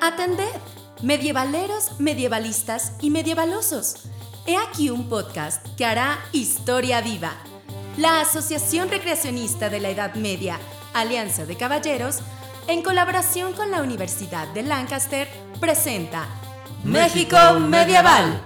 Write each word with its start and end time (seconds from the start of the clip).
Atended, 0.00 0.44
medievaleros, 1.02 1.98
medievalistas 1.98 2.92
y 3.00 3.10
medievalosos. 3.10 4.08
He 4.46 4.56
aquí 4.56 4.90
un 4.90 5.08
podcast 5.08 5.66
que 5.76 5.84
hará 5.84 6.18
historia 6.32 7.00
viva. 7.00 7.32
La 7.96 8.20
Asociación 8.20 8.88
Recreacionista 8.88 9.68
de 9.68 9.80
la 9.80 9.90
Edad 9.90 10.14
Media, 10.14 10.58
Alianza 10.94 11.44
de 11.44 11.56
Caballeros, 11.56 12.20
en 12.68 12.82
colaboración 12.82 13.52
con 13.52 13.70
la 13.70 13.82
Universidad 13.82 14.46
de 14.54 14.62
Lancaster, 14.62 15.28
presenta 15.60 16.26
México 16.84 17.36
Medieval. 17.60 18.40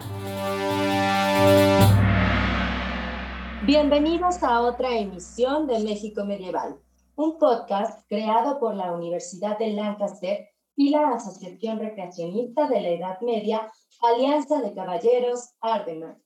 Bienvenidos 3.65 4.43
a 4.43 4.61
otra 4.63 4.99
emisión 4.99 5.69
de 5.69 5.79
México 5.79 6.25
Medieval, 6.25 6.81
un 7.15 7.39
podcast 7.39 8.05
creado 8.09 8.59
por 8.59 8.75
la 8.75 8.93
Universidad 8.93 9.57
de 9.57 9.73
Lancaster 9.73 10.49
y 10.75 10.91
la 10.91 11.11
Asociación 11.11 11.79
Recreacionista 11.79 12.67
de 12.67 12.81
la 12.81 12.89
Edad 12.89 13.21
Media, 13.21 13.71
Alianza 14.00 14.61
de 14.61 14.75
Caballeros 14.75 15.55
Ardeman. 15.61 16.21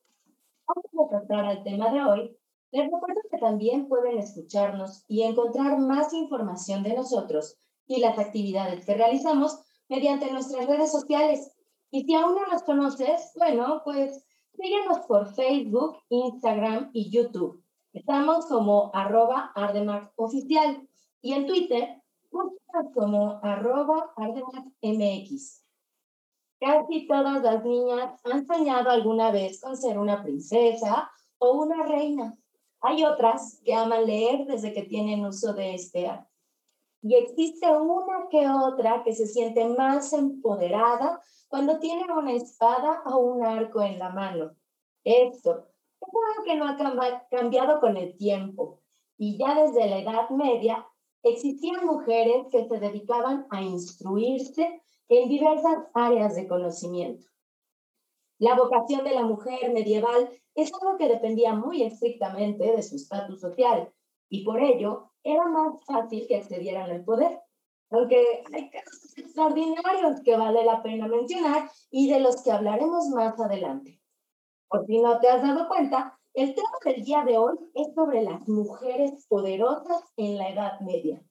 Antes 0.66 0.91
de 0.93 1.09
tratar 1.10 1.45
al 1.45 1.62
tema 1.62 1.93
de 1.93 2.02
hoy, 2.02 2.38
les 2.70 2.84
recuerdo 2.84 3.20
que 3.30 3.37
también 3.37 3.87
pueden 3.87 4.16
escucharnos 4.16 5.05
y 5.07 5.23
encontrar 5.23 5.79
más 5.79 6.15
información 6.15 6.82
de 6.84 6.95
nosotros 6.95 7.59
y 7.87 8.01
las 8.01 8.18
actividades 8.18 8.87
que 8.87 8.95
realizamos 8.95 9.60
mediante 9.91 10.32
nuestras 10.32 10.66
redes 10.66 10.91
sociales. 10.91 11.52
Y 11.91 12.05
si 12.05 12.15
aún 12.15 12.34
no 12.34 12.46
nos 12.46 12.62
conoces, 12.62 13.32
bueno, 13.37 13.82
pues 13.84 14.26
síguenos 14.56 15.01
por 15.06 15.33
Facebook, 15.34 15.98
Instagram 16.09 16.91
y 16.92 17.10
YouTube. 17.10 17.62
Estamos 17.92 18.46
como 18.46 18.91
arroba 18.95 19.52
Oficial 20.16 20.88
y 21.20 21.32
en 21.32 21.46
Twitter 21.46 22.02
como 22.95 23.40
arroba 23.43 24.12
MX. 24.82 25.62
Casi 26.60 27.07
todas 27.07 27.43
las 27.43 27.65
niñas 27.65 28.21
han 28.24 28.46
soñado 28.46 28.90
alguna 28.90 29.30
vez 29.30 29.60
con 29.60 29.77
ser 29.77 29.99
una 29.99 30.23
princesa 30.23 31.10
o 31.38 31.52
una 31.62 31.84
reina. 31.84 32.37
Hay 32.80 33.04
otras 33.04 33.60
que 33.65 33.74
aman 33.74 34.07
leer 34.07 34.46
desde 34.46 34.73
que 34.73 34.82
tienen 34.82 35.24
uso 35.24 35.52
de 35.54 35.74
este 35.74 36.07
arte. 36.09 36.30
Y 37.02 37.15
existe 37.15 37.71
una 37.71 38.29
que 38.30 38.49
otra 38.49 39.02
que 39.04 39.15
se 39.15 39.27
siente 39.27 39.66
más 39.68 40.12
empoderada 40.12 41.21
cuando 41.49 41.79
tiene 41.79 42.05
una 42.13 42.33
espada 42.33 43.02
o 43.07 43.19
un 43.19 43.45
arco 43.45 43.83
en 43.83 43.99
la 43.99 44.11
mano. 44.11 44.52
Esto 45.05 45.66
es 46.01 46.09
algo 46.09 46.45
que 46.45 46.57
no 46.57 46.69
ha 46.69 47.27
cambiado 47.30 47.80
con 47.80 47.97
el 47.97 48.16
tiempo. 48.16 48.80
Y 49.16 49.39
ya 49.39 49.55
desde 49.55 49.89
la 49.89 49.99
Edad 49.99 50.30
Media 50.30 50.87
existían 51.23 51.87
mujeres 51.87 52.47
que 52.51 52.69
se 52.69 52.79
dedicaban 52.79 53.47
a 53.51 53.63
instruirse 53.63 54.83
en 55.09 55.29
diversas 55.29 55.85
áreas 55.95 56.35
de 56.37 56.47
conocimiento. 56.47 57.27
La 58.39 58.55
vocación 58.55 59.05
de 59.05 59.15
la 59.15 59.23
mujer 59.23 59.73
medieval 59.73 60.29
es 60.55 60.71
algo 60.74 60.99
que 60.99 61.09
dependía 61.09 61.55
muy 61.55 61.83
estrictamente 61.83 62.65
de 62.65 62.83
su 62.83 62.97
estatus 62.97 63.41
social 63.41 63.91
y 64.28 64.44
por 64.44 64.61
ello 64.61 65.11
era 65.22 65.47
más 65.47 65.83
fácil 65.84 66.27
que 66.27 66.37
accedieran 66.37 66.91
al 66.91 67.05
poder. 67.05 67.41
Aunque 67.91 68.44
hay 68.53 68.70
casos 68.70 69.16
extraordinarios 69.16 70.20
que 70.25 70.37
vale 70.37 70.65
la 70.65 70.82
pena 70.82 71.06
mencionar 71.06 71.70
y 71.91 72.10
de 72.10 72.20
los 72.20 72.43
que 72.43 72.53
hablaremos 72.53 73.09
más 73.09 73.38
adelante. 73.38 74.00
Por 74.69 74.84
si 74.87 75.00
no 75.00 75.20
te 75.20 75.28
has 75.28 75.43
dado 75.43 75.69
cuenta, 75.69 76.19
el 76.34 76.54
tema 76.54 76.69
del 76.84 77.04
día 77.04 77.25
de 77.25 77.38
hoy 77.38 77.56
es 77.75 77.94
sobre 77.94 78.22
las 78.22 78.47
mujeres 78.48 79.26
poderosas 79.28 80.03
en 80.16 80.37
la 80.37 80.48
Edad 80.50 80.81
Media. 80.81 81.22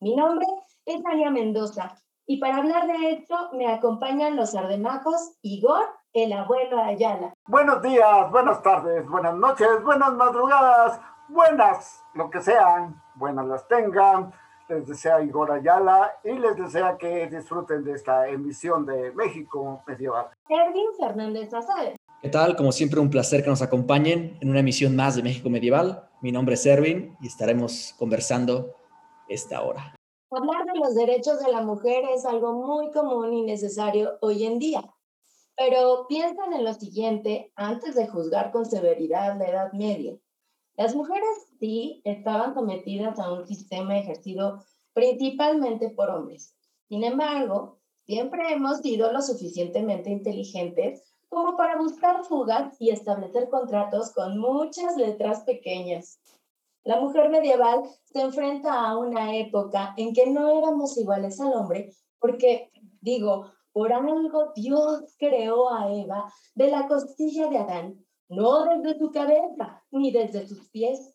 Mi 0.00 0.16
nombre 0.16 0.46
es 0.84 1.02
Tania 1.02 1.30
Mendoza 1.30 1.96
y 2.26 2.38
para 2.38 2.56
hablar 2.56 2.86
de 2.86 3.12
esto 3.12 3.50
me 3.52 3.68
acompañan 3.68 4.36
los 4.36 4.54
ardemacos 4.54 5.38
Igor, 5.42 5.84
el 6.12 6.32
abuelo 6.32 6.82
Ayala. 6.82 7.32
Buenos 7.46 7.80
días, 7.82 8.30
buenas 8.30 8.60
tardes, 8.62 9.08
buenas 9.08 9.34
noches, 9.34 9.68
buenas 9.82 10.12
madrugadas, 10.14 11.00
buenas, 11.28 12.02
lo 12.14 12.28
que 12.28 12.40
sean, 12.40 13.00
buenas 13.14 13.46
las 13.46 13.66
tengan. 13.68 14.32
Les 14.68 14.86
desea 14.86 15.22
Igor 15.22 15.50
Ayala 15.50 16.12
y 16.24 16.32
les 16.32 16.56
desea 16.56 16.96
que 16.96 17.26
disfruten 17.26 17.84
de 17.84 17.92
esta 17.92 18.28
emisión 18.28 18.86
de 18.86 19.12
México 19.12 19.82
Medieval. 19.86 20.26
Erwin 20.48 20.94
Fernández 20.98 21.52
Azar. 21.52 21.96
¿Qué 22.22 22.28
tal? 22.28 22.54
Como 22.54 22.70
siempre, 22.70 23.00
un 23.00 23.10
placer 23.10 23.42
que 23.42 23.50
nos 23.50 23.62
acompañen 23.62 24.38
en 24.40 24.48
una 24.48 24.60
emisión 24.60 24.94
más 24.94 25.16
de 25.16 25.22
México 25.22 25.50
Medieval. 25.50 26.08
Mi 26.20 26.30
nombre 26.30 26.54
es 26.54 26.64
Erwin 26.64 27.16
y 27.20 27.26
estaremos 27.26 27.94
conversando 27.98 28.76
esta 29.28 29.62
hora. 29.62 29.96
Hablar 30.30 30.64
de 30.64 30.78
los 30.78 30.94
derechos 30.94 31.40
de 31.44 31.50
la 31.50 31.62
mujer 31.62 32.04
es 32.14 32.24
algo 32.24 32.52
muy 32.52 32.90
común 32.92 33.32
y 33.32 33.42
necesario 33.42 34.18
hoy 34.20 34.46
en 34.46 34.58
día. 34.58 34.82
Pero 35.56 36.06
piensen 36.08 36.52
en 36.54 36.64
lo 36.64 36.72
siguiente 36.74 37.52
antes 37.56 37.94
de 37.94 38.06
juzgar 38.06 38.52
con 38.52 38.64
severidad 38.64 39.36
la 39.36 39.48
Edad 39.48 39.72
Media. 39.72 40.16
Las 40.82 40.96
mujeres 40.96 41.46
sí 41.60 42.02
estaban 42.02 42.54
sometidas 42.54 43.16
a 43.20 43.32
un 43.32 43.46
sistema 43.46 43.96
ejercido 43.96 44.64
principalmente 44.92 45.90
por 45.90 46.10
hombres. 46.10 46.56
Sin 46.88 47.04
embargo, 47.04 47.78
siempre 48.04 48.52
hemos 48.52 48.78
sido 48.78 49.12
lo 49.12 49.22
suficientemente 49.22 50.10
inteligentes 50.10 51.04
como 51.28 51.56
para 51.56 51.76
buscar 51.76 52.24
fugas 52.24 52.74
y 52.80 52.90
establecer 52.90 53.48
contratos 53.48 54.12
con 54.12 54.38
muchas 54.38 54.96
letras 54.96 55.44
pequeñas. 55.44 56.18
La 56.82 56.98
mujer 56.98 57.30
medieval 57.30 57.84
se 58.06 58.20
enfrenta 58.20 58.84
a 58.84 58.98
una 58.98 59.36
época 59.36 59.94
en 59.96 60.12
que 60.12 60.26
no 60.30 60.48
éramos 60.48 60.98
iguales 60.98 61.40
al 61.40 61.52
hombre, 61.52 61.92
porque, 62.18 62.72
digo, 63.00 63.52
por 63.72 63.92
algo 63.92 64.50
Dios 64.56 65.14
creó 65.16 65.72
a 65.72 65.94
Eva 65.94 66.32
de 66.56 66.72
la 66.72 66.88
costilla 66.88 67.46
de 67.46 67.58
Adán, 67.58 68.01
no 68.32 68.64
desde 68.64 68.98
su 68.98 69.10
cabeza 69.10 69.82
ni 69.90 70.10
desde 70.10 70.46
sus 70.46 70.68
pies. 70.70 71.14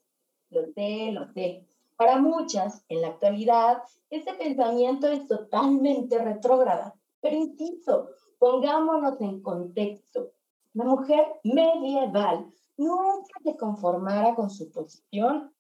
Lo 0.50 0.66
sé, 0.74 1.12
lo 1.12 1.28
sé. 1.34 1.68
Para 1.98 2.20
muchas, 2.20 2.86
en 2.90 3.02
la 3.02 3.10
actualidad, 3.10 3.82
este 4.10 4.34
pensamiento 4.36 5.08
es 5.08 5.28
totalmente 5.28 6.18
retrógrada. 6.24 6.96
Pero 7.20 7.36
insisto, 7.36 8.10
Pongámonos 8.40 9.20
en 9.20 9.42
contexto. 9.42 10.32
La 10.74 10.86
mujer 10.86 11.26
medieval 11.44 12.54
no 12.78 12.96
es 13.14 13.28
que 13.28 13.52
se 13.52 13.58
conformara 13.58 14.36
con 14.36 14.52
su 14.52 14.72
posición, 14.72 15.52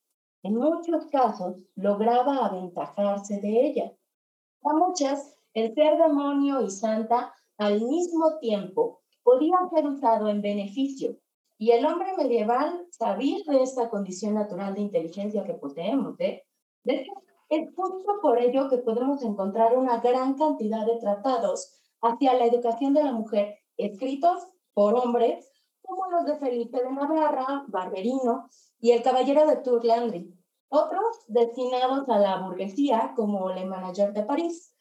en 0.44 0.56
muchos 0.56 1.08
casos 1.08 1.66
lograba 1.76 2.46
aventajarse 2.46 3.40
de 3.42 3.68
ella. 3.68 3.94
A 4.64 4.74
muchas, 4.74 5.36
el 5.56 5.74
ser 5.74 5.98
demonio 5.98 6.62
y 6.62 6.70
santa 6.70 7.34
al 7.58 7.82
mismo 7.82 8.38
tiempo 8.38 9.02
podía 9.24 9.58
ser 9.74 9.88
usado 9.88 10.28
en 10.28 10.44
beneficio, 10.44 11.18
y 11.58 11.72
el 11.72 11.86
hombre 11.86 12.16
medieval 12.16 12.86
sabía 12.92 13.40
de 13.48 13.64
esta 13.64 13.90
condición 13.90 14.36
natural 14.36 14.76
de 14.76 14.82
inteligencia 14.82 15.44
que 15.44 15.56
poseemos. 15.56 16.20
¿eh? 16.20 16.44
Es 16.86 17.76
justo 17.76 18.20
por 18.22 18.40
ello 18.40 18.70
que 18.70 18.78
podemos 18.78 19.24
encontrar 19.24 19.76
una 19.76 20.00
gran 20.00 20.36
cantidad 20.36 20.86
de 20.86 20.98
tratados 20.98 21.74
hacia 22.02 22.34
la 22.36 22.46
educación 22.46 22.94
de 22.94 23.04
la 23.04 23.12
mujer, 23.12 23.58
escritos 23.78 24.48
por 24.74 24.94
hombres 24.96 25.52
como 25.82 26.10
los 26.12 26.26
de 26.26 26.38
Felipe 26.38 26.84
de 26.84 26.92
Navarra, 26.92 27.64
Barberino 27.68 28.50
y 28.80 28.92
el 28.92 29.02
Caballero 29.02 29.48
de 29.48 29.58
Tour 29.58 29.84
Landry, 29.86 30.34
otros 30.70 31.24
destinados 31.28 32.08
a 32.10 32.20
la 32.20 32.42
burguesía 32.42 33.14
como 33.16 33.50
Le 33.50 33.66
Manager 33.66 34.12
de 34.12 34.24
París, 34.24 34.76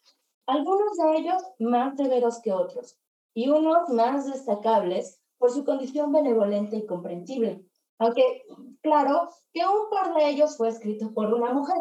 algunos 0.47 0.97
de 0.97 1.19
ellos 1.19 1.43
más 1.61 1.97
severos 1.97 2.41
que 2.41 2.53
otros, 2.53 2.99
y 3.35 3.49
unos 3.49 3.89
más 3.89 4.27
destacables 4.31 5.23
por 5.39 5.51
su 5.51 5.65
condición 5.65 6.13
benevolente 6.13 6.77
y 6.77 6.87
comprensible, 6.87 7.65
aunque 7.99 8.45
claro 8.83 9.29
que 9.53 9.61
un 9.61 9.91
par 9.91 10.15
de 10.15 10.29
ellos 10.29 10.57
fue 10.57 10.69
escrito 10.69 11.13
por 11.13 11.33
una 11.33 11.53
mujer. 11.53 11.79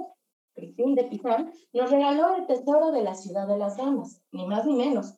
Cristín 0.53 0.95
de 0.95 1.03
Pizan 1.03 1.51
nos 1.73 1.91
regaló 1.91 2.35
el 2.35 2.47
tesoro 2.47 2.91
de 2.91 3.03
la 3.03 3.15
ciudad 3.15 3.47
de 3.47 3.57
las 3.57 3.75
damas, 3.75 4.21
ni 4.31 4.47
más 4.47 4.65
ni 4.65 4.75
menos, 4.75 5.17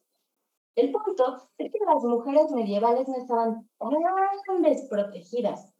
el 0.77 0.91
punto 0.91 1.49
es 1.57 1.71
que 1.71 1.79
las 1.87 2.03
mujeres 2.03 2.51
medievales 2.51 3.07
no 3.07 3.17
estaban 3.17 3.67
tan 3.79 4.61
desprotegidas, 4.61 5.73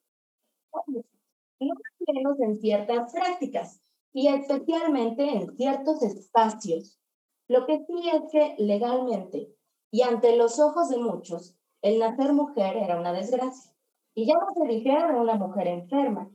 no 1.59 1.75
menos 2.07 2.39
en 2.39 2.59
ciertas 2.59 3.13
prácticas 3.13 3.79
y 4.11 4.27
especialmente 4.27 5.23
en 5.23 5.55
ciertos 5.55 6.01
espacios. 6.01 6.99
Lo 7.47 7.67
que 7.67 7.77
sí 7.85 8.09
es 8.11 8.23
que 8.31 8.55
legalmente 8.57 9.53
y 9.91 10.01
ante 10.01 10.35
los 10.35 10.59
ojos 10.59 10.89
de 10.89 10.97
muchos, 10.97 11.55
el 11.81 11.99
nacer 11.99 12.33
mujer 12.33 12.77
era 12.77 12.99
una 12.99 13.13
desgracia. 13.13 13.71
Y 14.13 14.27
ya 14.27 14.33
no 14.33 14.47
se 14.53 14.67
dijera 14.67 15.15
una 15.15 15.35
mujer 15.35 15.67
enferma. 15.67 16.29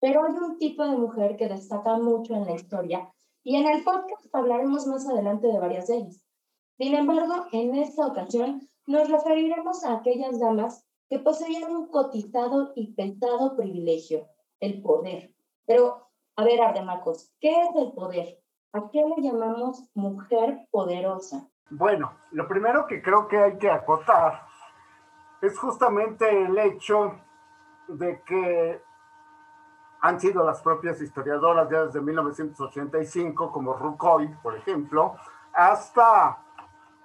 Pero 0.00 0.24
hay 0.24 0.32
un 0.32 0.58
tipo 0.58 0.86
de 0.86 0.96
mujer 0.96 1.36
que 1.36 1.48
destaca 1.48 1.96
mucho 1.98 2.34
en 2.34 2.46
la 2.46 2.54
historia 2.54 3.12
y 3.42 3.56
en 3.56 3.66
el 3.66 3.82
podcast 3.84 4.26
hablaremos 4.34 4.86
más 4.86 5.08
adelante 5.08 5.46
de 5.46 5.58
varias 5.58 5.88
de 5.88 5.96
ellas. 5.96 6.26
Sin 6.78 6.94
embargo, 6.94 7.46
en 7.52 7.74
esta 7.74 8.06
ocasión 8.06 8.60
nos 8.86 9.10
referiremos 9.10 9.84
a 9.84 9.94
aquellas 9.94 10.38
damas 10.38 10.86
que 11.08 11.18
poseían 11.18 11.70
un 11.70 11.88
cotizado 11.88 12.72
y 12.74 12.94
pesado 12.94 13.56
privilegio, 13.56 14.26
el 14.60 14.82
poder. 14.82 15.34
Pero 15.66 16.06
A 16.36 16.44
ver, 16.44 16.62
Ardemacos, 16.62 17.34
¿qué 17.38 17.50
es 17.50 17.76
el 17.76 17.92
poder? 17.92 18.38
¿A 18.72 18.88
qué 18.90 19.02
le 19.04 19.22
llamamos 19.22 19.90
mujer 19.94 20.66
poderosa? 20.70 21.50
Bueno, 21.70 22.12
lo 22.30 22.48
primero 22.48 22.86
que 22.86 23.02
creo 23.02 23.28
que 23.28 23.36
hay 23.36 23.58
que 23.58 23.68
acotar 23.68 24.49
es 25.40 25.58
justamente 25.58 26.44
el 26.44 26.58
hecho 26.58 27.14
de 27.88 28.22
que 28.22 28.82
han 30.02 30.20
sido 30.20 30.44
las 30.44 30.62
propias 30.62 31.00
historiadoras 31.00 31.68
ya 31.70 31.84
desde 31.84 32.00
1985, 32.00 33.52
como 33.52 33.74
Rucoy, 33.74 34.28
por 34.42 34.56
ejemplo, 34.56 35.16
hasta 35.52 36.38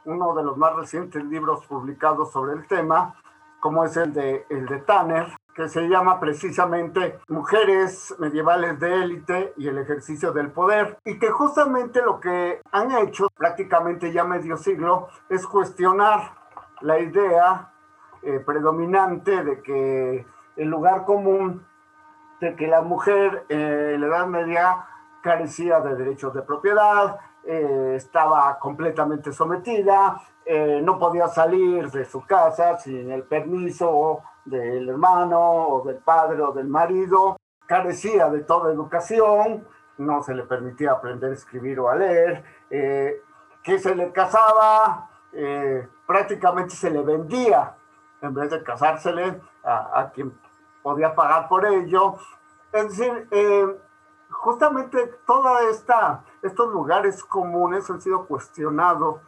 uno 0.05 0.33
de 0.35 0.43
los 0.43 0.57
más 0.57 0.75
recientes 0.75 1.23
libros 1.23 1.65
publicados 1.65 2.31
sobre 2.31 2.53
el 2.53 2.67
tema, 2.67 3.15
como 3.59 3.83
es 3.83 3.97
el 3.97 4.13
de, 4.13 4.45
el 4.49 4.65
de 4.67 4.79
Tanner, 4.79 5.35
que 5.53 5.67
se 5.69 5.87
llama 5.87 6.19
precisamente 6.19 7.19
Mujeres 7.29 8.13
medievales 8.19 8.79
de 8.79 9.03
élite 9.03 9.53
y 9.57 9.67
el 9.67 9.77
ejercicio 9.77 10.31
del 10.31 10.51
poder, 10.51 10.99
y 11.05 11.17
que 11.17 11.31
justamente 11.31 12.01
lo 12.01 12.19
que 12.19 12.61
han 12.71 12.91
hecho 12.91 13.27
prácticamente 13.35 14.11
ya 14.11 14.23
medio 14.23 14.57
siglo 14.57 15.07
es 15.29 15.47
cuestionar 15.47 16.33
la 16.81 16.99
idea 16.99 17.73
eh, 18.27 18.39
predominante 18.39 19.43
de 19.43 19.61
que 19.61 20.25
el 20.55 20.67
lugar 20.67 21.05
común 21.05 21.63
de 22.41 22.55
que 22.55 22.65
la 22.65 22.81
mujer 22.81 23.45
eh, 23.49 23.91
en 23.93 24.01
la 24.01 24.07
Edad 24.07 24.25
Media 24.25 24.87
carecía 25.21 25.79
de 25.81 25.95
derechos 25.95 26.33
de 26.33 26.41
propiedad, 26.41 27.19
eh, 27.43 27.93
estaba 27.95 28.57
completamente 28.57 29.31
sometida, 29.31 30.19
no 30.81 30.97
podía 30.97 31.27
salir 31.27 31.89
de 31.91 32.05
su 32.05 32.25
casa 32.25 32.77
sin 32.77 33.11
el 33.11 33.23
permiso 33.23 34.21
del 34.43 34.89
hermano 34.89 35.39
o 35.39 35.83
del 35.83 35.97
padre 35.97 36.41
o 36.41 36.51
del 36.51 36.67
marido, 36.67 37.37
carecía 37.67 38.29
de 38.29 38.41
toda 38.41 38.71
educación, 38.71 39.67
no 39.99 40.21
se 40.23 40.33
le 40.33 40.43
permitía 40.43 40.91
aprender 40.93 41.31
a 41.31 41.33
escribir 41.33 41.79
o 41.79 41.89
a 41.89 41.95
leer, 41.95 42.43
que 42.69 43.79
se 43.79 43.95
le 43.95 44.11
casaba, 44.11 45.09
prácticamente 46.05 46.75
se 46.75 46.91
le 46.91 47.01
vendía 47.01 47.75
en 48.21 48.33
vez 48.33 48.49
de 48.49 48.63
casársele 48.63 49.41
a, 49.63 50.11
quien 50.13 50.37
podía 50.83 51.15
pagar 51.15 51.47
por 51.47 51.65
ello. 51.65 52.15
Es 52.71 52.89
decir, 52.89 53.27
eh, 53.31 53.79
justamente 54.29 55.07
todos 55.25 55.59
estos 56.41 56.71
lugares 56.71 57.23
comunes 57.23 57.89
han 57.89 58.01
sido 58.01 58.25
cuestionados 58.25 59.21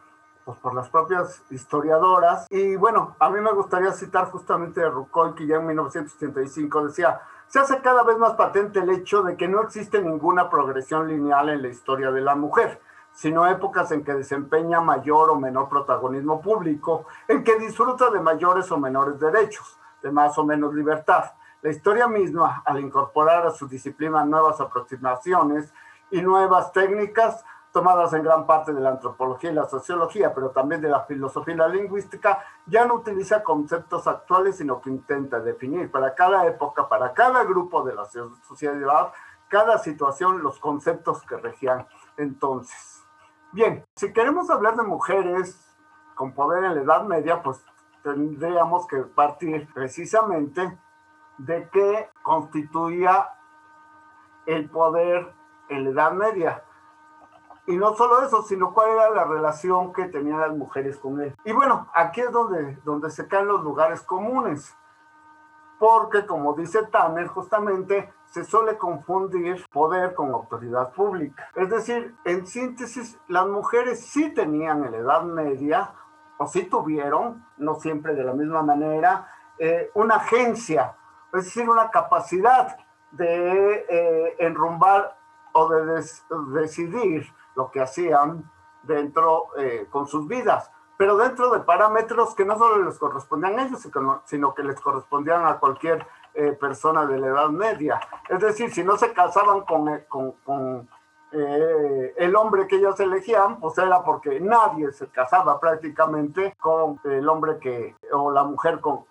pues, 0.44 0.58
por 0.60 0.74
las 0.74 0.88
propias 0.88 1.42
historiadoras. 1.50 2.46
Y 2.50 2.76
bueno, 2.76 3.16
a 3.18 3.30
mí 3.30 3.40
me 3.40 3.52
gustaría 3.52 3.92
citar 3.92 4.30
justamente 4.30 4.82
a 4.82 4.88
Rucoy, 4.88 5.34
que 5.34 5.46
ya 5.46 5.56
en 5.56 5.66
1985 5.66 6.86
decía, 6.86 7.20
se 7.48 7.58
hace 7.58 7.80
cada 7.80 8.02
vez 8.02 8.18
más 8.18 8.34
patente 8.34 8.80
el 8.80 8.90
hecho 8.90 9.22
de 9.22 9.36
que 9.36 9.48
no 9.48 9.62
existe 9.62 10.02
ninguna 10.02 10.50
progresión 10.50 11.08
lineal 11.08 11.48
en 11.48 11.62
la 11.62 11.68
historia 11.68 12.10
de 12.10 12.20
la 12.20 12.34
mujer 12.34 12.80
sino 13.18 13.48
épocas 13.48 13.90
en 13.90 14.04
que 14.04 14.14
desempeña 14.14 14.80
mayor 14.80 15.30
o 15.30 15.34
menor 15.34 15.68
protagonismo 15.68 16.40
público, 16.40 17.06
en 17.26 17.42
que 17.42 17.58
disfruta 17.58 18.10
de 18.10 18.20
mayores 18.20 18.70
o 18.70 18.78
menores 18.78 19.18
derechos, 19.18 19.76
de 20.00 20.12
más 20.12 20.38
o 20.38 20.44
menos 20.44 20.72
libertad. 20.72 21.32
La 21.60 21.70
historia 21.70 22.06
misma, 22.06 22.62
al 22.64 22.78
incorporar 22.78 23.44
a 23.44 23.50
su 23.50 23.66
disciplina 23.66 24.24
nuevas 24.24 24.60
aproximaciones 24.60 25.74
y 26.12 26.22
nuevas 26.22 26.70
técnicas, 26.72 27.44
tomadas 27.72 28.12
en 28.12 28.22
gran 28.22 28.46
parte 28.46 28.72
de 28.72 28.80
la 28.80 28.90
antropología 28.90 29.50
y 29.50 29.54
la 29.54 29.68
sociología, 29.68 30.32
pero 30.32 30.50
también 30.50 30.80
de 30.80 30.88
la 30.88 31.00
filosofía 31.00 31.54
y 31.54 31.56
la 31.56 31.66
lingüística, 31.66 32.38
ya 32.66 32.86
no 32.86 32.94
utiliza 32.94 33.42
conceptos 33.42 34.06
actuales, 34.06 34.58
sino 34.58 34.80
que 34.80 34.90
intenta 34.90 35.40
definir 35.40 35.90
para 35.90 36.14
cada 36.14 36.46
época, 36.46 36.88
para 36.88 37.12
cada 37.12 37.42
grupo 37.42 37.82
de 37.82 37.96
la 37.96 38.04
sociedad, 38.46 39.12
cada 39.48 39.76
situación, 39.78 40.40
los 40.40 40.60
conceptos 40.60 41.20
que 41.22 41.36
regían 41.36 41.84
entonces. 42.16 42.97
Bien, 43.52 43.82
si 43.96 44.12
queremos 44.12 44.50
hablar 44.50 44.76
de 44.76 44.82
mujeres 44.82 45.74
con 46.14 46.32
poder 46.32 46.64
en 46.64 46.74
la 46.74 46.82
Edad 46.82 47.04
Media, 47.04 47.42
pues 47.42 47.64
tendríamos 48.02 48.86
que 48.86 48.98
partir 48.98 49.66
precisamente 49.72 50.78
de 51.38 51.68
qué 51.70 52.10
constituía 52.22 53.26
el 54.44 54.68
poder 54.68 55.32
en 55.70 55.84
la 55.84 55.90
Edad 55.90 56.12
Media. 56.12 56.62
Y 57.66 57.76
no 57.76 57.94
solo 57.94 58.22
eso, 58.22 58.42
sino 58.42 58.74
cuál 58.74 58.90
era 58.90 59.10
la 59.10 59.24
relación 59.24 59.94
que 59.94 60.04
tenían 60.06 60.40
las 60.40 60.56
mujeres 60.56 60.98
con 60.98 61.20
él. 61.20 61.34
Y 61.44 61.52
bueno, 61.52 61.88
aquí 61.94 62.20
es 62.20 62.32
donde, 62.32 62.76
donde 62.84 63.10
se 63.10 63.28
caen 63.28 63.48
los 63.48 63.62
lugares 63.62 64.02
comunes. 64.02 64.76
Porque, 65.78 66.26
como 66.26 66.54
dice 66.54 66.86
Tanner, 66.86 67.28
justamente 67.28 68.12
se 68.26 68.44
suele 68.44 68.76
confundir 68.76 69.64
poder 69.70 70.14
con 70.14 70.30
autoridad 70.32 70.92
pública. 70.92 71.48
Es 71.54 71.70
decir, 71.70 72.16
en 72.24 72.46
síntesis, 72.46 73.18
las 73.28 73.46
mujeres 73.46 74.04
sí 74.06 74.34
tenían 74.34 74.84
en 74.84 74.92
la 74.92 74.98
Edad 74.98 75.22
Media, 75.22 75.92
o 76.38 76.46
sí 76.46 76.64
tuvieron, 76.64 77.46
no 77.56 77.76
siempre 77.76 78.14
de 78.14 78.24
la 78.24 78.32
misma 78.32 78.62
manera, 78.62 79.28
eh, 79.58 79.90
una 79.94 80.16
agencia 80.16 80.94
es 81.32 81.44
decir, 81.44 81.68
una 81.68 81.90
capacidad 81.90 82.76
de 83.10 83.86
eh, 83.88 84.36
enrumbar 84.38 85.16
o 85.52 85.68
de 85.68 86.02
decidir 86.60 87.26
lo 87.54 87.70
que 87.70 87.80
hacían 87.80 88.50
dentro 88.82 89.48
eh, 89.58 89.86
con 89.90 90.06
sus 90.06 90.26
vidas, 90.26 90.70
pero 90.98 91.16
dentro 91.16 91.50
de 91.50 91.60
parámetros 91.60 92.34
que 92.34 92.44
no 92.44 92.58
solo 92.58 92.82
les 92.82 92.98
correspondían 92.98 93.58
a 93.58 93.62
ellos, 93.62 93.88
sino 94.24 94.54
que 94.54 94.62
les 94.64 94.78
correspondían 94.80 95.46
a 95.46 95.58
cualquier 95.58 96.04
eh, 96.34 96.52
persona 96.52 97.06
de 97.06 97.18
la 97.18 97.28
Edad 97.28 97.48
Media. 97.48 98.00
Es 98.28 98.40
decir, 98.40 98.70
si 98.72 98.82
no 98.82 98.98
se 98.98 99.12
casaban 99.12 99.62
con, 99.62 99.88
con, 100.08 100.32
con 100.44 100.88
el 101.30 102.34
hombre 102.36 102.66
que 102.66 102.76
ellos 102.76 102.98
elegían, 103.00 103.60
pues 103.60 103.76
era 103.78 104.02
porque 104.02 104.40
nadie 104.40 104.92
se 104.92 105.08
casaba 105.08 105.60
prácticamente 105.60 106.56
con 106.58 107.00
el 107.04 107.28
hombre 107.28 107.58
que, 107.58 107.94
o 108.12 108.30
la 108.32 108.44
mujer 108.44 108.80
con, 108.80 109.04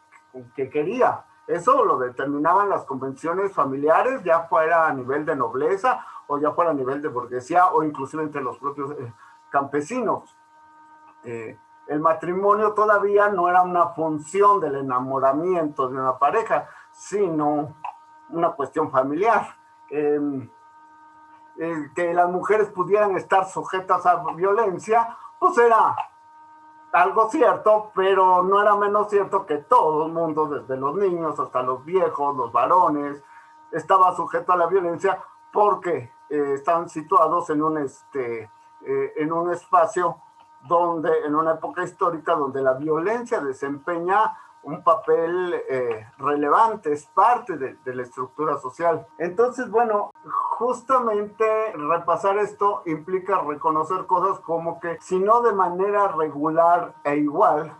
que 0.55 0.69
quería. 0.69 1.23
Eso 1.47 1.85
lo 1.85 1.97
determinaban 1.97 2.69
las 2.69 2.83
convenciones 2.83 3.53
familiares, 3.53 4.21
ya 4.23 4.41
fuera 4.43 4.87
a 4.87 4.93
nivel 4.93 5.25
de 5.25 5.37
nobleza 5.37 6.05
o 6.27 6.37
ya 6.37 6.51
fuera 6.51 6.71
a 6.71 6.73
nivel 6.73 7.01
de 7.01 7.07
burguesía 7.07 7.67
o 7.67 7.83
inclusive 7.83 8.23
entre 8.23 8.41
los 8.41 8.57
propios 8.57 8.91
eh, 8.91 9.13
campesinos. 9.49 10.35
Eh, 11.23 11.57
el 11.87 11.99
matrimonio 11.99 12.73
todavía 12.73 13.29
no 13.29 13.49
era 13.49 13.61
una 13.61 13.89
función 13.89 14.59
del 14.59 14.75
enamoramiento 14.75 15.87
de 15.87 15.95
una 15.95 16.17
pareja, 16.17 16.67
sino 16.91 17.75
una 18.29 18.51
cuestión 18.51 18.91
familiar. 18.91 19.55
Em, 19.89 20.49
que 21.95 22.13
las 22.13 22.29
mujeres 22.29 22.69
pudieran 22.69 23.17
estar 23.17 23.45
sujetas 23.49 24.05
a 24.05 24.23
violencia, 24.35 25.17
pues 25.39 25.57
era 25.57 25.95
algo 26.91 27.29
cierto, 27.29 27.91
pero 27.95 28.43
no 28.43 28.61
era 28.61 28.75
menos 28.75 29.09
cierto 29.09 29.45
que 29.45 29.57
todo 29.57 30.05
el 30.05 30.13
mundo, 30.13 30.47
desde 30.47 30.77
los 30.77 30.95
niños 30.95 31.39
hasta 31.39 31.63
los 31.63 31.83
viejos, 31.83 32.35
los 32.35 32.51
varones, 32.51 33.23
estaba 33.71 34.15
sujeto 34.15 34.53
a 34.53 34.57
la 34.57 34.67
violencia 34.67 35.21
porque 35.51 36.11
eh, 36.29 36.53
están 36.53 36.89
situados 36.89 37.49
en 37.49 37.61
un, 37.61 37.79
este, 37.79 38.51
eh, 38.81 39.13
en 39.15 39.31
un 39.31 39.51
espacio 39.51 40.17
donde, 40.61 41.11
en 41.25 41.35
una 41.35 41.53
época 41.53 41.83
histórica 41.83 42.35
donde 42.35 42.61
la 42.61 42.73
violencia 42.73 43.39
desempeña 43.39 44.37
un 44.63 44.83
papel 44.83 45.53
eh, 45.69 46.07
relevante, 46.17 46.91
es 46.91 47.05
parte 47.05 47.57
de, 47.57 47.75
de, 47.85 47.95
la 47.95 48.03
estructura 48.03 48.57
social. 48.57 49.07
Entonces, 49.17 49.69
bueno, 49.69 50.11
justamente 50.25 51.71
repasar 51.73 52.37
esto 52.37 52.81
implica 52.85 53.39
reconocer 53.39 54.05
cosas 54.07 54.39
como 54.41 54.79
que, 54.81 54.97
si 54.99 55.19
no 55.19 55.41
de 55.41 55.53
manera 55.53 56.09
regular 56.09 56.95
e 57.05 57.15
igual, 57.15 57.71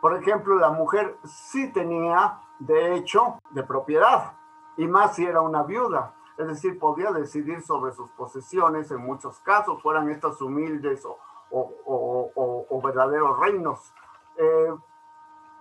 por 0.00 0.16
ejemplo, 0.16 0.58
la 0.58 0.70
mujer 0.70 1.18
sí 1.24 1.72
tenía 1.72 2.40
derecho 2.58 3.38
de 3.50 3.62
propiedad, 3.62 4.32
y 4.76 4.86
más 4.86 5.14
si 5.14 5.26
era 5.26 5.40
una 5.42 5.62
viuda. 5.62 6.14
Es 6.38 6.48
decir, 6.48 6.78
podía 6.78 7.12
decidir 7.12 7.60
sobre 7.62 7.92
sus 7.92 8.08
posesiones 8.12 8.90
en 8.90 9.04
muchos 9.04 9.38
casos, 9.40 9.82
fueran 9.82 10.10
estas 10.10 10.40
humildes 10.40 11.04
o, 11.04 11.18
o, 11.50 12.80
verdaderos 12.82 13.38
reinos. 13.38 13.94
Eh, 14.36 14.74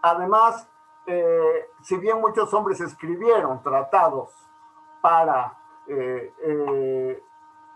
Además, 0.02 0.70
eh, 1.08 1.70
si 1.82 1.98
bien 1.98 2.22
muchos 2.22 2.54
hombres 2.54 2.80
escribieron 2.80 3.62
tratados 3.64 4.30
para 5.02 5.58
eh, 5.88 7.24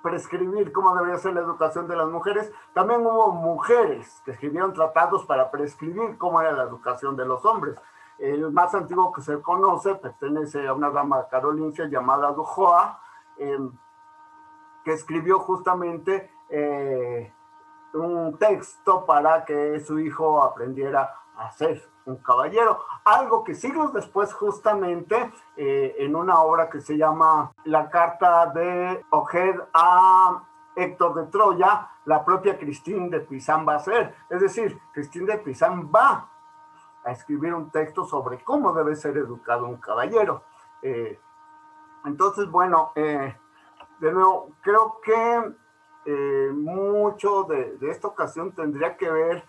prescribir 0.01 0.72
cómo 0.72 0.96
debería 0.96 1.17
ser 1.17 1.34
la 1.34 1.41
educación 1.41 1.88
de 1.88 1.96
las 1.96 2.08
mujeres, 2.08 2.51
también 2.74 3.05
hubo 3.05 3.32
mujeres 3.32 4.22
que 4.24 4.32
escribieron 4.32 4.74
tratados 4.74 5.25
para 5.25 5.51
prescribir 5.51 6.17
cómo 6.17 6.41
era 6.41 6.51
la 6.51 6.63
educación 6.63 7.15
de 7.15 7.25
los 7.25 7.43
hombres. 7.46 7.77
El 8.20 8.51
más 8.51 8.74
antiguo 8.75 9.12
que 9.12 9.22
se 9.22 9.41
conoce 9.41 9.96
pertenece 9.96 10.67
a 10.67 10.74
una 10.74 10.91
dama 10.91 11.27
carolingia 11.27 11.88
llamada 11.88 12.32
Dujoa, 12.32 13.00
que 14.86 14.93
escribió 14.93 15.39
justamente 15.39 16.32
un 17.93 18.38
texto 18.38 19.05
para 19.05 19.45
que 19.45 19.79
su 19.79 20.00
hijo 20.00 20.41
aprendiera 20.41 21.13
a 21.35 21.45
hacer 21.45 21.81
un 22.05 22.17
caballero. 22.17 22.79
Algo 23.05 23.43
que 23.43 23.55
siglos 23.55 23.93
después, 23.93 24.33
justamente, 24.33 25.31
eh, 25.55 25.95
en 26.00 26.15
una 26.15 26.41
obra 26.41 26.69
que 26.69 26.81
se 26.81 26.97
llama 26.97 27.51
La 27.65 27.89
carta 27.89 28.47
de 28.47 29.03
Ojed 29.12 29.59
a 29.73 30.43
Héctor 30.75 31.13
de 31.15 31.31
Troya, 31.31 31.89
la 32.05 32.25
propia 32.25 32.57
Cristín 32.57 33.09
de 33.09 33.21
Pizán 33.21 33.67
va 33.67 33.73
a 33.73 33.77
hacer. 33.77 34.15
Es 34.29 34.41
decir, 34.41 34.79
Cristín 34.91 35.25
de 35.25 35.38
Pizán 35.38 35.89
va 35.93 36.29
a 37.03 37.12
escribir 37.12 37.53
un 37.53 37.69
texto 37.69 38.05
sobre 38.05 38.43
cómo 38.43 38.73
debe 38.73 38.95
ser 38.95 39.17
educado 39.17 39.67
un 39.67 39.77
caballero. 39.77 40.43
Eh, 40.81 41.19
entonces, 42.05 42.50
bueno, 42.50 42.91
eh, 42.95 43.35
de 44.00 44.12
nuevo, 44.12 44.50
creo 44.62 45.00
que 45.01 45.53
eh, 46.05 46.51
mucho 46.53 47.43
de, 47.43 47.77
esta 47.89 48.07
ocasión 48.07 48.51
tendría 48.53 48.98
que 48.98 49.10
ver 49.10 49.45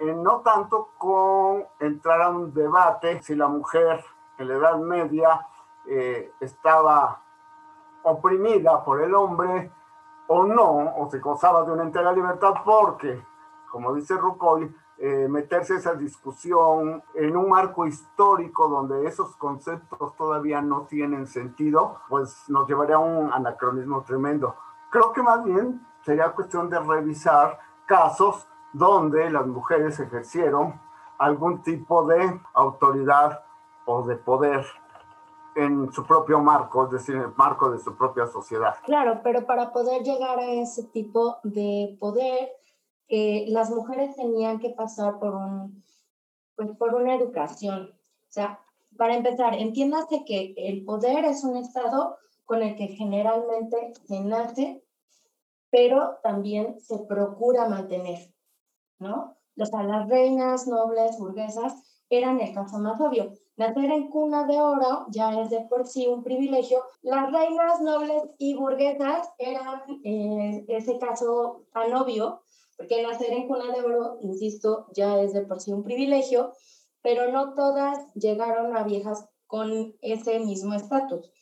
no 0.00 0.40
tanto 0.42 0.90
con 0.96 1.64
entrar 1.80 2.22
a 2.22 2.28
un 2.28 2.52
debate 2.54 3.22
si 3.22 3.34
la 3.34 3.48
mujer 3.48 4.04
en 4.38 4.48
la 4.48 4.54
Edad 4.54 4.78
Media 4.78 5.46
estaba 6.40 7.20
oprimida 8.04 8.84
por 8.84 9.02
el 9.02 9.14
hombre 9.14 9.70
o 10.28 10.44
no, 10.44 10.94
o 10.96 11.08
se 11.10 11.18
gozaba 11.18 11.64
de 11.64 11.72
una 11.72 11.84
entera 11.84 12.12
libertad, 12.12 12.54
porque, 12.64 13.22
como 13.70 13.94
dice 13.94 14.16
Rucoy, 14.16 14.74
eh, 14.98 15.28
meterse 15.28 15.76
esa 15.76 15.94
discusión 15.94 17.02
en 17.14 17.36
un 17.36 17.50
marco 17.50 17.86
histórico 17.86 18.68
donde 18.68 19.06
esos 19.06 19.36
conceptos 19.36 20.16
todavía 20.16 20.62
no 20.62 20.82
tienen 20.82 21.26
sentido, 21.26 22.00
pues 22.08 22.48
nos 22.48 22.66
llevaría 22.66 22.96
a 22.96 23.00
un 23.00 23.32
anacronismo 23.32 24.02
tremendo. 24.02 24.56
Creo 24.90 25.12
que 25.12 25.22
más 25.22 25.44
bien 25.44 25.86
sería 26.04 26.32
cuestión 26.32 26.70
de 26.70 26.78
revisar 26.78 27.58
casos 27.86 28.46
donde 28.72 29.30
las 29.30 29.46
mujeres 29.46 29.98
ejercieron 29.98 30.80
algún 31.18 31.62
tipo 31.62 32.06
de 32.06 32.40
autoridad 32.54 33.42
o 33.86 34.02
de 34.02 34.16
poder 34.16 34.64
en 35.54 35.90
su 35.90 36.04
propio 36.04 36.40
marco, 36.40 36.84
es 36.84 36.90
decir, 36.90 37.14
en 37.16 37.22
el 37.22 37.34
marco 37.34 37.70
de 37.70 37.78
su 37.78 37.96
propia 37.96 38.26
sociedad. 38.26 38.74
Claro, 38.84 39.20
pero 39.24 39.46
para 39.46 39.72
poder 39.72 40.02
llegar 40.02 40.38
a 40.38 40.52
ese 40.52 40.84
tipo 40.84 41.38
de 41.42 41.96
poder, 41.98 42.50
eh, 43.08 43.46
las 43.48 43.70
mujeres 43.70 44.14
tenían 44.16 44.58
que 44.58 44.70
pasar 44.70 45.18
por, 45.18 45.34
un, 45.34 45.82
pues, 46.56 46.76
por 46.76 46.94
una 46.94 47.14
educación. 47.14 47.90
O 47.94 48.32
sea, 48.32 48.60
para 48.98 49.16
empezar, 49.16 49.54
entiéndase 49.54 50.24
que 50.26 50.54
el 50.56 50.84
poder 50.84 51.24
es 51.24 51.42
un 51.42 51.56
estado 51.56 52.18
con 52.46 52.62
el 52.62 52.76
que 52.76 52.88
generalmente 52.88 53.92
se 54.06 54.20
nace, 54.20 54.82
pero 55.70 56.18
también 56.22 56.80
se 56.80 56.98
procura 57.00 57.68
mantener, 57.68 58.32
¿no? 58.98 59.36
O 59.58 59.66
sea, 59.66 59.82
las 59.82 60.08
reinas, 60.08 60.66
nobles, 60.66 61.18
burguesas 61.18 61.74
eran 62.08 62.40
el 62.40 62.54
caso 62.54 62.78
más 62.78 63.00
obvio. 63.00 63.32
Nacer 63.56 63.90
en 63.90 64.10
cuna 64.10 64.46
de 64.46 64.60
oro 64.60 65.06
ya 65.10 65.40
es 65.40 65.50
de 65.50 65.62
por 65.62 65.86
sí 65.86 66.06
un 66.06 66.22
privilegio. 66.22 66.82
Las 67.02 67.32
reinas 67.32 67.80
nobles 67.80 68.22
y 68.38 68.54
burguesas 68.54 69.28
eran 69.38 69.82
eh, 70.04 70.64
ese 70.68 70.98
caso 70.98 71.64
tan 71.72 71.92
obvio, 71.94 72.42
porque 72.76 73.02
nacer 73.02 73.32
en 73.32 73.48
cuna 73.48 73.72
de 73.72 73.82
oro, 73.82 74.18
insisto, 74.20 74.86
ya 74.92 75.20
es 75.20 75.32
de 75.32 75.42
por 75.42 75.60
sí 75.60 75.72
un 75.72 75.82
privilegio, 75.82 76.52
pero 77.02 77.32
no 77.32 77.54
todas 77.54 78.12
llegaron 78.14 78.76
a 78.76 78.84
viejas 78.84 79.28
con 79.46 79.94
ese 80.00 80.38
mismo 80.40 80.74
estatus. 80.74 81.32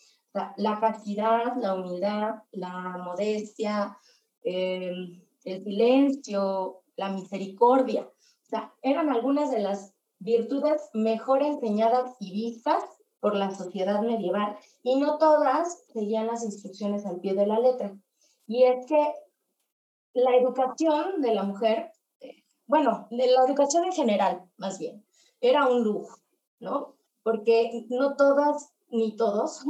La 0.56 0.80
castidad, 0.80 1.56
la 1.56 1.74
humildad, 1.74 2.42
la 2.52 2.98
modestia, 2.98 3.96
em, 4.42 5.22
el 5.44 5.62
silencio, 5.62 6.82
la 6.96 7.10
misericordia, 7.10 8.08
eran 8.82 9.10
algunas 9.10 9.50
de 9.50 9.60
las 9.60 9.94
virtudes 10.18 10.90
mejor 10.92 11.42
enseñadas 11.42 12.16
y 12.20 12.32
vistas 12.32 12.82
por 13.20 13.34
la 13.34 13.50
sociedad 13.54 14.00
medieval 14.02 14.56
y 14.82 14.96
no 14.96 15.18
todas 15.18 15.84
seguían 15.92 16.26
las 16.26 16.44
instrucciones 16.44 17.06
al 17.06 17.20
pie 17.20 17.34
de 17.34 17.46
la 17.46 17.58
letra. 17.58 17.96
Y 18.46 18.64
es 18.64 18.86
que 18.86 19.14
la 20.12 20.36
educación 20.36 21.20
de 21.20 21.34
la 21.34 21.42
mujer, 21.42 21.92
eh, 22.20 22.44
bueno, 22.66 23.08
de 23.10 23.26
la 23.26 23.44
educación 23.46 23.84
en 23.84 23.92
general, 23.92 24.44
más 24.56 24.78
bien, 24.78 25.04
era 25.40 25.66
un 25.66 25.82
lujo, 25.82 26.18
¿no? 26.60 26.96
Porque 27.22 27.86
no 27.88 28.14
todas 28.16 28.72
ni 28.88 29.16
todos 29.16 29.64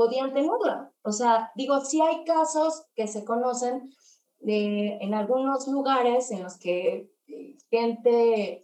podían 0.00 0.32
tenerla. 0.32 0.90
O 1.02 1.12
sea, 1.12 1.52
digo, 1.54 1.78
sí 1.82 2.00
hay 2.00 2.24
casos 2.24 2.86
que 2.94 3.06
se 3.06 3.22
conocen 3.22 3.92
de, 4.38 4.96
en 5.02 5.12
algunos 5.12 5.68
lugares 5.68 6.30
en 6.30 6.42
los 6.42 6.58
que 6.58 7.12
eh, 7.26 7.58
gente 7.68 8.62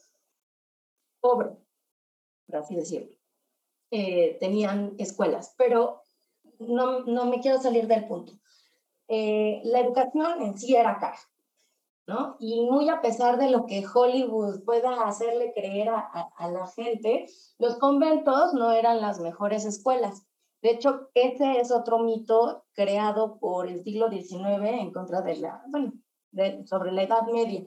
pobre, 1.20 1.50
por 2.46 2.56
así 2.56 2.74
decirlo. 2.74 3.14
Eh, 3.90 4.38
tenían 4.40 4.94
escuelas, 4.96 5.54
pero 5.58 6.00
no, 6.58 7.00
no, 7.00 7.26
me 7.26 7.40
quiero 7.40 7.60
salir 7.60 7.86
del 7.86 8.06
punto. 8.06 8.32
Eh, 9.06 9.60
la 9.64 9.80
educación 9.80 10.40
en 10.40 10.58
sí 10.58 10.74
era 10.74 10.98
cara, 10.98 11.20
¿no? 12.06 12.36
Y 12.40 12.62
muy 12.62 12.88
a 12.88 13.02
pesar 13.02 13.36
de 13.36 13.50
lo 13.50 13.66
que 13.66 13.84
Hollywood 13.86 14.64
pueda 14.64 15.06
hacerle 15.06 15.52
creer 15.52 15.90
a, 15.90 15.98
a, 16.34 16.50
la 16.50 16.66
gente, 16.68 17.26
los 17.58 17.76
conventos 17.76 18.54
no 18.54 18.72
eran 18.72 19.02
las 19.02 19.20
mejores 19.20 19.66
escuelas. 19.66 20.25
De 20.62 20.70
hecho, 20.70 21.10
ese 21.14 21.60
es 21.60 21.70
otro 21.70 21.98
mito 22.00 22.64
creado 22.72 23.38
por 23.38 23.68
el 23.68 23.82
siglo 23.84 24.10
XIX 24.10 24.80
en 24.80 24.92
contra 24.92 25.20
de 25.22 25.36
la, 25.36 25.62
bueno, 25.68 25.92
sobre 26.64 26.92
la 26.92 27.02
Edad 27.02 27.26
Media. 27.32 27.64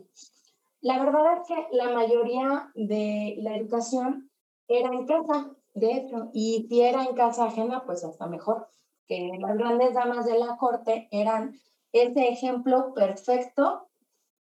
La 0.81 1.00
verdad 1.00 1.38
es 1.38 1.48
que 1.48 1.75
la 1.75 1.89
mayoría 1.89 2.72
de 2.74 3.36
la 3.39 3.58
educación 3.58 4.29
era 4.67 4.89
en 4.89 5.05
casa, 5.05 5.51
de 5.74 5.91
hecho, 5.93 6.29
y 6.34 6.67
si 6.69 6.81
era 6.81 7.03
en 7.03 7.15
casa 7.15 7.46
ajena, 7.46 7.84
pues 7.86 8.03
hasta 8.03 8.27
mejor, 8.27 8.67
que 9.08 9.31
las 9.39 9.58
grandes 9.58 9.93
damas 9.93 10.25
de 10.25 10.38
la 10.38 10.58
corte 10.58 11.08
eran 11.12 11.60
ese 11.91 12.29
ejemplo 12.29 12.93
perfecto 12.93 13.88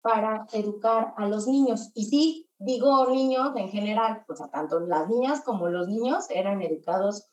para 0.01 0.47
educar 0.53 1.15
a 1.17 1.27
los 1.27 1.47
niños. 1.47 1.91
Y 1.95 2.07
sí, 2.07 2.51
digo 2.59 3.07
niños 3.11 3.53
en 3.57 3.69
general, 3.69 4.25
pues 4.27 4.41
a 4.41 4.51
tanto 4.51 4.81
las 4.81 5.09
niñas 5.09 5.43
como 5.43 5.69
los 5.69 5.89
niños 5.89 6.27
eran 6.31 6.63
educados 6.63 7.27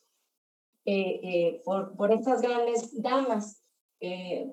eh, 0.86 1.20
eh, 1.24 1.62
por, 1.64 1.96
por 1.96 2.12
estas 2.12 2.42
grandes 2.42 3.02
damas. 3.02 3.64
Eh, 4.00 4.52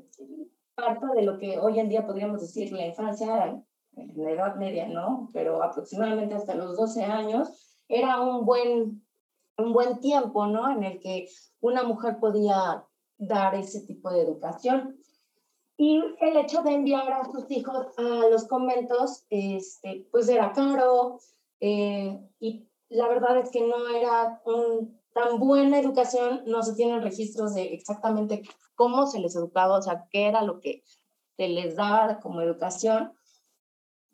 parte 0.74 1.06
de 1.14 1.22
lo 1.22 1.38
que 1.38 1.58
hoy 1.58 1.78
en 1.80 1.88
día 1.88 2.06
podríamos 2.06 2.40
decir 2.40 2.72
la 2.72 2.86
infancia 2.86 3.60
en 3.96 4.12
la 4.22 4.30
Edad 4.30 4.56
Media, 4.56 4.86
¿no? 4.86 5.30
Pero 5.32 5.62
aproximadamente 5.62 6.34
hasta 6.34 6.54
los 6.54 6.76
12 6.76 7.04
años, 7.04 7.78
era 7.88 8.20
un 8.20 8.44
buen, 8.44 9.04
un 9.56 9.72
buen 9.72 9.98
tiempo, 10.00 10.46
¿no? 10.46 10.70
En 10.70 10.84
el 10.84 11.00
que 11.00 11.28
una 11.60 11.82
mujer 11.82 12.18
podía 12.20 12.84
dar 13.16 13.54
ese 13.54 13.80
tipo 13.86 14.10
de 14.10 14.22
educación. 14.22 14.98
Y 15.76 16.02
el 16.20 16.36
hecho 16.36 16.62
de 16.62 16.74
enviar 16.74 17.12
a 17.12 17.24
sus 17.24 17.50
hijos 17.50 17.86
a 17.96 18.28
los 18.30 18.46
conventos, 18.46 19.24
este, 19.30 20.08
pues 20.10 20.28
era 20.28 20.52
caro 20.52 21.18
eh, 21.60 22.18
y 22.40 22.68
la 22.88 23.08
verdad 23.08 23.38
es 23.38 23.50
que 23.50 23.60
no 23.60 23.88
era 23.88 24.40
un, 24.44 24.97
tan 25.18 25.40
buena 25.40 25.80
educación, 25.80 26.42
no 26.46 26.62
se 26.62 26.74
tienen 26.74 27.02
registros 27.02 27.54
de 27.54 27.74
exactamente 27.74 28.42
cómo 28.76 29.06
se 29.06 29.18
les 29.18 29.34
educaba, 29.34 29.78
o 29.78 29.82
sea, 29.82 30.06
qué 30.10 30.28
era 30.28 30.42
lo 30.42 30.60
que 30.60 30.84
se 31.36 31.48
les 31.48 31.74
daba 31.74 32.20
como 32.20 32.40
educación. 32.40 33.12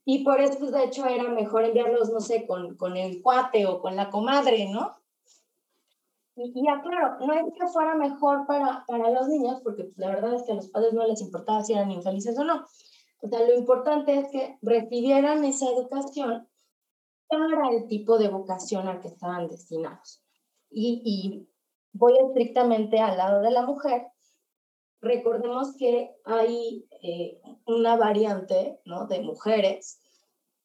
Y 0.06 0.25
por 0.25 0.40
eso, 0.40 0.58
pues, 0.58 0.73
de 0.73 0.84
hecho, 0.84 1.06
era 1.06 1.25
mejor 1.25 1.64
enviarlos, 1.64 2.11
no 2.11 2.20
sé, 2.20 2.46
con, 2.46 2.76
con 2.76 2.96
el 2.96 3.23
cuate 3.23 3.66
o 3.66 3.80
con 3.80 3.96
la 3.96 4.11
comadre, 4.11 4.68
¿no? 4.70 4.96
Y, 6.37 6.52
ya, 6.64 6.80
claro, 6.80 7.18
no 7.20 7.32
es 7.34 7.52
que 7.54 7.66
fuera 7.68 7.94
mejor 7.94 8.46
para, 8.46 8.84
para 8.87 9.11
los 9.11 9.28
niños, 9.28 9.61
porque 9.62 9.84
pues, 9.84 9.99
la 9.99 10.08
verdad 10.08 10.34
es 10.34 10.42
que 10.42 10.52
a 10.52 10.56
los 10.56 10.68
padres 10.68 10.94
no 10.94 11.06
les 11.06 11.20
importaba 11.20 11.62
si 11.62 11.75
eran 11.75 11.90
infelices 11.90 12.38
o 12.38 12.44
no. 12.44 12.64
O 13.20 13.28
sea, 13.28 13.40
lo 13.40 13.54
importante 13.54 14.18
es 14.18 14.28
que 14.30 14.58
recibieran 14.62 15.44
esa 15.44 15.66
educación 15.70 16.49
para 17.28 17.70
el 17.70 17.87
tipo 17.88 18.18
de 18.18 18.28
vocación 18.28 18.88
al 18.88 19.00
que 19.00 19.08
estaban 19.08 19.49
destinados. 19.49 20.24
Y, 20.75 21.49
voy 21.93 22.19
estrictamente 22.19 22.99
al 22.99 23.16
lado 23.16 23.40
de 23.40 23.52
la 23.52 23.62
mujer. 23.62 24.09
Recordemos 25.00 25.76
que 25.76 26.12
hay 26.25 26.87
eh, 27.02 27.40
una 27.66 27.97
variante 27.97 28.81
¿no? 28.85 29.07
de 29.07 29.21
mujeres, 29.21 30.00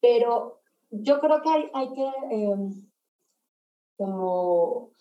pero 0.01 0.61
yo 0.89 1.19
creo 1.19 1.41
que 1.41 1.49
hay, 1.49 1.69
hay 1.73 1.93
que 1.93 2.11
em, 2.31 2.89
como 3.97 4.91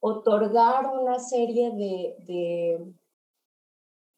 otorgar 0.00 0.86
una 0.86 1.18
serie 1.18 1.70
de, 1.70 2.14
de, 2.26 2.92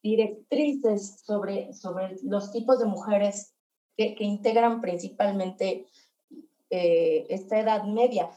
directrices 0.03 1.21
sobre, 1.25 1.73
sobre 1.73 2.17
los 2.23 2.53
tipos 2.53 2.79
de 2.79 2.87
mujeres 2.87 3.55
que, 3.97 4.15
que 4.15 4.25
integran 4.25 4.81
principalmente 4.81 5.87
eh, 6.71 7.27
esta 7.29 7.59
edad 7.59 7.85
media. 7.85 8.31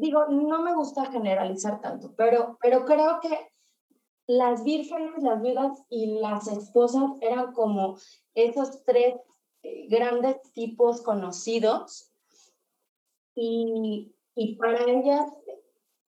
Digo, 0.00 0.28
no 0.28 0.62
me 0.62 0.74
gusta 0.74 1.12
generalizar 1.12 1.82
tanto, 1.82 2.14
pero, 2.16 2.56
pero 2.62 2.86
creo 2.86 3.20
que 3.20 3.52
las 4.26 4.64
vírgenes, 4.64 5.22
las 5.22 5.42
viudas 5.42 5.84
y 5.90 6.18
las 6.20 6.48
esposas 6.48 7.10
eran 7.20 7.52
como 7.52 7.98
esos 8.34 8.82
tres 8.84 9.16
eh, 9.62 9.88
grandes 9.90 10.40
tipos 10.54 11.02
conocidos 11.02 12.10
y, 13.34 14.14
y 14.34 14.56
para 14.56 14.84
ellas, 14.90 15.26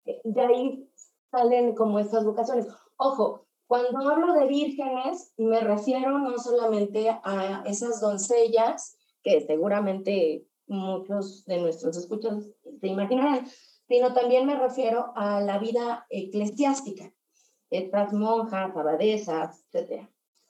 eh, 0.06 0.22
de 0.26 0.42
ahí 0.42 0.90
salen 1.32 1.74
como 1.74 1.98
estas 1.98 2.24
vocaciones. 2.24 2.68
Ojo, 2.98 3.48
cuando 3.66 4.08
hablo 4.08 4.34
de 4.34 4.46
vírgenes, 4.46 5.34
me 5.38 5.60
refiero 5.60 6.20
no 6.20 6.38
solamente 6.38 7.10
a 7.24 7.64
esas 7.66 8.00
doncellas, 8.00 8.96
que 9.24 9.42
seguramente 9.42 10.46
muchos 10.68 11.46
de 11.46 11.60
nuestros 11.60 11.98
escuchas 11.98 12.46
se 12.80 12.88
imaginarán, 12.88 13.46
sino 13.92 14.14
también 14.14 14.46
me 14.46 14.56
refiero 14.56 15.12
a 15.18 15.42
la 15.42 15.60
vida 15.60 16.06
eclesiástica, 16.10 17.12
estas 17.70 18.14
monjas, 18.14 18.74
abadesas, 18.74 19.66
etc. 19.74 20.08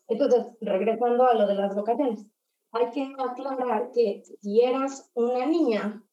Entonces, 0.08 0.46
regresando 0.62 1.26
a 1.26 1.34
lo 1.34 1.48
de 1.48 1.56
las 1.56 1.74
vocaciones, 1.74 2.24
hay 2.72 2.92
que 2.92 3.16
aclarar 3.18 3.90
que 3.94 4.22
si 4.40 4.62
eras 4.62 5.10
una 5.16 5.48
niña 5.48 6.04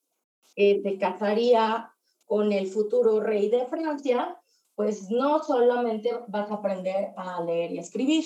que 0.55 0.81
te 0.83 0.97
casaría 0.97 1.93
con 2.25 2.51
el 2.51 2.65
futuro 2.65 3.19
rey 3.19 3.47
de 3.51 3.67
Francia, 3.67 4.35
pues 4.73 5.11
no 5.11 5.43
solamente 5.43 6.09
vas 6.29 6.49
a 6.49 6.55
aprender 6.55 7.13
a 7.15 7.43
leer 7.43 7.73
y 7.73 7.77
escribir, 7.77 8.25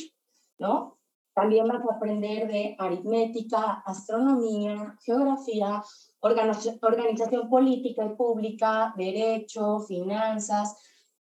¿no? 0.58 0.98
También 1.34 1.68
vas 1.68 1.84
a 1.84 1.96
aprender 1.96 2.48
de 2.48 2.78
aritmética, 2.80 3.84
astronomía, 3.86 4.98
geografía, 5.04 5.84
organización 6.24 7.50
política 7.50 8.06
y 8.06 8.15
pública, 8.15 8.94
derecho, 8.96 9.82
finanzas 9.82 10.75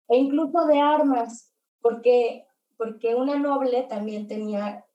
e 0.09 0.17
incluso 0.17 0.65
de 0.65 0.79
armas, 0.79 1.53
porque, 1.81 2.45
porque 2.77 3.15
una 3.15 3.39
noble 3.39 3.83
también 3.83 4.27
tenía 4.27 4.85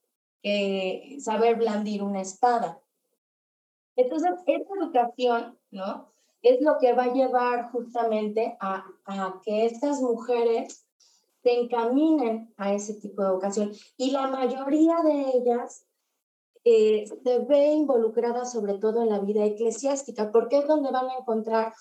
que 0.42 1.16
saber 1.20 1.56
blandir 1.56 2.02
una 2.02 2.20
espada. 2.20 2.78
Entonces, 3.96 4.32
esta 4.46 4.74
educación, 4.78 5.58
¿no? 5.70 6.12
Es 6.42 6.60
lo 6.60 6.76
que 6.78 6.92
va 6.92 7.04
a 7.04 7.14
llevar 7.14 7.70
justamente 7.72 8.56
a, 8.60 8.84
a 9.06 9.40
que 9.42 9.64
estas 9.64 10.02
mujeres 10.02 10.86
se 11.42 11.58
encaminen 11.58 12.52
a 12.58 12.74
ese 12.74 12.94
tipo 12.94 13.22
de 13.22 13.28
educación. 13.28 13.72
Y 13.96 14.10
la 14.10 14.26
mayoría 14.26 14.96
de 15.02 15.30
ellas 15.38 15.85
eh, 16.68 17.04
se 17.22 17.38
ve 17.44 17.74
involucrada 17.74 18.44
sobre 18.44 18.74
todo 18.74 19.02
en 19.02 19.10
la 19.10 19.20
vida 19.20 19.44
eclesiástica, 19.44 20.32
porque 20.32 20.58
es 20.58 20.66
donde 20.66 20.90
van 20.90 21.08
a 21.08 21.18
encontrar 21.20 21.72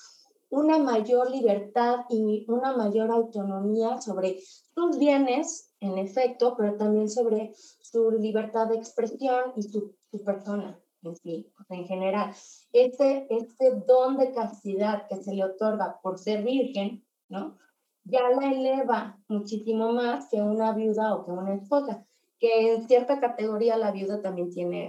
una 0.52 0.78
mayor 0.78 1.32
libertad 1.32 2.02
y 2.08 2.46
una 2.48 2.78
mayor 2.78 3.10
autonomía 3.10 4.00
sobre 4.00 4.40
sus 4.76 5.00
bienes, 5.00 5.74
en 5.80 5.98
efecto, 5.98 6.54
pero 6.56 6.78
también 6.78 7.10
sobre 7.10 7.56
su 7.82 8.12
libertad 8.12 8.68
de 8.68 8.76
expresión 8.76 9.54
y 9.56 9.64
su, 9.64 9.96
su 10.12 10.24
persona 10.24 10.80
en 11.02 11.16
sí, 11.16 11.52
en 11.70 11.86
general. 11.86 12.36
Este, 12.72 13.26
este 13.36 13.82
don 13.88 14.18
de 14.18 14.34
castidad 14.34 15.08
que 15.08 15.16
se 15.16 15.34
le 15.34 15.46
otorga 15.46 16.00
por 16.04 16.20
ser 16.20 16.44
virgen, 16.44 17.04
¿no? 17.28 17.58
Ya 18.04 18.30
la 18.30 18.52
eleva 18.52 19.18
muchísimo 19.30 19.94
más 19.94 20.30
que 20.30 20.44
una 20.44 20.74
viuda 20.74 21.16
o 21.16 21.26
que 21.26 21.32
una 21.32 21.56
esposa 21.56 22.06
que 22.46 22.74
en 22.74 22.88
cierta 22.88 23.20
categoría 23.20 23.76
la 23.76 23.92
viuda 23.92 24.22
también 24.22 24.52
tiene 24.52 24.88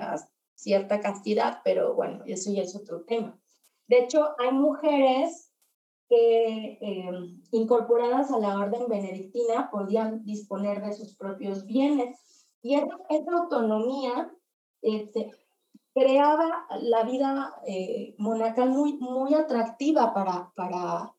cierta 0.55 1.01
castidad, 1.01 1.63
pero 1.65 1.95
bueno, 1.95 2.23
eso 2.27 2.53
ya 2.53 2.61
es 2.61 2.77
otro 2.77 3.05
tema. 3.05 3.41
De 3.89 4.01
hecho, 4.01 4.35
hay 4.39 4.53
mujeres 4.53 5.51
que 6.07 6.79
eh, 6.83 7.11
incorporadas 7.53 8.31
a 8.31 8.39
la 8.39 8.59
orden 8.59 8.89
benedictina 8.89 9.71
podían 9.71 10.23
disponer 10.27 10.83
de 10.85 10.93
sus 10.93 11.17
propios 11.17 11.65
bienes 11.65 12.19
y 12.61 12.75
esa, 12.75 13.33
autonomía 13.33 14.31
este, 14.83 15.31
creaba 15.95 16.67
la 16.83 17.05
vida 17.05 17.55
eh, 17.67 18.15
monacal 18.19 18.69
muy, 18.69 18.99
muy 18.99 19.33
atractiva 19.33 20.13
para, 20.13 20.53
para, 20.55 21.15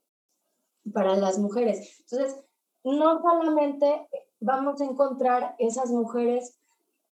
para 0.94 1.15
las 1.15 1.39
mujeres. 1.39 2.00
Entonces, 2.01 2.44
no 2.84 3.22
solamente 3.24 4.08
vamos 4.39 4.82
a 4.82 4.86
encontrar 4.86 5.56
esas 5.60 5.89
mujeres 5.89 6.60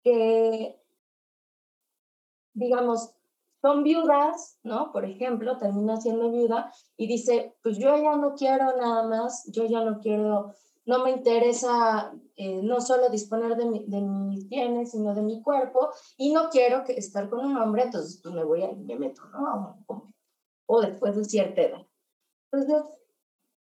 que, 0.03 0.79
digamos, 2.53 3.15
son 3.61 3.83
viudas, 3.83 4.59
¿no? 4.61 4.91
Por 4.91 5.05
ejemplo, 5.05 5.57
termina 5.57 5.99
siendo 5.99 6.31
viuda 6.31 6.71
y 6.97 7.07
dice, 7.07 7.55
pues 7.63 7.79
yo 7.79 7.97
ya 7.97 8.15
no 8.15 8.35
quiero 8.35 8.77
nada 8.77 9.07
más, 9.07 9.49
yo 9.51 9.65
ya 9.65 9.83
no 9.83 9.99
quiero, 9.99 10.53
no 10.85 11.03
me 11.03 11.09
interesa 11.09 12.13
eh, 12.35 12.61
no 12.61 12.79
solo 12.79 13.09
disponer 13.09 13.55
de, 13.55 13.85
de, 13.87 14.01
mis 14.01 14.47
bienes, 14.47 14.91
sino 14.91 15.15
de 15.15 15.23
mi 15.23 15.41
cuerpo, 15.41 15.89
y 16.15 16.31
no 16.31 16.49
quiero 16.49 16.83
que 16.83 16.93
estar 16.93 17.27
con 17.27 17.43
un 17.43 17.57
hombre, 17.57 17.83
entonces 17.83 18.19
pues 18.21 18.35
me 18.35 18.43
voy 18.43 18.61
a, 18.61 18.71
me 18.71 18.95
meto, 18.97 19.23
¿no? 19.33 19.83
O 20.67 20.81
después 20.81 21.15
de 21.15 21.25
cierta 21.25 21.61
edad. 21.61 21.87
Entonces, 22.51 22.83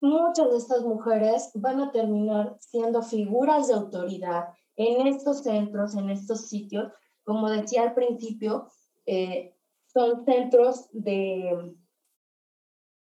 muchas 0.02 0.52
de 0.52 0.58
estas 0.58 0.82
mujeres 0.84 1.52
van 1.56 1.82
a 1.82 1.92
terminar 1.92 2.58
siendo 2.60 3.02
figuras 3.02 3.68
de 3.68 3.76
autoridad 3.76 4.50
en 4.76 5.08
estos 5.08 5.44
centros, 5.44 5.96
en 5.96 6.10
estos 6.10 6.48
sitios. 6.48 6.92
Como 7.24 7.50
decía 7.50 7.84
al 7.84 7.94
principio, 7.94 8.70
eh, 9.06 9.56
son 9.88 10.26
centros 10.26 10.90
de, 10.92 11.76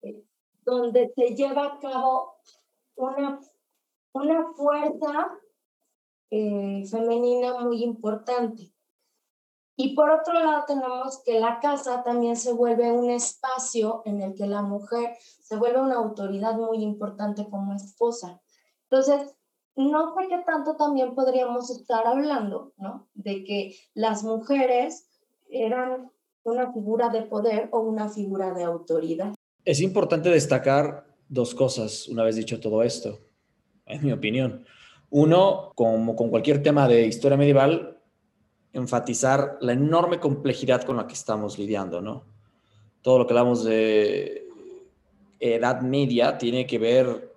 eh, 0.02 0.24
donde 0.62 1.12
se 1.16 1.36
lleva 1.36 1.66
a 1.66 1.80
cabo 1.80 2.36
una, 2.96 3.40
una 4.14 4.54
fuerza 4.54 5.40
eh, 6.30 6.84
femenina 6.90 7.60
muy 7.60 7.84
importante. 7.84 8.73
Y 9.76 9.96
por 9.96 10.12
otro 10.12 10.34
lado 10.34 10.66
tenemos 10.68 11.24
que 11.26 11.40
la 11.40 11.60
casa 11.60 12.04
también 12.04 12.36
se 12.36 12.54
vuelve 12.54 12.92
un 12.92 13.10
espacio 13.10 14.04
en 14.06 14.22
el 14.22 14.36
que 14.36 14.46
la 14.46 14.62
mujer 14.62 15.16
se 15.42 15.56
vuelve 15.56 15.82
una 15.82 15.96
autoridad 15.96 16.56
muy 16.56 16.84
importante 16.84 17.48
como 17.50 17.74
esposa. 17.74 18.42
Entonces, 18.90 19.36
no 19.76 20.14
sé 20.14 20.28
qué 20.30 20.44
tanto 20.46 20.76
también 20.76 21.16
podríamos 21.16 21.72
estar 21.72 22.06
hablando, 22.06 22.74
¿no? 22.78 23.08
De 23.16 23.44
que 23.44 23.76
las 23.96 24.24
mujeres 24.24 25.10
eran 25.50 26.12
una 26.44 26.72
figura 26.72 27.10
de 27.10 27.24
poder 27.24 27.70
o 27.72 27.80
una 27.80 28.10
figura 28.10 28.54
de 28.54 28.64
autoridad. 28.64 29.34
Es 29.66 29.82
importante 29.82 30.30
destacar 30.30 31.08
dos 31.30 31.56
cosas 31.56 32.08
una 32.08 32.24
vez 32.24 32.36
dicho 32.36 32.60
todo 32.60 32.84
esto, 32.84 33.20
en 33.86 34.04
mi 34.06 34.12
opinión. 34.12 34.66
Uno, 35.10 35.72
como 35.76 36.16
con 36.16 36.30
cualquier 36.30 36.62
tema 36.62 36.88
de 36.88 37.08
historia 37.08 37.38
medieval, 37.38 38.02
enfatizar 38.74 39.58
la 39.62 39.74
enorme 39.74 40.20
complejidad 40.20 40.84
con 40.84 40.98
la 40.98 41.08
que 41.08 41.14
estamos 41.14 41.58
lidiando, 41.58 42.02
¿no? 42.02 42.26
Todo 43.02 43.20
lo 43.20 43.28
que 43.28 43.34
hablamos 43.34 43.64
de 43.64 44.48
Edad 45.40 45.82
Media 45.82 46.38
tiene 46.38 46.66
que 46.66 46.80
ver 46.80 47.34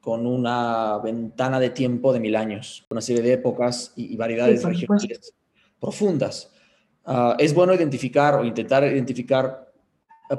con 0.00 0.26
una 0.26 0.98
ventana 0.98 1.58
de 1.58 1.70
tiempo 1.70 2.12
de 2.12 2.20
mil 2.20 2.36
años, 2.36 2.86
una 2.90 3.00
serie 3.00 3.22
de 3.22 3.32
épocas 3.32 3.92
y, 3.96 4.16
variedades 4.16 4.62
regionales 4.62 5.34
profundas. 5.80 6.52
Ah, 7.04 7.34
es 7.38 7.52
bueno 7.52 7.74
identificar 7.74 8.36
o 8.36 8.44
intentar 8.44 8.84
identificar 8.84 9.72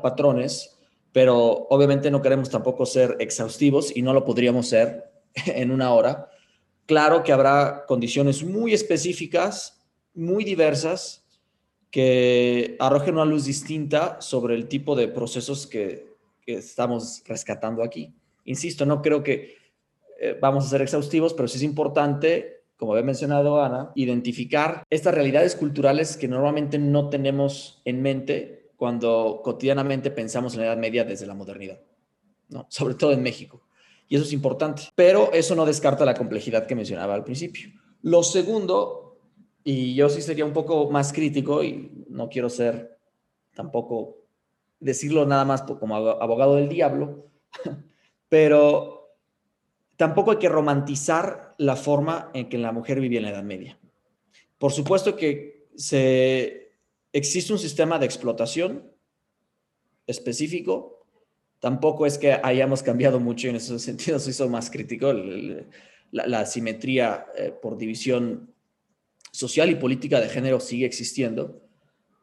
patrones, 0.01 0.77
pero 1.11 1.67
obviamente 1.69 2.09
no 2.11 2.21
queremos 2.21 2.49
tampoco 2.49 2.85
ser 2.85 3.17
exhaustivos 3.19 3.95
y 3.95 4.01
no 4.01 4.13
lo 4.13 4.23
podríamos 4.23 4.67
ser 4.69 5.11
en 5.45 5.71
una 5.71 5.93
hora. 5.93 6.29
Claro 6.85 7.23
que 7.23 7.33
habrá 7.33 7.85
condiciones 7.85 8.43
muy 8.43 8.73
específicas 8.73 9.76
muy 10.17 10.43
diversas 10.43 11.23
que 11.91 12.75
arrojen 12.79 13.13
una 13.13 13.25
luz 13.25 13.45
distinta 13.45 14.19
sobre 14.19 14.55
el 14.55 14.67
tipo 14.67 14.95
de 14.95 15.07
procesos 15.07 15.67
que, 15.67 16.07
estamos 16.45 17.23
rescatando 17.25 17.83
aquí. 17.83 18.13
Insisto, 18.45 18.85
no 18.85 19.01
creo 19.01 19.21
que 19.21 19.57
eh, 20.17 20.37
vamos 20.39 20.65
a 20.65 20.69
ser 20.69 20.81
exhaustivos, 20.81 21.33
pero 21.33 21.49
sí 21.49 21.57
es 21.57 21.63
importante, 21.63 22.61
como 22.77 22.93
había 22.93 23.03
mencionado 23.03 23.61
Ana, 23.61 23.91
identificar 23.95 24.85
estas 24.89 25.13
realidades 25.13 25.57
culturales 25.57 26.15
que 26.15 26.29
normalmente 26.29 26.79
no 26.79 27.09
tenemos 27.09 27.81
en 27.83 28.01
mente 28.01 28.69
cuando 28.77 29.41
cotidianamente 29.43 30.09
pensamos 30.09 30.53
en 30.53 30.61
la 30.61 30.67
Edad 30.67 30.77
Media 30.77 31.03
desde 31.03 31.27
la 31.27 31.33
modernidad, 31.33 31.81
¿no? 32.47 32.65
sobre 32.69 32.93
todo 32.93 33.11
en 33.11 33.23
México. 33.23 33.63
Y 34.07 34.15
eso 34.15 34.23
es 34.23 34.31
importante, 34.31 34.83
pero 34.95 35.33
eso 35.33 35.53
no 35.53 35.65
descarta 35.65 36.05
la 36.05 36.13
complejidad 36.13 36.65
que 36.65 36.75
mencionaba 36.75 37.13
al 37.13 37.25
principio. 37.25 37.69
Lo 38.03 38.23
segundo 38.23 39.06
y 39.69 39.95
yo 39.95 40.07
sí 40.07 40.21
sería 40.21 40.45
un 40.45 40.53
poco 40.53 40.89
más 40.89 41.11
crítico 41.11 41.61
y 41.61 42.05
no 42.07 42.29
quiero 42.29 42.49
ser 42.49 42.97
tampoco 43.53 44.23
decirlo 44.79 45.25
nada 45.25 45.43
más 45.43 45.63
como 45.63 45.97
abogado 45.97 46.55
del 46.55 46.69
diablo, 46.69 47.29
pero 48.29 49.17
tampoco 49.97 50.31
hay 50.31 50.37
que 50.37 50.47
romantizar 50.47 51.53
la 51.57 51.75
forma 51.75 52.31
en 52.33 52.47
que 52.47 52.57
la 52.57 52.71
mujer 52.71 53.01
vivía 53.01 53.19
en 53.19 53.25
la 53.25 53.31
Edad 53.31 53.43
Media. 53.43 53.77
Por 54.57 54.71
supuesto 54.71 55.17
que 55.17 55.67
se, 55.75 56.71
existe 57.11 57.51
un 57.51 57.59
sistema 57.59 57.99
de 57.99 58.05
explotación 58.05 58.89
específico, 60.05 61.05
tampoco 61.59 62.05
es 62.05 62.17
que 62.17 62.39
hayamos 62.41 62.83
cambiado 62.83 63.19
mucho 63.19 63.49
en 63.49 63.57
ese 63.57 63.77
sentido, 63.79 64.17
soy 64.17 64.47
más 64.47 64.71
crítico, 64.71 65.11
la, 65.11 66.25
la, 66.25 66.45
simetría 66.45 67.25
eh, 67.35 67.51
por 67.51 67.77
división 67.77 68.55
social 69.37 69.69
y 69.69 69.75
política 69.75 70.19
de 70.19 70.29
género 70.29 70.59
sigue 70.59 70.85
existiendo. 70.87 71.61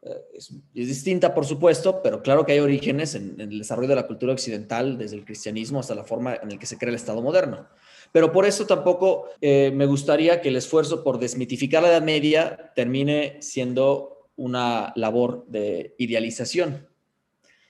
eh, 0.03 0.21
es, 0.33 0.51
distinta, 0.73 1.33
por 1.33 1.45
supuesto, 1.45 2.01
pero 2.03 2.21
claro 2.21 2.45
que 2.45 2.51
hay 2.51 2.59
orígenes 2.59 3.15
en, 3.15 3.39
el 3.39 3.59
desarrollo 3.59 3.87
de 3.87 3.95
la 3.95 4.05
cultura 4.05 4.33
occidental, 4.33 4.97
desde 4.97 5.15
el 5.15 5.23
cristianismo 5.23 5.79
hasta 5.79 5.95
la 5.95 6.03
forma 6.03 6.35
en 6.35 6.49
la 6.49 6.59
que 6.59 6.65
se 6.65 6.77
crea 6.77 6.89
el 6.89 6.95
Estado 6.95 7.21
moderno. 7.21 7.67
Pero 8.11 8.31
por 8.33 8.45
eso 8.45 8.67
tampoco 8.67 9.29
eh, 9.39 9.71
me 9.73 9.85
gustaría 9.85 10.41
que 10.41 10.49
el 10.49 10.57
esfuerzo 10.57 11.03
por 11.03 11.19
desmitificar 11.19 11.81
la 11.81 11.89
Edad 11.89 12.01
Media 12.01 12.73
termine 12.75 13.37
siendo 13.41 14.29
una 14.35 14.91
labor 14.97 15.45
de 15.47 15.95
idealización. 15.97 16.87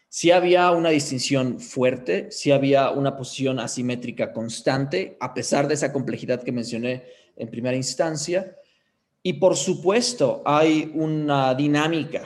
Si 0.09 0.31
había 0.31 0.71
una 0.71 0.89
distinción 0.89 1.59
fuerte, 1.59 2.31
si 2.31 2.51
había 2.51 2.89
una 2.89 3.15
posición 3.15 3.59
asimétrica 3.59 4.33
constante, 4.33 5.17
a 5.19 5.35
pesar 5.35 5.67
de 5.67 5.75
esa 5.75 5.93
complejidad 5.93 6.41
que 6.41 6.51
mencioné 6.51 7.03
en 7.35 7.49
primera 7.49 7.77
instancia, 7.77 8.57
y 9.27 9.33
por 9.33 9.57
supuesto, 9.57 10.43
hay 10.45 10.91
una 10.93 11.55
dinámica 11.55 12.21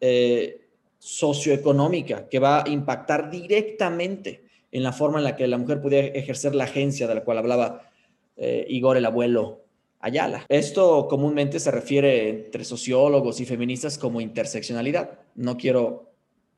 eh, 0.00 0.66
socioeconómica 0.98 2.28
que 2.28 2.40
va 2.40 2.64
a 2.64 2.68
impactar 2.68 3.30
directamente 3.30 4.42
en 4.72 4.82
la 4.82 4.90
forma 4.90 5.18
en 5.18 5.24
la 5.24 5.36
que 5.36 5.46
la 5.46 5.58
mujer 5.58 5.80
pudiera 5.80 6.08
ejercer 6.08 6.56
la 6.56 6.64
agencia 6.64 7.06
de 7.06 7.14
la 7.14 7.22
cual 7.22 7.38
hablaba 7.38 7.88
eh, 8.36 8.66
Igor, 8.68 8.96
el 8.96 9.06
abuelo 9.06 9.60
Ayala. 10.00 10.44
Esto 10.48 11.06
comúnmente 11.06 11.60
se 11.60 11.70
refiere 11.70 12.30
entre 12.30 12.64
sociólogos 12.64 13.38
y 13.38 13.46
feministas 13.46 13.96
como 13.96 14.20
interseccionalidad. 14.20 15.20
No 15.36 15.56
quiero 15.56 16.10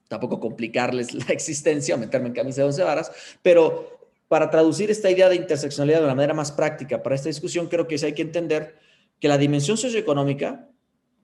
tampoco 0.08 0.40
complicarles 0.40 1.12
la 1.12 1.26
existencia 1.28 1.98
meterme 1.98 2.28
en 2.28 2.34
camisa 2.34 2.62
de 2.62 2.68
once 2.68 2.82
varas, 2.82 3.12
pero 3.42 4.08
para 4.26 4.48
traducir 4.48 4.90
esta 4.90 5.10
idea 5.10 5.28
de 5.28 5.36
interseccionalidad 5.36 6.00
de 6.00 6.06
la 6.06 6.14
manera 6.14 6.32
más 6.32 6.50
práctica 6.50 7.02
para 7.02 7.14
esta 7.14 7.28
discusión, 7.28 7.66
creo 7.66 7.86
que 7.86 7.98
sí 7.98 8.06
hay 8.06 8.14
que 8.14 8.22
entender 8.22 8.87
que 9.20 9.28
la 9.28 9.38
dimensión 9.38 9.76
socioeconómica 9.76 10.68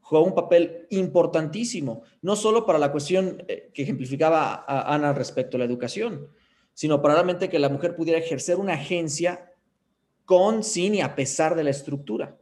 juega 0.00 0.26
un 0.26 0.34
papel 0.34 0.86
importantísimo, 0.90 2.02
no 2.20 2.36
solo 2.36 2.66
para 2.66 2.78
la 2.78 2.92
cuestión 2.92 3.42
eh, 3.48 3.70
que 3.72 3.82
ejemplificaba 3.82 4.64
Ana 4.66 5.12
respecto 5.12 5.56
a 5.56 5.60
la 5.60 5.64
educación, 5.64 6.28
sino 6.74 7.00
para 7.00 7.14
realmente 7.14 7.48
que 7.48 7.58
la 7.58 7.68
mujer 7.68 7.96
pudiera 7.96 8.18
ejercer 8.18 8.56
una 8.56 8.74
agencia 8.74 9.50
con, 10.24 10.62
sin 10.62 10.94
y 10.96 11.00
a 11.00 11.14
pesar 11.14 11.54
de 11.54 11.64
la 11.64 11.70
estructura. 11.70 12.36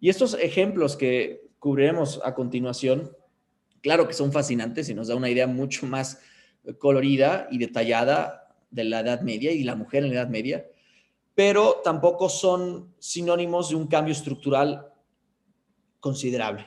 Y 0.00 0.08
estos 0.08 0.34
ejemplos 0.34 0.96
que 0.96 1.46
cubriremos 1.58 2.20
a 2.24 2.34
continuación, 2.34 3.12
claro 3.80 4.08
que 4.08 4.14
son 4.14 4.32
fascinantes 4.32 4.88
y 4.88 4.94
nos 4.94 5.08
da 5.08 5.16
una 5.16 5.30
idea 5.30 5.46
mucho 5.46 5.86
más 5.86 6.20
colorida 6.78 7.46
y 7.50 7.58
detallada 7.58 8.54
de 8.70 8.84
la 8.84 9.00
Edad 9.00 9.20
Media 9.20 9.52
y 9.52 9.62
la 9.62 9.76
mujer 9.76 10.02
en 10.04 10.10
la 10.10 10.16
Edad 10.16 10.28
Media, 10.28 10.66
pero 11.36 11.82
tampoco 11.84 12.30
son 12.30 12.94
sinónimos 12.98 13.68
de 13.68 13.76
un 13.76 13.86
cambio 13.86 14.12
estructural 14.12 14.90
considerable. 16.00 16.66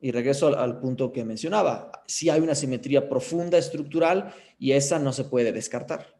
Y 0.00 0.12
regreso 0.12 0.56
al, 0.56 0.78
punto 0.78 1.12
que 1.12 1.24
mencionaba, 1.24 1.90
sí 2.06 2.30
hay 2.30 2.40
una 2.40 2.54
simetría 2.54 3.08
profunda 3.08 3.58
estructural 3.58 4.32
y 4.60 4.72
esa 4.72 5.00
no 5.00 5.12
se 5.12 5.24
puede 5.24 5.50
descartar. 5.50 6.14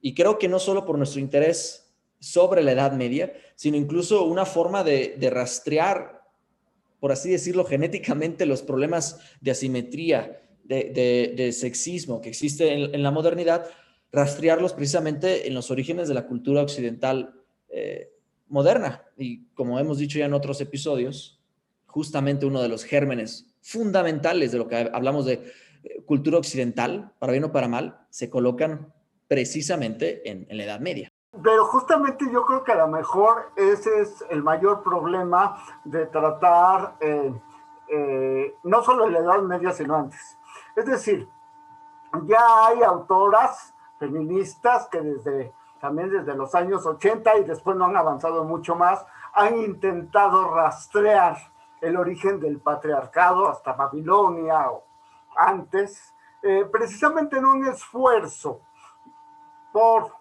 Y 0.00 0.14
creo 0.14 0.38
que 0.38 0.46
no 0.46 0.60
solo 0.60 0.86
por 0.86 0.96
nuestro 0.96 1.20
interés 1.20 1.92
sobre 2.20 2.62
la 2.62 2.70
Edad 2.70 2.92
Media, 2.92 3.32
sino 3.56 3.76
incluso 3.76 4.24
una 4.24 4.46
forma 4.46 4.84
de, 4.84 5.18
rastrear, 5.32 6.22
por 7.00 7.10
así 7.10 7.28
decirlo, 7.28 7.64
genéticamente 7.64 8.46
los 8.46 8.62
problemas 8.62 9.18
de 9.40 9.50
asimetría, 9.50 10.40
de, 10.62 11.50
sexismo 11.52 12.20
que 12.20 12.28
existe 12.28 12.72
en 12.72 13.02
la 13.02 13.10
modernidad, 13.10 13.68
rastrearlos 14.12 14.74
precisamente 14.74 15.48
en 15.48 15.54
los 15.54 15.70
orígenes 15.70 16.06
de 16.06 16.14
la 16.14 16.26
cultura 16.26 16.62
occidental 16.62 17.34
eh, 17.68 18.12
moderna. 18.48 19.02
Y 19.16 19.46
como 19.54 19.78
hemos 19.78 19.98
dicho 19.98 20.18
ya 20.18 20.26
en 20.26 20.34
otros 20.34 20.60
episodios, 20.60 21.40
justamente 21.86 22.44
uno 22.46 22.60
de 22.60 22.68
los 22.68 22.84
gérmenes 22.84 23.54
fundamentales 23.62 24.52
de 24.52 24.58
lo 24.58 24.68
que 24.68 24.90
hablamos 24.92 25.24
de 25.24 25.52
eh, 25.82 26.02
cultura 26.04 26.38
occidental, 26.38 27.12
para 27.18 27.32
bien 27.32 27.44
o 27.44 27.52
para 27.52 27.68
mal, 27.68 28.06
se 28.10 28.28
colocan 28.28 28.92
precisamente 29.28 30.30
en, 30.30 30.46
la 30.50 30.64
Edad 30.64 30.80
Media. 30.80 31.08
Pero 31.42 31.64
justamente 31.64 32.26
yo 32.30 32.44
creo 32.44 32.62
que 32.62 32.72
a 32.72 32.86
lo 32.86 32.88
mejor 32.88 33.52
ese 33.56 34.02
es 34.02 34.22
el 34.28 34.42
mayor 34.42 34.82
problema 34.82 35.56
de 35.86 36.04
tratar 36.06 36.96
eh, 37.00 37.32
no 38.64 38.82
solo 38.82 39.06
en 39.06 39.14
la 39.14 39.18
Edad 39.20 39.40
Media, 39.40 39.72
sino 39.72 39.96
antes. 39.96 40.36
Es 40.76 40.84
decir, 40.84 41.26
ya 42.26 42.66
hay 42.66 42.82
autoras 42.82 43.72
feministas 44.02 44.88
que 44.88 45.00
desde 45.00 45.52
también 45.80 46.10
desde 46.10 46.36
los 46.36 46.54
años 46.54 46.86
80 46.86 47.38
y 47.38 47.44
después 47.44 47.76
no 47.76 47.86
han 47.86 47.96
avanzado 47.96 48.44
mucho 48.44 48.76
más, 48.76 49.04
han 49.32 49.58
intentado 49.58 50.54
rastrear 50.54 51.36
el 51.80 51.96
origen 51.96 52.38
del 52.38 52.60
patriarcado 52.60 53.48
hasta 53.48 53.72
Babilonia 53.72 54.70
o 54.70 54.84
antes, 55.36 56.14
eh, 56.42 56.68
precisamente 56.70 57.38
en 57.38 57.46
un 57.46 57.66
esfuerzo 57.66 58.60
por 59.72 60.12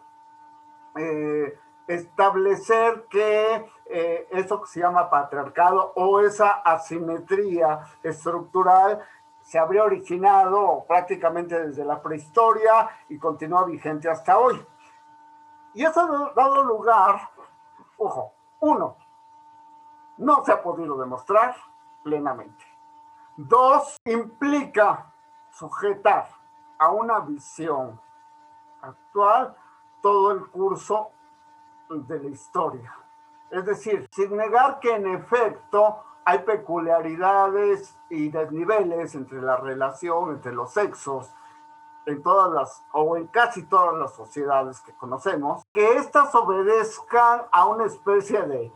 eh, 0.96 1.60
establecer 1.88 3.06
que 3.10 3.66
eh, 3.86 4.28
eso 4.32 4.62
que 4.62 4.68
se 4.68 4.80
llama 4.80 5.12
patriarcado 5.12 5.94
o 5.96 6.22
esa 6.22 6.54
asimetría 6.54 7.82
estructural 8.02 9.00
se 9.52 9.60
habría 9.60 9.84
originado 9.84 10.86
prácticamente 10.88 11.68
desde 11.68 11.84
la 11.84 12.02
prehistoria 12.02 12.90
y 13.10 13.20
continúa 13.20 13.66
vigente 13.66 14.10
hasta 14.10 14.38
hoy. 14.38 14.66
Y 15.74 15.84
eso 15.84 16.00
ha 16.00 16.34
dado 16.34 16.64
lugar, 16.64 17.20
ojo, 17.98 18.34
uno, 18.62 18.96
no 20.20 20.46
se 20.46 20.54
ha 20.54 20.64
podido 20.64 20.98
demostrar 20.98 21.54
plenamente. 22.02 22.64
Dos, 23.36 23.98
implica 24.06 25.12
sujetar 25.50 26.30
a 26.78 26.92
una 26.92 27.20
visión 27.20 28.00
actual 28.82 29.54
todo 30.02 30.32
el 30.32 30.50
curso 30.50 31.12
de 31.90 32.20
la 32.24 32.30
historia. 32.30 32.98
Es 33.50 33.66
decir, 33.66 34.08
sin 34.14 34.38
negar 34.38 34.80
que 34.80 34.96
en 34.96 35.08
efecto 35.08 36.06
hay 36.26 36.40
peculiaridades 36.40 37.98
y 38.10 38.30
desniveles 38.30 39.16
entre 39.16 39.42
la 39.42 39.58
relación, 39.58 40.32
entre 40.32 40.54
los 40.54 40.72
sexos, 40.72 41.32
en 42.06 42.22
todas 42.22 42.52
las, 42.52 42.84
o 42.92 43.18
en 43.18 43.28
casi 43.28 43.64
todas 43.64 43.96
las 43.96 44.14
sociedades 44.14 44.82
que 44.82 44.94
conocemos, 44.94 45.64
que 45.74 45.98
éstas 45.98 46.34
obedezcan 46.34 47.44
a 47.52 47.66
una 47.68 47.86
especie 47.86 48.42
de 48.44 48.74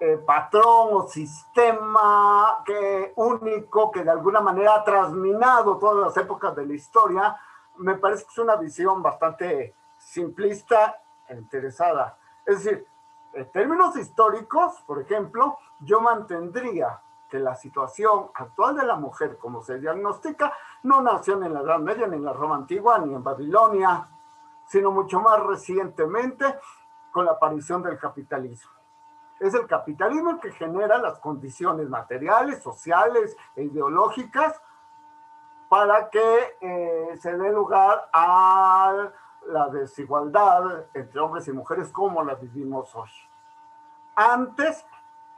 eh, 0.00 0.18
patrón 0.18 0.88
o 0.92 1.08
sistema 1.08 2.62
que, 2.64 3.12
único 3.16 3.90
que 3.90 4.02
de 4.02 4.10
alguna 4.10 4.40
manera 4.40 4.76
ha 4.76 4.84
trasminado 4.84 5.78
todas 5.78 5.96
las 5.96 6.16
épocas 6.16 6.54
de 6.56 6.66
la 6.66 6.74
historia, 6.74 7.36
me 7.76 7.96
parece 7.96 8.24
que 8.24 8.30
es 8.32 8.38
una 8.38 8.56
visión 8.56 9.02
bastante 9.02 9.74
simplista 9.96 11.00
e 11.28 11.36
interesada. 11.36 12.18
Es 12.44 12.64
decir, 12.64 12.86
en 13.34 13.50
términos 13.50 13.96
históricos, 13.96 14.80
por 14.86 15.00
ejemplo, 15.00 15.58
yo 15.80 16.00
mantendría 16.00 17.00
que 17.28 17.38
la 17.38 17.54
situación 17.56 18.30
actual 18.34 18.76
de 18.76 18.86
la 18.86 18.96
mujer, 18.96 19.38
como 19.38 19.62
se 19.62 19.78
diagnostica, 19.78 20.52
no 20.84 21.02
nació 21.02 21.36
ni 21.36 21.46
en 21.46 21.54
la 21.54 21.60
Edad 21.60 21.78
Media, 21.80 22.06
ni 22.06 22.16
en 22.16 22.24
la 22.24 22.32
Roma 22.32 22.56
Antigua, 22.56 22.98
ni 22.98 23.14
en 23.14 23.24
Babilonia, 23.24 24.08
sino 24.66 24.92
mucho 24.92 25.20
más 25.20 25.40
recientemente 25.40 26.44
con 27.10 27.24
la 27.24 27.32
aparición 27.32 27.82
del 27.82 27.98
capitalismo. 27.98 28.70
Es 29.40 29.52
el 29.54 29.66
capitalismo 29.66 30.30
el 30.30 30.40
que 30.40 30.52
genera 30.52 30.98
las 30.98 31.18
condiciones 31.18 31.88
materiales, 31.88 32.62
sociales 32.62 33.36
e 33.56 33.64
ideológicas 33.64 34.60
para 35.68 36.08
que 36.08 36.56
eh, 36.60 37.18
se 37.20 37.36
dé 37.36 37.50
lugar 37.50 38.08
a 38.12 39.10
la 39.46 39.68
desigualdad 39.68 40.86
entre 40.94 41.20
hombres 41.20 41.46
y 41.48 41.52
mujeres 41.52 41.90
como 41.90 42.22
la 42.22 42.34
vivimos 42.34 42.94
hoy. 42.94 43.10
Antes, 44.16 44.86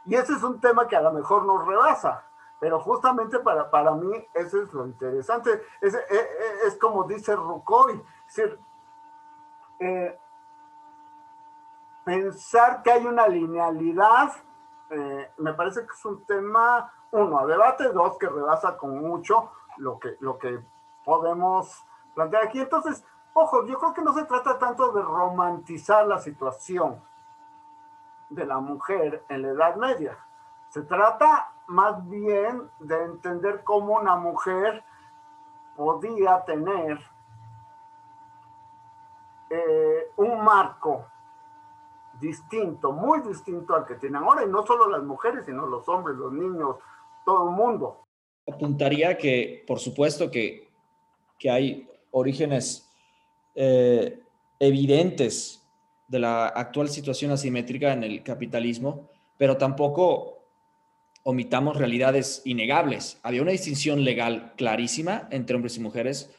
y 0.05 0.14
ese 0.14 0.35
es 0.35 0.42
un 0.42 0.61
tema 0.61 0.87
que 0.87 0.97
a 0.97 1.01
lo 1.01 1.12
mejor 1.12 1.45
nos 1.45 1.66
rebasa, 1.66 2.25
pero 2.61 2.81
justamente 2.81 3.38
para, 3.40 3.71
para 3.71 3.92
mí 3.92 4.27
eso 4.35 4.62
es 4.62 4.73
lo 4.73 4.87
interesante. 4.87 5.62
Es, 5.81 5.95
es, 5.95 6.11
e, 6.11 6.14
e, 6.14 6.66
es 6.66 6.79
como 6.79 7.05
dice 7.05 7.35
Rucoy, 7.35 8.03
es 8.29 8.37
decir, 8.37 8.61
eh, 9.79 10.19
pensar 12.05 12.83
que 12.83 12.92
hay 12.92 13.05
una 13.05 13.27
linealidad, 13.27 14.33
eh, 14.90 15.33
me 15.38 15.53
parece 15.55 15.81
que 15.81 15.92
es 15.92 16.05
un 16.05 16.25
tema, 16.25 16.92
uno, 17.11 17.40
a 17.40 17.47
debate, 17.47 17.88
dos, 17.88 18.16
que 18.16 18.29
rebasa 18.29 18.77
con 18.77 18.99
mucho 19.01 19.51
lo 19.79 19.99
que, 19.99 20.16
lo 20.21 20.38
que 20.38 20.64
podemos 21.05 21.85
plantear 22.14 22.45
aquí. 22.45 22.61
Entonces, 22.61 23.05
ojo, 23.37 23.66
yo 23.66 23.79
creo 23.79 23.92
que 23.92 24.03
no 24.03 24.14
se 24.14 24.25
trata 24.25 24.59
tanto 24.59 24.92
de 24.92 25.03
romantizar 25.03 26.07
la 26.07 26.18
situación 26.18 27.03
de 28.31 28.46
la 28.46 28.59
mujer 28.61 29.25
en 29.29 29.42
la 29.42 29.49
Edad 29.49 29.77
Media. 29.77 30.18
Se 30.70 30.83
trata 30.83 31.53
más 31.66 32.09
bien 32.09 32.70
de 32.81 33.03
entender 33.03 33.62
cómo 33.62 33.96
una 33.96 34.16
mujer 34.16 34.83
podía 35.77 36.42
tener 36.46 36.99
eh, 39.51 40.11
un 40.16 40.42
marco 40.42 41.05
distinto, 42.18 42.90
muy 42.92 43.20
distinto 43.20 43.75
al 43.75 43.85
que 43.85 43.96
tienen 43.96 44.22
ahora, 44.22 44.44
y 44.44 44.49
no 44.49 44.64
solo 44.64 44.88
las 44.88 45.03
mujeres, 45.03 45.44
sino 45.44 45.66
los 45.66 45.87
hombres, 45.90 46.16
los 46.16 46.33
niños, 46.33 46.77
todo 47.27 47.51
el 47.51 47.55
mundo. 47.55 48.07
Apuntaría 48.51 49.18
que, 49.18 49.62
por 49.66 49.79
supuesto, 49.79 50.31
que, 50.31 50.72
que 51.38 51.51
hay 51.51 51.90
orígenes 52.12 52.86
eh, 53.57 54.21
evidentes 54.61 55.62
de 56.09 56.19
la 56.21 56.47
actual 56.47 56.88
situación 56.88 57.33
asimétrica 57.33 57.92
en 57.92 58.05
el 58.05 58.23
capitalismo, 58.23 59.09
pero 59.37 59.57
tampoco 59.57 60.45
omitamos 61.25 61.77
realidades 61.77 62.42
innegables. 62.45 63.19
Había 63.23 63.42
una 63.42 63.51
distinción 63.51 64.05
legal 64.05 64.53
clarísima 64.57 65.27
entre 65.33 65.57
hombres 65.57 65.77
y 65.77 65.81
mujeres 65.81 66.31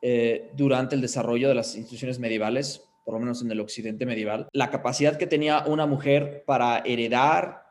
eh, 0.00 0.50
durante 0.56 0.94
el 0.94 1.02
desarrollo 1.02 1.48
de 1.48 1.54
las 1.54 1.76
instituciones 1.76 2.18
medievales, 2.18 2.88
por 3.04 3.14
lo 3.14 3.20
menos 3.20 3.42
en 3.42 3.50
el 3.50 3.60
occidente 3.60 4.06
medieval. 4.06 4.48
La 4.52 4.70
capacidad 4.70 5.18
que 5.18 5.26
tenía 5.26 5.64
una 5.66 5.84
mujer 5.84 6.44
para 6.46 6.78
heredar 6.78 7.69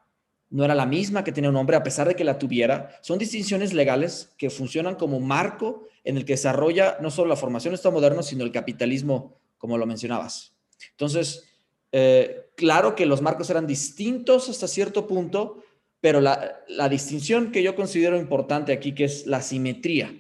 no 0.50 0.66
era 0.66 0.76
la 0.76 0.86
misma 0.86 1.24
que 1.24 1.32
tenía 1.32 1.50
un 1.50 1.56
hombre, 1.56 1.76
a 1.76 1.84
pesar 1.84 2.08
de 2.08 2.16
que 2.16 2.24
la 2.24 2.40
tuviera. 2.40 2.98
Son 3.02 3.20
distinciones 3.20 3.74
legales 3.74 4.34
que 4.38 4.50
funcionan 4.50 4.96
como 4.96 5.20
marco 5.20 5.88
en 6.04 6.18
el 6.18 6.26
que 6.26 6.34
desarrolla 6.34 6.98
no 7.02 7.12
solo 7.12 7.30
la 7.30 7.36
formación 7.36 7.74
estado 7.74 7.94
moderno, 7.94 8.24
sino 8.24 8.44
el 8.44 8.52
capitalismo, 8.52 9.38
como 9.58 9.78
lo 9.78 9.86
mencionabas. 9.86 10.56
Entonces, 10.92 11.44
eh, 11.92 12.50
claro 12.56 12.96
que 12.96 13.06
los 13.06 13.22
marcos 13.22 13.50
eran 13.50 13.68
distintos 13.68 14.50
hasta 14.50 14.68
cierto 14.68 15.08
punto, 15.08 15.64
pero 16.02 16.22
la, 16.22 16.62
distinción 16.90 17.52
que 17.52 17.62
yo 17.62 17.76
considero 17.76 18.18
importante 18.18 18.72
aquí, 18.72 18.94
que 18.94 19.06
es 19.06 19.28
la 19.28 19.42
simetría, 19.42 20.14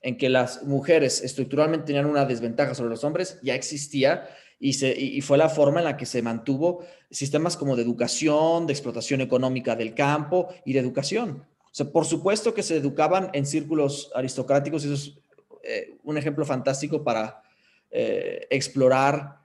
en 0.00 0.16
que 0.16 0.28
las 0.28 0.64
mujeres 0.64 1.22
estructuralmente 1.22 1.86
tenían 1.86 2.06
una 2.06 2.24
desventaja 2.24 2.74
sobre 2.74 2.90
los 2.90 3.04
hombres, 3.04 3.38
ya 3.42 3.54
existía 3.54 4.28
y, 4.64 5.20
fue 5.22 5.38
la 5.38 5.48
forma 5.48 5.80
en 5.80 5.86
la 5.86 5.96
que 5.96 6.06
se 6.06 6.22
mantuvo 6.22 6.84
sistemas 7.10 7.56
como 7.56 7.74
de 7.74 7.82
educación, 7.82 8.64
de 8.64 8.72
explotación 8.72 9.20
económica 9.20 9.74
del 9.74 9.92
campo 9.92 10.54
y 10.64 10.72
de 10.72 10.78
educación. 10.78 11.44
Por 11.92 12.04
supuesto 12.04 12.54
que 12.54 12.62
se 12.62 12.76
educaban 12.76 13.30
en 13.32 13.44
círculos 13.44 14.12
aristocráticos, 14.14 14.84
y 14.84 14.92
eso 14.92 14.94
es 14.94 15.18
eh, 15.64 15.98
un 16.04 16.16
ejemplo 16.16 16.44
fantástico 16.44 17.02
para 17.02 17.42
eh, 17.90 18.46
explorar 18.50 19.40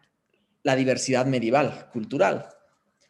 la 0.61 0.75
diversidad 0.75 1.25
medieval, 1.25 1.89
cultural. 1.91 2.49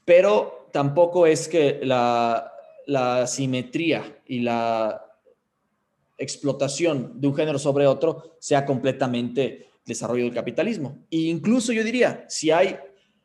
Pero 0.05 0.69
tampoco 0.71 1.27
es 1.27 1.49
que 1.49 1.81
la, 1.83 2.53
simetría 3.27 4.21
y 4.25 4.39
la 4.39 5.03
explotación 6.17 7.19
de 7.19 7.27
un 7.27 7.35
género 7.35 7.59
sobre 7.59 7.85
otro 7.85 8.37
sea 8.39 8.65
completamente 8.65 9.67
desarrollo 9.87 10.25
del 10.25 10.33
capitalismo. 10.33 11.05
E 11.09 11.21
incluso 11.21 11.73
yo 11.73 11.83
diría, 11.83 12.25
si 12.27 12.51
hay, 12.51 12.77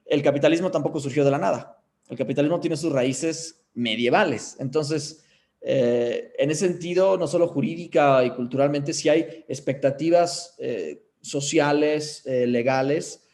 el 0.06 0.22
capitalismo 0.22 0.70
tampoco 0.70 1.00
surgió 1.00 1.24
de 1.24 1.30
la 1.30 1.38
nada. 1.38 1.82
El 2.08 2.16
capitalismo 2.16 2.60
tiene 2.60 2.76
sus 2.76 2.92
raíces 2.92 3.64
medievales. 3.74 4.56
Entonces, 4.60 5.24
eh, 5.60 6.32
en 6.38 6.50
ese 6.50 6.68
sentido, 6.68 7.18
no 7.18 7.26
solo 7.26 7.48
jurídica 7.48 8.24
y 8.24 8.30
culturalmente, 8.30 8.92
si 8.92 9.08
hay 9.08 9.44
expectativas 9.48 10.54
eh, 10.58 11.04
sociales, 11.20 12.22
eh, 12.26 12.46
legales, 12.46 13.24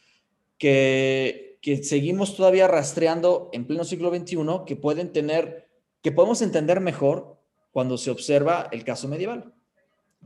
que, 0.56 1.58
que 1.60 1.82
seguimos 1.84 2.36
todavía 2.36 2.66
rastreando 2.66 3.50
en 3.52 3.66
pleno 3.66 3.84
siglo 3.84 4.14
XXI, 4.14 4.36
que 4.66 4.76
pueden 4.76 5.12
tener, 5.12 5.68
que 6.02 6.12
podemos 6.12 6.42
entender 6.42 6.80
mejor 6.80 7.38
cuando 7.70 7.98
se 7.98 8.10
observa 8.10 8.68
el 8.72 8.84
caso 8.84 9.08
medieval, 9.08 9.52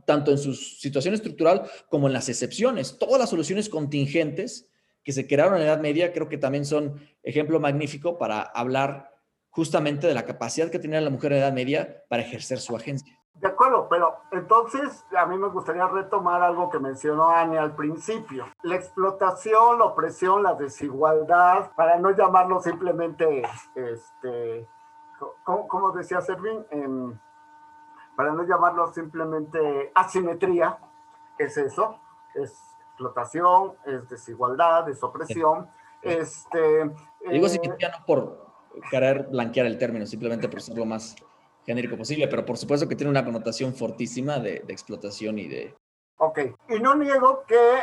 tanto 0.05 0.31
en 0.31 0.37
su 0.37 0.53
situación 0.53 1.13
estructural 1.13 1.69
como 1.89 2.07
en 2.07 2.13
las 2.13 2.29
excepciones. 2.29 2.97
Todas 2.97 3.19
las 3.19 3.29
soluciones 3.29 3.69
contingentes 3.69 4.69
que 5.03 5.11
se 5.11 5.27
crearon 5.27 5.55
en 5.55 5.61
la 5.61 5.67
Edad 5.67 5.81
Media 5.81 6.13
creo 6.13 6.29
que 6.29 6.37
también 6.37 6.65
son 6.65 6.99
ejemplo 7.23 7.59
magnífico 7.59 8.17
para 8.17 8.41
hablar 8.41 9.11
justamente 9.49 10.07
de 10.07 10.13
la 10.13 10.25
capacidad 10.25 10.69
que 10.69 10.79
tenía 10.79 11.01
la 11.01 11.09
mujer 11.09 11.33
en 11.33 11.39
la 11.39 11.45
Edad 11.47 11.53
Media 11.53 12.03
para 12.09 12.23
ejercer 12.23 12.59
su 12.59 12.75
agencia. 12.75 13.19
De 13.35 13.47
acuerdo, 13.47 13.87
pero 13.89 14.19
entonces 14.31 15.05
a 15.17 15.25
mí 15.25 15.37
me 15.37 15.49
gustaría 15.49 15.87
retomar 15.87 16.41
algo 16.41 16.69
que 16.69 16.79
mencionó 16.79 17.29
Ani 17.29 17.57
al 17.57 17.75
principio. 17.75 18.45
La 18.61 18.75
explotación, 18.75 19.79
la 19.79 19.85
opresión, 19.85 20.43
la 20.43 20.53
desigualdad, 20.53 21.71
para 21.75 21.97
no 21.97 22.11
llamarlo 22.11 22.61
simplemente, 22.61 23.43
este, 23.75 24.67
como, 25.43 25.91
decía 25.91 26.21
Servín, 26.21 26.65
em, 26.69 27.19
para 28.15 28.31
no 28.31 28.43
llamarlo 28.43 28.91
simplemente 28.93 29.91
asimetría, 29.95 30.77
es 31.37 31.57
eso, 31.57 31.99
es 32.35 32.53
explotación, 32.89 33.73
es 33.85 34.07
desigualdad, 34.09 34.87
es 34.89 35.01
opresión. 35.03 35.69
Este, 36.01 36.91
Digo 37.29 37.45
asimetría 37.45 37.89
no 37.89 38.05
por 38.05 38.47
querer 38.89 39.27
blanquear 39.29 39.65
el 39.65 39.77
término, 39.77 40.05
simplemente 40.05 40.47
por 40.49 40.61
ser 40.61 40.77
lo 40.77 40.85
más 40.85 41.15
genérico 41.65 41.97
posible, 41.97 42.27
pero 42.27 42.45
por 42.45 42.57
supuesto 42.57 42.87
que 42.87 42.95
tiene 42.95 43.09
una 43.09 43.23
connotación 43.23 43.73
fortísima 43.73 44.37
de, 44.39 44.63
explotación 44.67 45.39
y 45.39 45.47
de... 45.47 45.75
Ok, 46.17 46.39
y 46.69 46.79
no 46.79 46.95
niego 46.95 47.43
que 47.47 47.79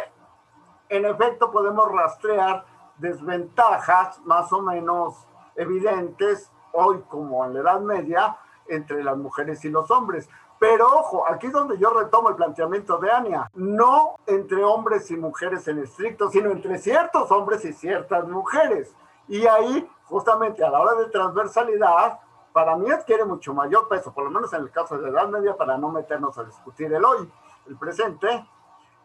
en 0.88 1.04
efecto 1.06 1.50
podemos 1.50 1.90
rastrear 1.90 2.64
desventajas 2.98 4.20
más 4.24 4.52
o 4.52 4.62
menos 4.62 5.26
evidentes 5.56 6.50
hoy 6.72 7.00
como 7.08 7.44
en 7.44 7.54
la 7.54 7.60
Edad 7.60 7.80
Media 7.80 8.36
entre 8.70 9.04
las 9.04 9.16
mujeres 9.16 9.64
y 9.64 9.68
los 9.68 9.90
hombres. 9.90 10.28
Pero 10.58 10.86
ojo, 10.86 11.26
aquí 11.26 11.46
es 11.46 11.52
donde 11.52 11.78
yo 11.78 11.90
retomo 11.90 12.28
el 12.28 12.36
planteamiento 12.36 12.98
de 12.98 13.10
Ania, 13.10 13.50
no 13.54 14.16
entre 14.26 14.62
hombres 14.62 15.10
y 15.10 15.16
mujeres 15.16 15.66
en 15.68 15.78
estricto, 15.78 16.30
sino 16.30 16.50
entre 16.50 16.78
ciertos 16.78 17.30
hombres 17.30 17.64
y 17.64 17.72
ciertas 17.72 18.26
mujeres. 18.28 18.94
Y 19.28 19.46
ahí, 19.46 19.88
justamente 20.04 20.64
a 20.64 20.70
la 20.70 20.80
hora 20.80 20.94
de 20.94 21.06
transversalidad, 21.06 22.18
para 22.52 22.76
mí 22.76 22.90
adquiere 22.90 23.24
mucho 23.24 23.54
mayor 23.54 23.88
peso, 23.88 24.12
por 24.12 24.24
lo 24.24 24.30
menos 24.30 24.52
en 24.52 24.62
el 24.62 24.70
caso 24.70 24.98
de 24.98 25.02
la 25.02 25.20
Edad 25.20 25.28
Media, 25.28 25.56
para 25.56 25.78
no 25.78 25.88
meternos 25.88 26.36
a 26.36 26.44
discutir 26.44 26.92
el 26.92 27.04
hoy, 27.04 27.30
el 27.68 27.76
presente, 27.76 28.44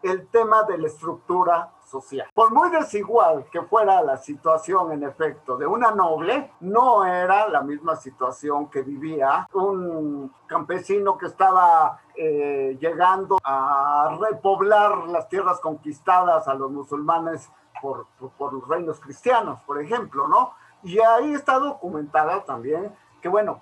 el 0.05 0.27
tema 0.27 0.63
de 0.63 0.77
la 0.77 0.87
estructura 0.87 1.71
social. 1.85 2.27
Por 2.33 2.53
muy 2.53 2.69
desigual 2.69 3.45
que 3.51 3.61
fuera 3.63 4.01
la 4.01 4.17
situación 4.17 4.91
en 4.91 5.03
efecto 5.03 5.57
de 5.57 5.65
una 5.65 5.91
noble, 5.91 6.51
no 6.61 7.05
era 7.05 7.47
la 7.47 7.61
misma 7.61 7.95
situación 7.95 8.69
que 8.69 8.81
vivía 8.81 9.47
un 9.53 10.31
campesino 10.47 11.17
que 11.17 11.27
estaba 11.27 12.01
eh, 12.15 12.77
llegando 12.79 13.37
a 13.43 14.17
repoblar 14.19 15.07
las 15.07 15.27
tierras 15.29 15.59
conquistadas 15.59 16.47
a 16.47 16.53
los 16.53 16.71
musulmanes 16.71 17.49
por, 17.81 18.07
por, 18.37 18.53
los 18.53 18.67
reinos 18.67 18.99
cristianos, 18.99 19.59
por 19.61 19.81
ejemplo, 19.81 20.27
¿no? 20.27 20.53
Y 20.83 20.99
ahí 20.99 21.33
está 21.33 21.59
documentada 21.59 22.43
también 22.45 22.95
que, 23.21 23.29
bueno, 23.29 23.61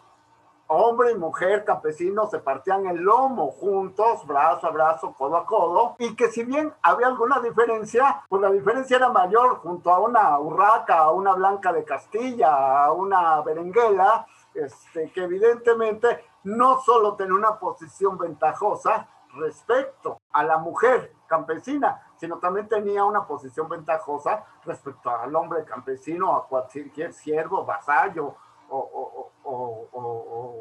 hombre 0.73 1.11
y 1.11 1.15
mujer 1.15 1.63
campesinos 1.63 2.31
se 2.31 2.39
partían 2.39 2.85
el 2.87 2.97
lomo 2.97 3.51
juntos, 3.51 4.25
brazo 4.25 4.67
a 4.67 4.71
brazo, 4.71 5.13
codo 5.13 5.37
a 5.37 5.45
codo, 5.45 5.95
y 5.99 6.15
que 6.15 6.29
si 6.29 6.43
bien 6.43 6.73
había 6.81 7.07
alguna 7.07 7.39
diferencia, 7.39 8.23
pues 8.27 8.41
la 8.41 8.51
diferencia 8.51 8.97
era 8.97 9.09
mayor 9.09 9.57
junto 9.57 9.91
a 9.91 9.99
una 9.99 10.39
urraca, 10.39 10.97
a 10.97 11.11
una 11.11 11.33
blanca 11.33 11.71
de 11.71 11.83
Castilla, 11.83 12.83
a 12.83 12.91
una 12.91 13.41
berenguela, 13.41 14.25
este, 14.53 15.11
que 15.11 15.23
evidentemente 15.23 16.25
no 16.43 16.79
solo 16.79 17.15
tenía 17.15 17.35
una 17.35 17.59
posición 17.59 18.17
ventajosa 18.17 19.07
respecto 19.35 20.21
a 20.31 20.43
la 20.43 20.57
mujer 20.57 21.13
campesina, 21.27 22.03
sino 22.17 22.37
también 22.37 22.67
tenía 22.67 23.03
una 23.03 23.25
posición 23.25 23.67
ventajosa 23.67 24.45
respecto 24.65 25.09
al 25.09 25.35
hombre 25.35 25.63
campesino, 25.65 26.35
a 26.35 26.47
cualquier 26.47 27.13
siervo, 27.13 27.65
vasallo 27.65 28.35
o, 28.69 29.31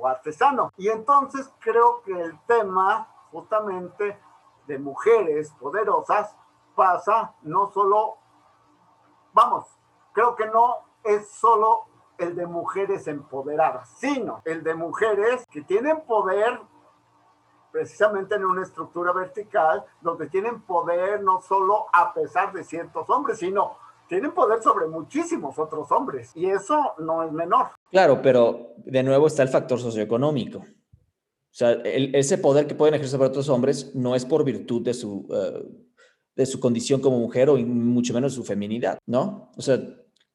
artesano. 0.09 0.73
Y 0.77 0.89
entonces 0.89 1.51
creo 1.61 2.03
que 2.03 2.13
el 2.13 2.39
tema 2.47 3.09
justamente 3.31 4.19
de 4.67 4.79
mujeres 4.79 5.51
poderosas 5.59 6.35
pasa 6.75 7.35
no 7.43 7.71
solo, 7.73 8.17
vamos, 9.33 9.67
creo 10.13 10.35
que 10.37 10.47
no 10.47 10.79
es 11.03 11.29
solo 11.31 11.87
el 12.19 12.37
de 12.37 12.47
mujeres 12.47 13.07
empoderadas, 13.09 13.89
sino 13.97 14.41
el 14.45 14.63
de 14.63 14.75
mujeres 14.75 15.45
que 15.51 15.63
tienen 15.63 16.03
poder 16.03 16.61
precisamente 17.73 18.35
en 18.35 18.45
una 18.45 18.63
estructura 18.63 19.13
vertical 19.13 19.85
donde 20.01 20.29
tienen 20.29 20.61
poder 20.61 21.23
no 21.23 21.41
solo 21.41 21.87
a 21.93 22.13
pesar 22.13 22.53
de 22.53 22.63
ciertos 22.63 23.09
hombres, 23.09 23.39
sino 23.39 23.77
tienen 24.09 24.33
poder 24.33 24.63
sobre 24.63 24.87
muchísimos 24.87 25.59
otros 25.59 25.91
hombres 25.91 26.31
y 26.37 26.49
eso 26.49 26.95
no 26.99 27.23
es 27.23 27.33
menor. 27.33 27.71
Claro, 27.93 28.21
pero 28.23 28.75
de 28.79 29.03
nuevo 29.05 29.29
está 29.29 29.45
el 29.45 29.49
factor 29.49 29.79
socioeconómico. 29.79 30.59
O 30.59 31.55
sea, 31.55 31.73
ese 31.85 32.39
poder 32.39 32.67
que 32.67 32.75
pueden 32.75 32.95
ejercer 32.95 33.19
sobre 33.19 33.29
otros 33.29 33.49
hombres 33.49 33.95
no 33.95 34.17
es 34.17 34.25
por 34.25 34.43
virtud 34.43 34.83
de 34.83 34.95
su, 34.95 35.29
eh, 35.31 35.63
de 36.35 36.47
su 36.47 36.59
condición 36.59 37.01
como 37.01 37.21
mujer 37.21 37.51
o 37.51 37.57
mucho 37.59 38.15
menos 38.15 38.33
su 38.33 38.43
feminidad, 38.43 38.99
¿no? 39.07 39.53
O 39.57 39.63
sea, 39.63 39.79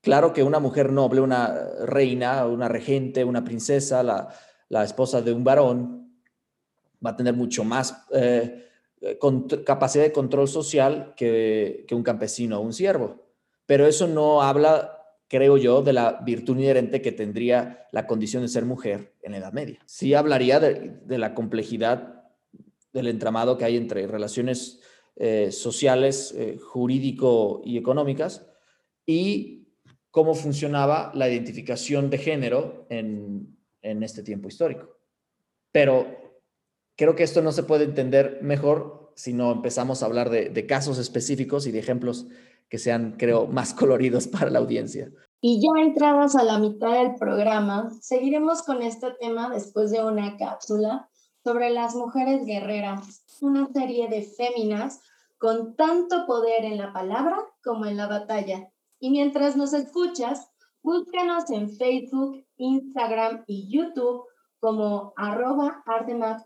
claro 0.02 0.32
que 0.32 0.44
una 0.44 0.60
mujer 0.60 0.94
noble, 0.94 1.20
una 1.20 1.54
reina, 1.86 2.46
una 2.46 2.68
regente, 2.70 3.24
una 3.24 3.44
princesa, 3.44 4.04
la, 4.04 4.30
la 4.70 4.84
esposa 4.84 5.22
de 5.22 5.34
un 5.34 5.44
varón, 5.44 5.98
va 7.06 7.12
a 7.12 7.16
tener 7.16 7.34
mucho 7.34 7.64
más 7.64 8.06
eh, 8.12 8.66
capacidad 9.66 10.04
de 10.04 10.12
control 10.12 10.48
social 10.48 11.14
que, 11.16 11.86
un 11.92 12.04
campesino 12.04 12.60
o 12.60 12.62
un 12.62 12.74
siervo. 12.74 13.28
Pero 13.66 13.86
eso 13.86 14.08
no 14.08 14.42
habla 14.42 14.97
creo 15.28 15.58
yo, 15.58 15.82
de 15.82 15.94
la 15.94 16.22
virtud 16.24 16.58
inherente 16.58 17.02
que 17.02 17.12
tendría 17.12 17.88
la 17.92 18.08
condición 18.08 18.44
de 18.44 18.48
ser 18.48 18.66
mujer 18.66 19.14
en 19.22 19.34
la 19.34 19.40
Edad 19.40 19.54
Media. 19.54 19.80
Sí 19.86 20.14
hablaría 20.14 20.60
de, 20.60 21.18
la 21.18 21.34
complejidad 21.34 22.24
del 22.94 23.08
entramado 23.08 23.58
que 23.58 23.66
hay 23.66 23.78
entre 23.78 24.08
relaciones 24.08 24.80
eh, 25.18 25.52
sociales, 25.52 26.34
eh, 26.38 26.58
jurídico 26.58 27.62
y 27.66 27.78
económicas, 27.78 28.48
y 29.06 29.68
cómo 30.12 30.34
funcionaba 30.34 31.12
la 31.14 31.30
identificación 31.30 32.10
de 32.10 32.18
género 32.18 32.88
en, 32.90 33.56
este 33.82 34.22
tiempo 34.22 34.50
histórico. 34.50 34.98
Pero 35.72 36.08
creo 36.98 37.16
que 37.16 37.24
esto 37.24 37.42
no 37.42 37.54
se 37.54 37.64
puede 37.64 37.86
entender 37.86 38.40
mejor 38.42 39.14
si 39.16 39.32
no 39.32 39.54
empezamos 39.54 40.04
a 40.04 40.08
hablar 40.08 40.30
de, 40.30 40.50
de 40.50 40.66
casos 40.66 40.98
específicos 40.98 41.68
y 41.68 41.72
de 41.72 41.80
ejemplos 41.80 42.28
que 42.70 42.78
sean, 42.78 43.16
creo, 43.18 43.48
más 43.48 43.74
coloridos 43.74 44.28
para 44.28 44.50
la 44.50 44.60
audiencia. 44.60 45.12
Y 45.40 45.62
ya 45.62 45.82
entradas 45.82 46.36
a 46.36 46.44
la 46.44 46.58
mitad 46.58 46.94
del 46.94 47.16
programa, 47.16 47.92
seguiremos 48.02 48.64
con 48.64 48.82
este 48.82 49.12
tema 49.20 49.50
después 49.50 49.92
de 49.92 50.04
una 50.04 50.36
cápsula 50.38 51.10
sobre 51.44 51.70
las 51.70 51.96
mujeres 51.96 52.46
guerreras, 52.46 53.24
una 53.42 53.68
serie 53.72 54.10
de 54.10 54.24
féminas 54.24 55.00
con 55.38 55.76
tanto 55.76 56.26
poder 56.26 56.66
en 56.66 56.78
la 56.78 56.92
palabra 56.92 57.38
como 57.64 57.86
en 57.86 57.98
la 57.98 58.08
batalla. 58.08 58.70
Y 59.00 59.12
mientras 59.12 59.56
nos 59.56 59.74
escuchas, 59.74 60.50
búscanos 60.82 61.50
en 61.52 61.70
Facebook, 61.70 62.44
Instagram 62.58 63.44
y 63.46 63.70
YouTube 63.70 64.24
como 64.60 65.14
arroba 65.16 65.84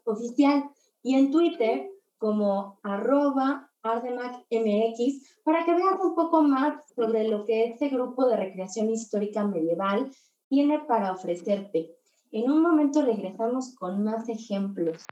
Oficial 0.04 0.70
y 1.02 1.16
en 1.16 1.32
Twitter 1.32 1.90
como 2.18 2.80
arroba 2.84 3.71
Ardemac 3.84 4.46
MX 4.52 5.42
para 5.44 5.66
que 5.66 5.74
veas 5.74 6.00
un 6.04 6.14
poco 6.14 6.44
más 6.44 6.84
sobre 6.96 7.28
lo 7.28 7.46
que 7.46 7.66
este 7.66 7.90
grupo 7.90 8.28
de 8.28 8.38
recreación 8.38 8.92
histórica 8.92 9.44
medieval 9.44 10.12
tiene 10.50 10.80
para 10.80 11.12
ofrecerte. 11.12 11.96
En 12.32 12.52
un 12.52 12.62
momento 12.62 13.02
regresamos 13.02 13.74
con 13.76 14.04
más 14.04 14.30
ejemplos. 14.30 15.04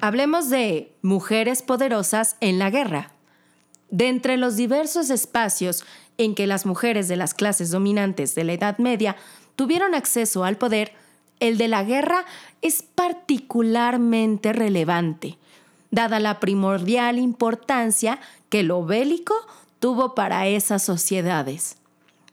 Hablemos 0.00 0.50
de 0.50 0.94
mujeres 1.02 1.62
poderosas 1.62 2.36
en 2.40 2.60
la 2.60 2.70
guerra. 2.70 3.10
De 3.90 4.08
entre 4.08 4.36
los 4.36 4.56
diversos 4.56 5.10
espacios 5.10 5.84
en 6.16 6.34
que 6.34 6.46
las 6.46 6.64
mujeres 6.64 7.08
de 7.08 7.16
las 7.16 7.34
clases 7.34 7.72
dominantes 7.72 8.34
de 8.34 8.44
la 8.44 8.52
Edad 8.52 8.78
Media 8.78 9.16
tuvieron 9.56 9.94
acceso 9.94 10.44
al 10.44 10.56
poder, 10.56 10.92
el 11.40 11.58
de 11.58 11.68
la 11.68 11.82
guerra 11.82 12.24
es 12.62 12.82
particularmente 12.82 14.52
relevante, 14.52 15.38
dada 15.90 16.20
la 16.20 16.40
primordial 16.40 17.18
importancia 17.18 18.20
que 18.48 18.62
lo 18.62 18.84
bélico 18.84 19.34
tuvo 19.78 20.14
para 20.14 20.46
esas 20.46 20.82
sociedades. 20.82 21.76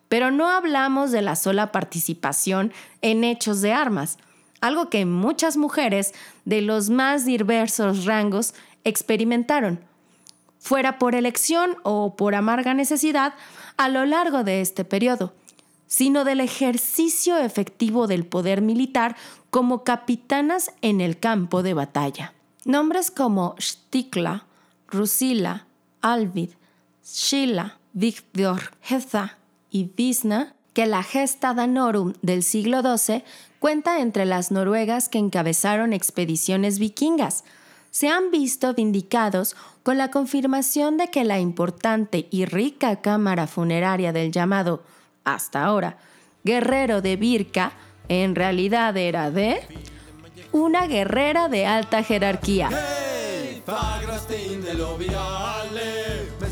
Pero 0.09 0.31
no 0.31 0.47
hablamos 0.49 1.11
de 1.11 1.21
la 1.21 1.35
sola 1.35 1.71
participación 1.71 2.71
en 3.01 3.23
hechos 3.23 3.61
de 3.61 3.73
armas, 3.73 4.17
algo 4.61 4.89
que 4.89 5.05
muchas 5.05 5.57
mujeres 5.57 6.13
de 6.45 6.61
los 6.61 6.89
más 6.89 7.25
diversos 7.25 8.05
rangos 8.05 8.53
experimentaron, 8.83 9.79
fuera 10.59 10.99
por 10.99 11.15
elección 11.15 11.75
o 11.83 12.15
por 12.15 12.35
amarga 12.35 12.73
necesidad, 12.73 13.33
a 13.75 13.89
lo 13.89 14.05
largo 14.05 14.43
de 14.43 14.61
este 14.61 14.85
periodo 14.85 15.33
sino 15.93 16.23
del 16.23 16.39
ejercicio 16.39 17.37
efectivo 17.37 18.07
del 18.07 18.25
poder 18.25 18.63
militar 18.63 19.15
como 19.51 19.83
capitanas 19.83 20.71
en 20.81 21.01
el 21.01 21.19
campo 21.19 21.61
de 21.61 21.75
batalla. 21.75 22.33
Nombres 22.65 23.11
como 23.11 23.53
Stikla, 23.61 24.47
Rusila, 24.87 25.67
Alvid, 26.01 26.49
Shila, 27.05 27.77
Vigdor, 27.93 28.71
Heza 28.89 29.37
y 29.69 29.83
Visna, 29.95 30.55
que 30.73 30.87
la 30.87 31.03
gesta 31.03 31.53
danorum 31.53 32.13
del 32.23 32.41
siglo 32.41 32.81
XII 32.81 33.23
cuenta 33.59 33.99
entre 33.99 34.25
las 34.25 34.49
noruegas 34.49 35.09
que 35.09 35.19
encabezaron 35.19 35.93
expediciones 35.93 36.79
vikingas, 36.79 37.43
se 37.91 38.09
han 38.09 38.31
visto 38.31 38.73
vindicados 38.73 39.55
con 39.83 39.99
la 39.99 40.09
confirmación 40.09 40.97
de 40.97 41.09
que 41.09 41.23
la 41.23 41.39
importante 41.39 42.27
y 42.31 42.45
rica 42.45 42.99
cámara 43.01 43.45
funeraria 43.45 44.11
del 44.11 44.31
llamado 44.31 44.81
hasta 45.23 45.63
ahora, 45.63 45.97
guerrero 46.43 47.01
de 47.01 47.15
Birka, 47.15 47.73
en 48.09 48.35
realidad 48.35 48.95
era 48.97 49.31
de 49.31 49.61
una 50.51 50.87
guerrera 50.87 51.49
de 51.49 51.65
alta 51.65 52.03
jerarquía. 52.03 52.69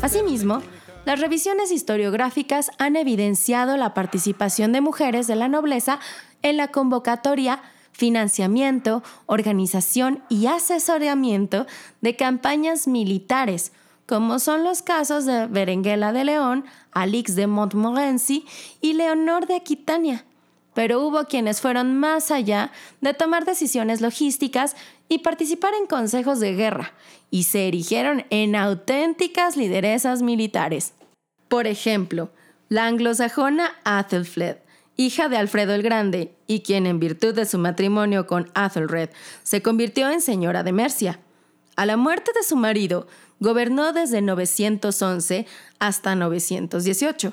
Asimismo, 0.00 0.62
las 1.04 1.20
revisiones 1.20 1.72
historiográficas 1.72 2.70
han 2.78 2.96
evidenciado 2.96 3.76
la 3.76 3.92
participación 3.92 4.72
de 4.72 4.80
mujeres 4.80 5.26
de 5.26 5.36
la 5.36 5.48
nobleza 5.48 5.98
en 6.42 6.56
la 6.56 6.68
convocatoria, 6.68 7.60
financiamiento, 7.92 9.02
organización 9.26 10.22
y 10.28 10.46
asesoramiento 10.46 11.66
de 12.00 12.16
campañas 12.16 12.88
militares, 12.88 13.72
como 14.12 14.38
son 14.40 14.62
los 14.62 14.82
casos 14.82 15.24
de 15.24 15.46
Berenguela 15.46 16.12
de 16.12 16.24
León, 16.24 16.66
Alix 16.90 17.34
de 17.34 17.46
Montmorency 17.46 18.44
y 18.82 18.92
Leonor 18.92 19.46
de 19.46 19.54
Aquitania. 19.54 20.26
Pero 20.74 21.00
hubo 21.00 21.24
quienes 21.24 21.62
fueron 21.62 21.98
más 21.98 22.30
allá 22.30 22.72
de 23.00 23.14
tomar 23.14 23.46
decisiones 23.46 24.02
logísticas 24.02 24.76
y 25.08 25.20
participar 25.20 25.72
en 25.72 25.86
consejos 25.86 26.40
de 26.40 26.54
guerra, 26.54 26.92
y 27.30 27.44
se 27.44 27.68
erigieron 27.68 28.26
en 28.28 28.54
auténticas 28.54 29.56
lideresas 29.56 30.20
militares. 30.20 30.92
Por 31.48 31.66
ejemplo, 31.66 32.28
la 32.68 32.84
anglosajona 32.88 33.70
Athelflaed, 33.84 34.58
hija 34.98 35.30
de 35.30 35.38
Alfredo 35.38 35.72
el 35.72 35.82
Grande, 35.82 36.34
y 36.46 36.60
quien 36.60 36.84
en 36.84 37.00
virtud 37.00 37.34
de 37.34 37.46
su 37.46 37.56
matrimonio 37.56 38.26
con 38.26 38.50
Athelred 38.52 39.08
se 39.42 39.62
convirtió 39.62 40.10
en 40.10 40.20
señora 40.20 40.62
de 40.64 40.72
Mercia. 40.72 41.18
A 41.76 41.86
la 41.86 41.96
muerte 41.96 42.32
de 42.34 42.42
su 42.42 42.56
marido, 42.56 43.06
gobernó 43.42 43.92
desde 43.92 44.22
911 44.22 45.46
hasta 45.80 46.14
918. 46.14 47.32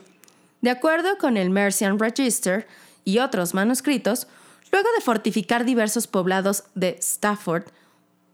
De 0.62 0.70
acuerdo 0.72 1.18
con 1.20 1.38
el 1.38 1.52
Mercian 1.52 2.00
Register 2.00 2.68
y 3.06 3.20
otros 3.20 3.54
manuscritos, 3.54 4.28
luego 4.72 4.90
de 4.98 5.04
fortificar 5.04 5.66
diversos 5.66 6.08
poblados 6.08 6.64
de 6.74 6.98
Stafford, 7.00 7.66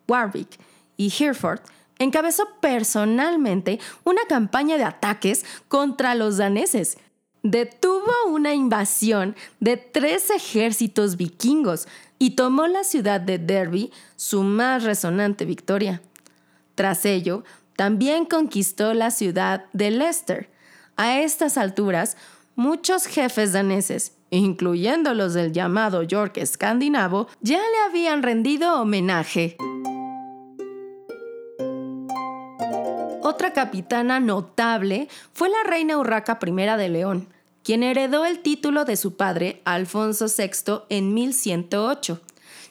Warwick 0.08 0.58
y 0.96 1.14
Hereford, 1.20 1.60
encabezó 2.00 2.48
personalmente 2.62 3.82
una 4.06 4.22
campaña 4.30 4.78
de 4.78 4.86
ataques 4.86 5.44
contra 5.68 6.16
los 6.16 6.38
daneses. 6.38 6.98
Detuvo 7.44 8.12
una 8.30 8.54
invasión 8.54 9.36
de 9.60 9.76
tres 9.76 10.30
ejércitos 10.30 11.18
vikingos 11.18 11.90
y 12.20 12.32
tomó 12.32 12.68
la 12.68 12.86
ciudad 12.86 13.20
de 13.20 13.38
Derby, 13.38 13.92
su 14.16 14.44
más 14.44 14.84
resonante 14.84 15.44
victoria. 15.44 16.02
Tras 16.76 17.06
ello, 17.06 17.44
también 17.76 18.26
conquistó 18.26 18.94
la 18.94 19.12
ciudad 19.12 19.66
de 19.74 19.92
Leicester. 19.92 20.50
A 20.96 21.20
estas 21.20 21.58
alturas, 21.58 22.16
muchos 22.56 23.06
jefes 23.06 23.52
daneses, 23.52 24.14
incluyendo 24.30 25.14
los 25.14 25.34
del 25.34 25.52
llamado 25.52 26.04
York 26.04 26.38
escandinavo, 26.38 27.28
ya 27.42 27.58
le 27.58 27.90
habían 27.90 28.24
rendido 28.24 28.82
homenaje. 28.82 29.58
Otra 33.22 33.54
capitana 33.54 34.20
notable 34.20 35.10
fue 35.34 35.50
la 35.50 35.64
reina 35.66 35.98
Urraca 35.98 36.40
I 36.46 36.52
de 36.52 36.90
León, 36.90 37.28
quien 37.64 37.84
heredó 37.84 38.26
el 38.26 38.40
título 38.40 38.86
de 38.86 38.96
su 38.96 39.18
padre, 39.18 39.62
Alfonso 39.66 40.28
VI, 40.28 40.84
en 40.90 41.14
1108 41.14 42.22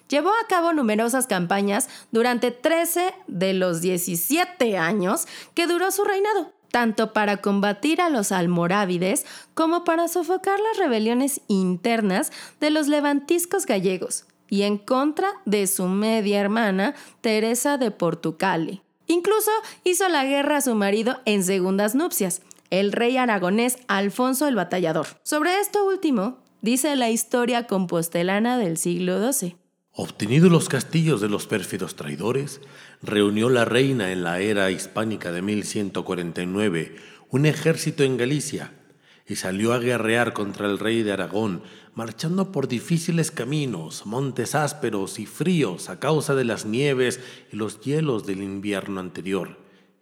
Llevó 0.09 0.31
a 0.31 0.47
cabo 0.49 0.73
numerosas 0.73 1.27
campañas 1.27 1.89
durante 2.13 2.51
13 2.51 3.15
de 3.27 3.55
los 3.55 3.81
17 3.81 4.77
años 4.77 5.27
que 5.55 5.67
duró 5.67 5.91
su 5.91 6.05
reinado, 6.05 6.53
tanto 6.71 7.13
para 7.13 7.39
combatir 7.39 8.01
a 8.01 8.11
los 8.11 8.33
almorávides 8.33 9.25
como 9.55 9.85
para 9.85 10.09
sofocar 10.09 10.59
las 10.61 10.77
rebeliones 10.77 11.41
internas 11.49 12.33
de 12.61 12.71
los 12.71 12.89
levantiscos 12.89 13.65
gallegos 13.65 14.27
y 14.51 14.63
en 14.63 14.79
contra 14.79 15.29
de 15.47 15.67
su 15.67 15.87
media 15.87 16.41
hermana 16.41 16.95
Teresa 17.21 17.79
de 17.79 17.91
Portucali. 17.91 18.83
Incluso 19.07 19.51
hizo 19.85 20.09
la 20.09 20.25
guerra 20.25 20.59
a 20.59 20.61
su 20.61 20.75
marido 20.75 21.21
en 21.25 21.45
segundas 21.45 21.95
nupcias, 21.95 22.43
el 22.71 22.93
rey 22.93 23.17
aragonés 23.17 23.79
Alfonso 23.89 24.49
el 24.49 24.55
Batallador. 24.55 25.07
Sobre 25.23 25.61
esto 25.61 25.87
último, 25.87 26.39
dice 26.61 26.97
la 26.97 27.11
historia 27.11 27.67
compostelana 27.67 28.59
del 28.59 28.79
siglo 28.79 29.33
XII. 29.33 29.57
Obtenidos 29.97 30.51
los 30.51 30.69
castillos 30.69 31.21
de 31.21 31.29
los 31.29 31.47
pérfidos 31.47 31.95
traidores, 31.95 32.61
reunió 33.01 33.49
la 33.49 33.65
reina 33.65 34.11
en 34.11 34.25
la 34.25 34.41
era 34.41 34.73
hispánica 34.73 35.31
de 35.31 35.41
1149 35.41 36.97
un 37.31 37.47
ejército 37.47 38.03
en 38.03 38.17
Galicia 38.17 38.73
y 39.27 39.37
salió 39.37 39.73
a 39.73 39.79
guerrear 39.79 40.33
contra 40.33 40.67
el 40.67 40.79
rey 40.79 41.03
de 41.03 41.13
Aragón, 41.13 41.63
marchando 41.95 42.53
por 42.53 42.69
difíciles 42.69 43.31
caminos, 43.31 44.05
montes 44.05 44.55
ásperos 44.55 45.19
y 45.19 45.27
fríos 45.27 45.89
a 45.89 45.99
causa 45.99 46.35
de 46.35 46.45
las 46.45 46.67
nieves 46.67 47.21
y 47.53 47.57
los 47.57 47.81
hielos 47.81 48.27
del 48.27 48.43
invierno 48.43 49.01
anterior, 49.01 49.59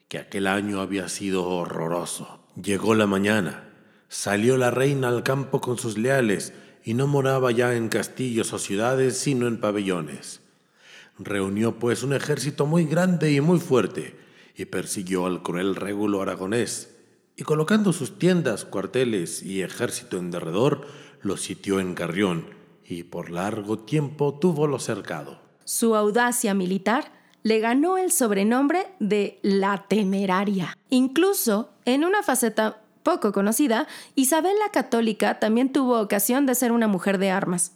que 0.09 0.19
aquel 0.19 0.47
año 0.47 0.81
había 0.81 1.09
sido 1.09 1.47
horroroso. 1.47 2.41
Llegó 2.63 2.95
la 2.95 3.07
mañana, 3.07 3.69
salió 4.09 4.57
la 4.57 4.71
reina 4.71 5.09
al 5.09 5.23
campo 5.23 5.61
con 5.61 5.79
sus 5.79 5.97
leales, 5.97 6.53
y 6.85 6.95
no 6.95 7.07
moraba 7.07 7.51
ya 7.51 7.75
en 7.75 7.89
castillos 7.89 8.53
o 8.53 8.59
ciudades, 8.59 9.19
sino 9.19 9.47
en 9.47 9.61
pabellones. 9.61 10.41
Reunió 11.19 11.79
pues 11.79 12.03
un 12.03 12.13
ejército 12.13 12.67
muy 12.67 12.85
grande 12.85 13.33
y 13.33 13.41
muy 13.41 13.61
fuerte, 13.61 14.17
y 14.57 14.65
persiguió 14.65 15.27
al 15.27 15.43
cruel 15.43 15.77
régulo 15.77 16.23
aragonés, 16.23 16.97
y 17.37 17.45
colocando 17.45 17.93
sus 17.93 18.19
tiendas, 18.19 18.65
cuarteles 18.65 19.43
y 19.43 19.63
ejército 19.63 20.19
en 20.19 20.31
derredor, 20.31 20.87
lo 21.23 21.37
sitió 21.37 21.81
en 21.81 21.95
Carrión, 21.95 22.47
y 22.85 23.05
por 23.05 23.31
largo 23.31 23.79
tiempo 23.79 24.39
túvolo 24.39 24.79
cercado. 24.79 25.41
Su 25.65 25.95
audacia 25.95 26.55
militar 26.55 27.13
le 27.43 27.61
ganó 27.61 27.99
el 27.99 28.13
sobrenombre 28.13 28.87
de 29.01 29.39
la 29.43 29.87
temeraria. 29.89 30.77
Incluso, 30.91 31.71
en 31.85 32.05
una 32.05 32.23
faceta 32.23 32.83
poco 33.03 33.33
conocida, 33.33 33.87
Isabel 34.15 34.55
la 34.59 34.71
Católica 34.71 35.39
también 35.39 35.73
tuvo 35.73 36.01
ocasión 36.01 36.47
de 36.47 36.55
ser 36.55 36.73
una 36.73 36.89
mujer 36.89 37.19
de 37.19 37.31
armas. 37.31 37.73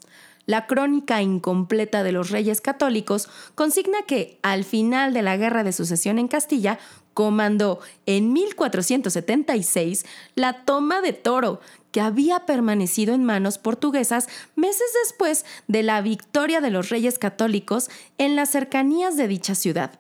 La 0.47 0.67
crónica 0.67 1.23
incompleta 1.23 2.05
de 2.05 2.13
los 2.13 2.31
reyes 2.31 2.61
católicos 2.61 3.29
consigna 3.57 4.03
que, 4.07 4.39
al 4.43 4.65
final 4.65 5.13
de 5.13 5.23
la 5.23 5.37
Guerra 5.37 5.65
de 5.65 5.73
Sucesión 5.73 6.21
en 6.21 6.29
Castilla, 6.29 6.79
comandó 7.15 7.81
en 8.05 8.33
1476 8.33 10.05
la 10.35 10.65
toma 10.65 11.01
de 11.01 11.13
Toro, 11.13 11.61
que 11.91 12.01
había 12.01 12.41
permanecido 12.41 13.15
en 13.15 13.25
manos 13.25 13.59
portuguesas 13.59 14.29
meses 14.55 14.87
después 15.03 15.47
de 15.67 15.83
la 15.83 16.01
victoria 16.03 16.61
de 16.61 16.71
los 16.71 16.91
reyes 16.91 17.19
católicos 17.19 17.89
en 18.19 18.37
las 18.37 18.51
cercanías 18.51 19.17
de 19.17 19.29
dicha 19.29 19.55
ciudad. 19.55 19.99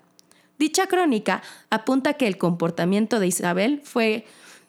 Dicha 0.58 0.86
crónica 0.86 1.42
apunta 1.70 2.14
que 2.14 2.26
el 2.26 2.38
comportamiento 2.38 3.18
de 3.18 3.28
Isabel 3.28 3.80
fue 3.82 4.26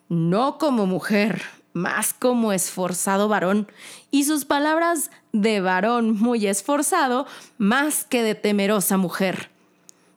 no 0.10 0.58
como 0.58 0.86
mujer, 0.86 1.42
más 1.74 2.14
como 2.14 2.52
esforzado 2.54 3.28
varón, 3.28 3.68
y 4.12 4.24
sus 4.24 4.46
palabras 4.46 5.12
de 5.32 5.62
varón 5.62 6.16
muy 6.16 6.48
esforzado 6.48 7.28
más 7.58 8.04
que 8.04 8.24
de 8.24 8.36
temerosa 8.36 8.98
mujer. 8.98 9.50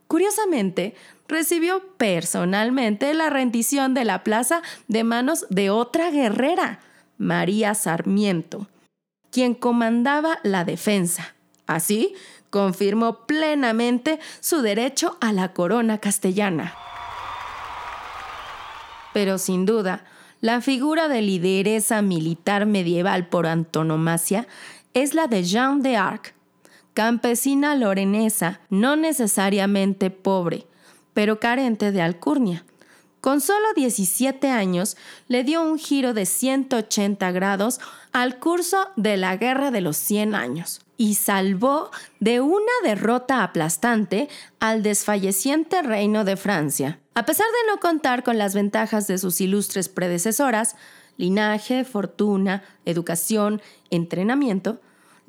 Curiosamente, 0.06 0.94
recibió 1.28 1.82
personalmente 1.96 3.14
la 3.14 3.30
rendición 3.30 3.94
de 3.94 4.04
la 4.04 4.24
plaza 4.24 4.62
de 4.88 5.04
manos 5.04 5.46
de 5.50 5.70
otra 5.70 6.10
guerrera, 6.10 6.80
María 7.18 7.74
Sarmiento, 7.74 8.66
quien 9.30 9.54
comandaba 9.54 10.40
la 10.42 10.64
defensa. 10.64 11.34
Así, 11.66 12.14
confirmó 12.50 13.26
plenamente 13.26 14.18
su 14.40 14.62
derecho 14.62 15.16
a 15.20 15.32
la 15.32 15.52
corona 15.52 15.98
castellana. 15.98 16.74
Pero 19.12 19.38
sin 19.38 19.66
duda, 19.66 20.04
la 20.40 20.60
figura 20.60 21.08
de 21.08 21.22
lideresa 21.22 22.02
militar 22.02 22.66
medieval 22.66 23.28
por 23.28 23.46
antonomasia 23.46 24.46
es 24.94 25.14
la 25.14 25.26
de 25.26 25.44
Jeanne 25.44 25.82
d'Arc, 25.82 26.34
campesina 26.94 27.74
lorenesa, 27.74 28.60
no 28.70 28.96
necesariamente 28.96 30.10
pobre, 30.10 30.66
pero 31.14 31.40
carente 31.40 31.92
de 31.92 32.02
alcurnia. 32.02 32.64
Con 33.20 33.42
solo 33.42 33.66
17 33.76 34.48
años 34.48 34.96
le 35.28 35.44
dio 35.44 35.62
un 35.62 35.78
giro 35.78 36.14
de 36.14 36.24
180 36.24 37.30
grados 37.32 37.78
al 38.12 38.38
curso 38.38 38.88
de 38.96 39.18
la 39.18 39.36
Guerra 39.36 39.70
de 39.70 39.82
los 39.82 39.98
100 39.98 40.34
años 40.34 40.80
y 40.96 41.14
salvó 41.14 41.90
de 42.18 42.40
una 42.40 42.72
derrota 42.82 43.42
aplastante 43.42 44.28
al 44.58 44.82
desfalleciente 44.82 45.82
reino 45.82 46.24
de 46.24 46.36
Francia. 46.36 46.98
A 47.14 47.26
pesar 47.26 47.46
de 47.46 47.72
no 47.72 47.78
contar 47.78 48.22
con 48.22 48.38
las 48.38 48.54
ventajas 48.54 49.06
de 49.06 49.18
sus 49.18 49.40
ilustres 49.42 49.90
predecesoras, 49.90 50.76
linaje, 51.18 51.84
fortuna, 51.84 52.62
educación, 52.86 53.60
entrenamiento, 53.90 54.80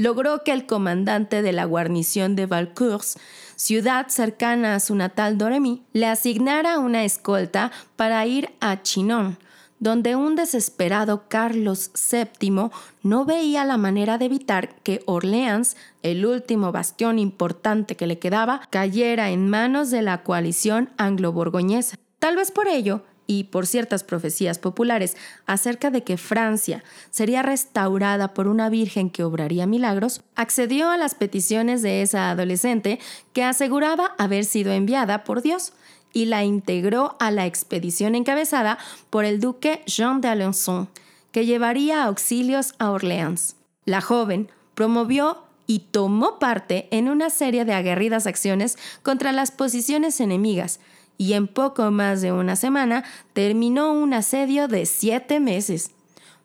logró 0.02 0.43
que 0.43 0.52
el 0.52 0.66
comandante 0.66 1.43
de 1.43 1.52
la 1.52 1.66
guarnición 1.66 2.36
de 2.36 2.47
Valcours, 2.47 3.20
ciudad 3.56 4.08
cercana 4.08 4.74
a 4.74 4.80
su 4.80 4.95
natal 4.95 5.38
Doremi, 5.38 5.84
le 5.93 6.08
asignara 6.08 6.80
una 6.80 7.04
escolta 7.06 7.72
para 7.95 8.26
ir 8.26 8.49
a 8.62 8.82
Chinon, 8.82 9.38
donde 9.78 10.16
un 10.16 10.36
desesperado 10.36 11.26
Carlos 11.28 11.91
VII 12.12 12.72
no 13.04 13.26
veía 13.26 13.64
la 13.64 13.78
manera 13.78 14.18
de 14.18 14.26
evitar 14.26 14.74
que 14.82 15.04
Orleans, 15.06 15.78
el 16.02 16.26
último 16.26 16.72
bastión 16.72 17.20
importante 17.20 17.95
que 17.95 18.08
le 18.08 18.18
quedaba, 18.18 18.62
cayera 18.72 19.30
en 19.30 19.49
manos 19.49 19.91
de 19.91 20.02
la 20.02 20.24
coalición 20.24 20.89
anglo-borgoñesa. 20.97 21.97
Tal 22.18 22.36
vez 22.36 22.52
por 22.52 22.68
ello, 22.68 23.04
y 23.32 23.45
por 23.45 23.65
ciertas 23.65 24.03
profecías 24.03 24.59
populares 24.59 25.15
acerca 25.45 25.89
de 25.89 26.03
que 26.03 26.17
Francia 26.17 26.84
sería 27.11 27.41
restaurada 27.41 28.34
por 28.34 28.49
una 28.49 28.69
virgen 28.69 29.09
que 29.09 29.23
obraría 29.23 29.65
milagros, 29.65 30.21
accedió 30.36 30.89
a 30.89 30.97
las 30.97 31.15
peticiones 31.15 31.82
de 31.82 32.01
esa 32.01 32.29
adolescente 32.29 32.99
que 33.32 33.45
aseguraba 33.45 34.15
haber 34.17 34.43
sido 34.43 34.73
enviada 34.73 35.23
por 35.23 35.41
Dios 35.41 35.71
y 36.11 36.25
la 36.25 36.43
integró 36.43 37.15
a 37.21 37.32
la 37.32 37.45
expedición 37.45 38.15
encabezada 38.15 38.77
por 39.09 39.23
el 39.23 39.39
duque 39.39 39.82
Jean 39.86 40.19
d'Alençon, 40.19 40.89
que 41.32 41.45
llevaría 41.45 42.03
auxilios 42.03 42.73
a 42.79 42.91
Orleans. 42.91 43.55
La 43.86 44.01
joven 44.01 44.49
promovió 44.75 45.45
y 45.67 45.79
tomó 45.79 46.38
parte 46.38 46.89
en 46.91 47.07
una 47.07 47.29
serie 47.29 47.63
de 47.63 47.71
aguerridas 47.71 48.27
acciones 48.27 48.77
contra 49.03 49.32
las 49.32 49.51
posiciones 49.51 50.19
enemigas, 50.19 50.82
y 51.22 51.34
en 51.34 51.47
poco 51.47 51.91
más 51.91 52.24
de 52.24 52.32
una 52.32 52.55
semana 52.55 53.03
terminó 53.34 53.93
un 53.93 54.11
asedio 54.11 54.67
de 54.67 54.88
siete 54.88 55.39
meses. 55.39 55.91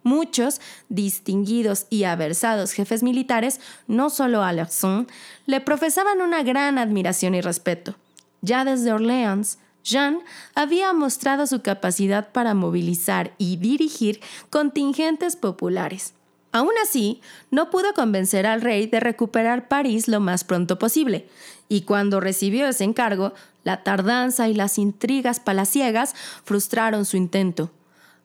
Muchos 0.03 0.61
distinguidos 0.91 1.87
y 1.89 2.05
aversados 2.05 2.73
jefes 2.73 3.03
militares, 3.03 3.59
no 3.87 4.11
solo 4.11 4.43
Alençon, 4.43 5.09
le 5.47 5.63
profesaban 5.63 6.21
una 6.21 6.43
gran 6.43 6.77
admiración 6.77 7.35
y 7.35 7.41
respeto. 7.41 7.95
Ya 8.43 8.67
desde 8.67 8.93
Orleans, 8.93 9.59
Jean 9.83 10.19
había 10.55 10.93
mostrado 10.93 11.47
su 11.47 11.63
capacidad 11.63 12.31
para 12.33 12.53
movilizar 12.53 13.33
y 13.39 13.57
dirigir 13.57 14.21
contingentes 14.51 15.37
populares. 15.37 16.13
Aún 16.53 16.73
así, 16.83 17.21
no 17.51 17.71
pudo 17.71 17.93
convencer 17.95 18.47
al 18.47 18.61
rey 18.61 18.87
de 18.87 19.01
recuperar 19.01 19.69
París 19.69 20.07
lo 20.07 20.21
más 20.21 20.45
pronto 20.45 20.79
posible, 20.79 21.29
y 21.69 21.83
cuando 21.83 22.21
recibió 22.21 22.69
ese 22.69 22.85
encargo, 22.85 23.33
la 23.65 23.83
tardanza 23.83 24.49
y 24.49 24.55
las 24.55 24.79
intrigas 24.79 25.41
palaciegas 25.41 26.15
frustraron 26.45 27.05
su 27.05 27.17
intento, 27.17 27.71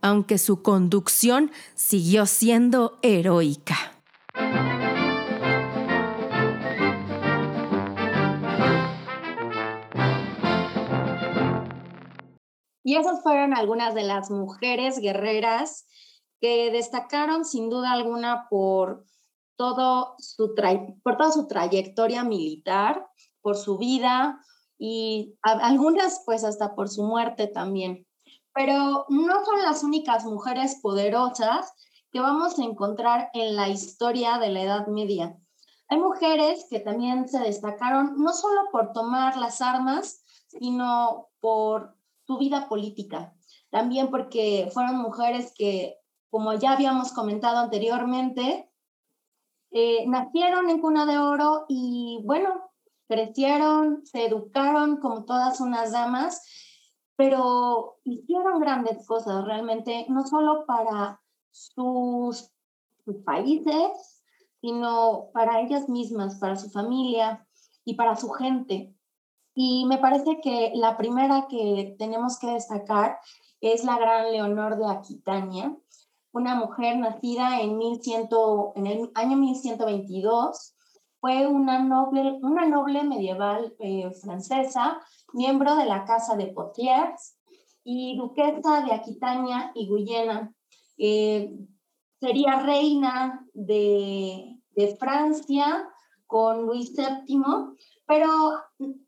aunque 0.01 0.37
su 0.37 0.61
conducción 0.61 1.51
siguió 1.75 2.25
siendo 2.25 2.97
heroica. 3.01 3.75
Y 12.83 12.97
esas 12.97 13.21
fueron 13.23 13.55
algunas 13.55 13.95
de 13.95 14.03
las 14.03 14.31
mujeres 14.31 14.99
guerreras 14.99 15.85
que 16.39 16.71
destacaron 16.71 17.45
sin 17.45 17.69
duda 17.69 17.91
alguna 17.91 18.47
por, 18.49 19.05
todo 19.61 20.15
su 20.17 20.55
por 21.03 21.17
toda 21.17 21.31
su 21.31 21.45
trayectoria 21.45 22.23
militar, 22.23 23.05
por 23.41 23.57
su 23.57 23.77
vida 23.77 24.39
y 24.77 25.35
algunas 25.41 26.23
pues 26.25 26.43
hasta 26.43 26.75
por 26.75 26.89
su 26.89 27.03
muerte 27.03 27.47
también. 27.47 28.07
Pero 28.53 29.05
no 29.09 29.45
son 29.45 29.61
las 29.61 29.83
únicas 29.83 30.25
mujeres 30.25 30.79
poderosas 30.81 31.73
que 32.11 32.19
vamos 32.19 32.59
a 32.59 32.63
encontrar 32.63 33.29
en 33.33 33.55
la 33.55 33.69
historia 33.69 34.37
de 34.37 34.49
la 34.49 34.63
Edad 34.63 34.87
Media. 34.87 35.37
Hay 35.87 35.99
mujeres 35.99 36.65
que 36.69 36.79
también 36.79 37.27
se 37.27 37.39
destacaron 37.39 38.15
no 38.17 38.33
solo 38.33 38.61
por 38.71 38.91
tomar 38.91 39.37
las 39.37 39.61
armas, 39.61 40.23
sino 40.47 41.29
por 41.39 41.95
vida 42.39 42.67
política. 42.67 43.33
También 43.69 44.09
porque 44.09 44.69
fueron 44.73 44.97
mujeres 44.97 45.53
que, 45.55 45.97
como 46.29 46.53
ya 46.53 46.73
habíamos 46.73 47.11
comentado 47.11 47.57
anteriormente, 47.57 48.69
eh, 49.71 50.05
nacieron 50.07 50.69
en 50.69 50.81
cuna 50.81 51.05
de 51.05 51.17
oro 51.17 51.65
y 51.67 52.21
bueno, 52.25 52.70
crecieron, 53.11 54.05
se 54.05 54.25
educaron 54.25 54.95
como 55.01 55.25
todas 55.25 55.59
unas 55.59 55.91
damas, 55.91 56.41
pero 57.17 57.97
hicieron 58.05 58.61
grandes 58.61 59.05
cosas 59.05 59.43
realmente, 59.43 60.05
no 60.07 60.25
solo 60.25 60.65
para 60.65 61.19
sus, 61.51 62.49
países, 63.25 64.23
sino 64.61 65.27
para 65.33 65.59
ellas 65.59 65.89
mismas, 65.89 66.39
para 66.39 66.55
su 66.55 66.69
familia 66.69 67.45
y 67.83 67.95
para 67.95 68.15
su 68.15 68.29
gente. 68.29 68.95
Y 69.55 69.85
me 69.87 69.97
parece 69.97 70.39
que 70.41 70.71
la 70.75 70.95
primera 70.95 71.47
que 71.49 71.95
tenemos 71.99 72.39
que 72.39 72.47
destacar 72.47 73.19
es 73.59 73.83
la 73.83 73.97
gran 73.97 74.31
Leonor 74.31 74.77
de 74.77 74.89
Aquitania. 74.89 75.75
una 76.31 76.55
mujer 76.55 76.97
nacida 76.97 77.59
en, 77.59 77.77
1100, 77.77 78.29
en 78.75 78.87
el 78.87 79.11
año 79.15 79.35
1122. 79.35 80.75
Fue 81.21 81.45
una 81.45 81.77
noble, 81.83 82.39
una 82.41 82.65
noble 82.65 83.03
medieval 83.03 83.75
eh, 83.77 84.09
francesa, 84.11 84.99
miembro 85.33 85.75
de 85.75 85.85
la 85.85 86.03
Casa 86.03 86.35
de 86.35 86.47
Potiers 86.47 87.37
y 87.83 88.17
duquesa 88.17 88.83
de 88.83 88.91
Aquitania 88.91 89.71
y 89.75 89.87
Guyena. 89.87 90.51
Eh, 90.97 91.55
sería 92.19 92.63
reina 92.63 93.45
de, 93.53 94.57
de 94.71 94.95
Francia 94.95 95.87
con 96.25 96.65
Luis 96.65 96.95
VII, 96.95 97.43
pero 98.07 98.27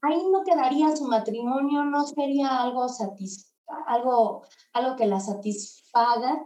ahí 0.02 0.24
no 0.32 0.44
quedaría 0.44 0.96
su 0.96 1.06
matrimonio, 1.06 1.84
no 1.84 2.06
sería 2.06 2.62
algo, 2.62 2.86
algo, 3.88 4.44
algo 4.74 4.96
que 4.96 5.08
la 5.08 5.20
satisfaga. 5.20 6.46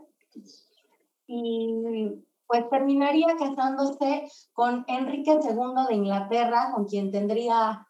Y 1.28 2.24
pues 2.48 2.70
terminaría 2.70 3.36
casándose 3.38 4.28
con 4.54 4.86
Enrique 4.88 5.32
II 5.32 5.88
de 5.88 5.95
Inglaterra, 5.95 6.72
con 6.74 6.86
quien 6.86 7.12
tendría 7.12 7.86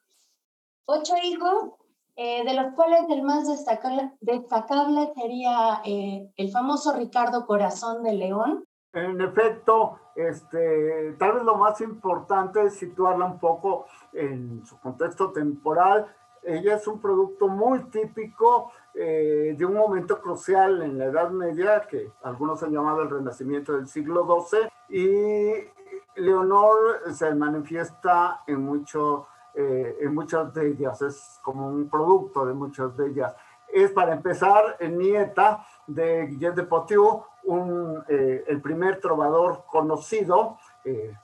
ocho 0.86 1.14
hijos, 1.24 1.72
eh, 2.16 2.44
de 2.44 2.54
los 2.54 2.74
cuales 2.74 3.02
el 3.10 3.22
más 3.22 3.48
destacable, 3.48 4.12
destacable 4.20 5.12
sería 5.16 5.82
eh, 5.86 6.32
el 6.36 6.52
famoso 6.52 6.94
Ricardo 6.94 7.46
Corazón 7.46 8.04
de 8.04 8.14
León, 8.14 8.68
en 8.98 9.22
efecto, 9.22 10.00
este, 10.16 11.14
tal 11.20 11.34
vez 11.34 11.44
lo 11.44 11.56
más 11.56 11.80
importante 11.82 12.64
es 12.64 12.76
situarla 12.76 13.26
un 13.26 13.40
poco 13.40 13.86
en 14.14 14.66
su 14.66 14.80
contexto 14.80 15.32
temporal. 15.32 16.08
Ella 16.42 16.76
es 16.76 16.88
un 16.88 17.00
producto 17.00 17.48
muy 17.48 17.84
típico 17.92 18.72
eh, 19.00 19.56
de 19.56 19.66
un 19.66 19.76
momento 19.76 20.20
crucial 20.20 20.82
en 20.82 20.98
la 20.98 21.06
Edad 21.06 21.30
Media, 21.30 21.82
que 21.88 22.12
algunos 22.24 22.64
han 22.64 22.72
llamado 22.72 23.04
el 23.04 23.10
Renacimiento 23.10 23.74
del 23.74 23.88
siglo 23.88 24.26
XII, 24.26 24.70
y 24.90 25.70
Leonor 26.16 27.14
se 27.14 27.34
manifiesta 27.36 28.42
en, 28.48 28.64
mucho, 28.64 29.28
eh, 29.54 29.98
en 30.02 30.16
muchas 30.16 30.54
de 30.54 30.70
ellas, 30.70 31.02
es 31.02 31.40
como 31.44 31.68
un 31.68 31.90
producto 31.90 32.46
de 32.46 32.54
muchas 32.54 32.96
de 32.98 33.08
ellas. 33.08 33.36
Es 33.72 33.92
para 33.92 34.14
empezar 34.14 34.78
nieta 34.82 35.66
de 35.86 36.26
Guillaume 36.28 36.56
de 36.56 36.64
Poitou, 36.64 37.26
un, 37.44 38.04
eh, 38.08 38.44
el 38.48 38.62
primer 38.62 39.00
trovador 39.00 39.64
conocido 39.68 40.58
eh, 40.84 41.16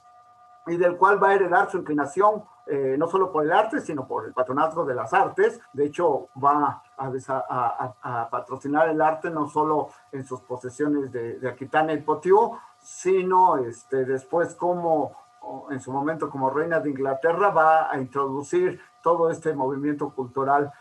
y 0.67 0.77
del 0.77 0.95
cual 0.97 1.21
va 1.21 1.29
a 1.29 1.35
heredar 1.35 1.69
su 1.69 1.77
inclinación 1.77 2.43
eh, 2.65 2.95
no 2.97 3.07
solo 3.07 3.31
por 3.31 3.43
el 3.43 3.51
arte, 3.51 3.81
sino 3.81 4.07
por 4.07 4.25
el 4.25 4.33
patronazgo 4.33 4.85
de 4.85 4.95
las 4.95 5.13
artes. 5.13 5.59
De 5.73 5.85
hecho, 5.85 6.29
va 6.41 6.83
a, 6.97 8.29
patrocinar 8.29 8.89
el 8.89 9.01
arte 9.01 9.29
no 9.29 9.47
solo 9.47 9.89
en 10.11 10.25
sus 10.25 10.41
posesiones 10.41 11.11
de, 11.11 11.47
Aquitania 11.47 11.93
y 11.93 12.01
Potiú, 12.01 12.57
sino 12.79 13.57
este, 13.57 14.05
después 14.05 14.55
como 14.55 15.23
en 15.69 15.81
su 15.81 15.91
momento 15.91 16.29
como 16.29 16.49
reina 16.49 16.79
de 16.79 16.89
Inglaterra 16.89 17.49
va 17.49 17.91
a 17.91 17.99
introducir 17.99 18.79
todo 19.01 19.29
este 19.29 19.53
movimiento 19.53 20.09
cultural 20.09 20.71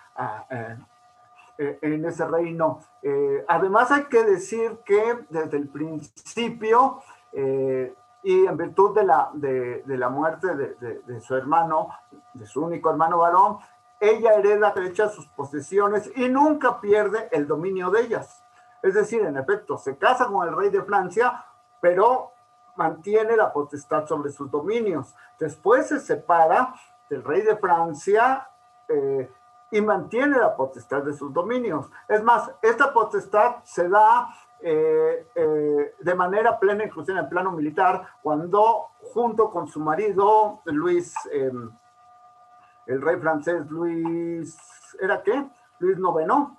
eh, 1.59 1.79
en 1.83 2.05
ese 2.05 2.27
reino. 2.27 2.81
Eh, 3.03 3.45
además 3.47 3.91
hay 3.91 4.05
que 4.05 4.25
decir 4.25 4.79
que 4.85 5.19
desde 5.29 5.59
el 5.59 5.69
principio 5.69 7.03
eh, 7.33 7.95
y 8.23 8.47
en 8.47 8.57
virtud 8.57 8.95
de 8.95 9.05
la, 9.05 9.31
de, 9.33 9.83
la 9.87 10.09
muerte 10.09 10.55
de, 10.55 11.21
su 11.21 11.35
hermano, 11.35 11.89
de 12.35 12.47
su 12.47 12.65
único 12.65 12.91
hermano 12.91 13.19
varón, 13.19 13.59
ella 13.99 14.35
hereda 14.35 14.73
derecha 14.73 15.09
sus 15.09 15.27
posesiones 15.29 16.11
y 16.17 16.29
nunca 16.29 16.81
pierde 16.81 17.29
el 17.33 17.47
dominio 17.47 17.91
de 17.91 18.03
ellas. 18.03 18.43
Es 18.83 18.95
decir, 18.95 19.23
en 19.23 19.37
efecto, 19.37 19.79
se 19.79 19.97
casa 19.97 20.27
con 20.27 20.47
el 20.47 20.57
rey 20.57 20.71
de 20.71 20.83
Francia, 20.83 21.45
pero 21.81 22.33
mantiene 22.77 23.37
la 23.37 23.53
potestad 23.53 24.07
sobre 24.07 24.31
sus 24.31 24.51
dominios. 24.51 25.15
Después 25.39 25.89
se 25.89 26.01
separa 26.01 26.75
del 27.09 27.23
rey 27.23 27.43
de 27.43 27.57
Francia 27.57 28.49
y 29.71 29.81
mantiene 29.81 30.39
la 30.39 30.55
potestad 30.55 31.03
de 31.03 31.15
sus 31.15 31.33
dominios. 31.33 31.91
Es 32.07 32.23
más, 32.23 32.51
esta 32.61 32.93
potestad 32.93 33.57
se 33.65 33.89
da 33.89 34.29
eh, 34.63 35.27
eh, 35.35 35.95
de 35.99 36.15
manera 36.15 36.59
plena, 36.59 36.85
incluso 36.85 37.13
en 37.13 37.19
el 37.19 37.29
plano 37.29 37.53
militar, 37.53 38.07
cuando 38.23 38.91
junto 39.13 39.51
con 39.51 39.67
su 39.67 39.81
marido, 39.81 40.61
Luis, 40.67 41.15
em, 41.33 41.71
el 42.87 43.03
rey 43.03 43.17
francés 43.17 43.69
Luis, 43.71 44.57
¿era 45.01 45.23
qué? 45.23 45.49
Luis 45.79 45.99
noveno. 45.99 46.57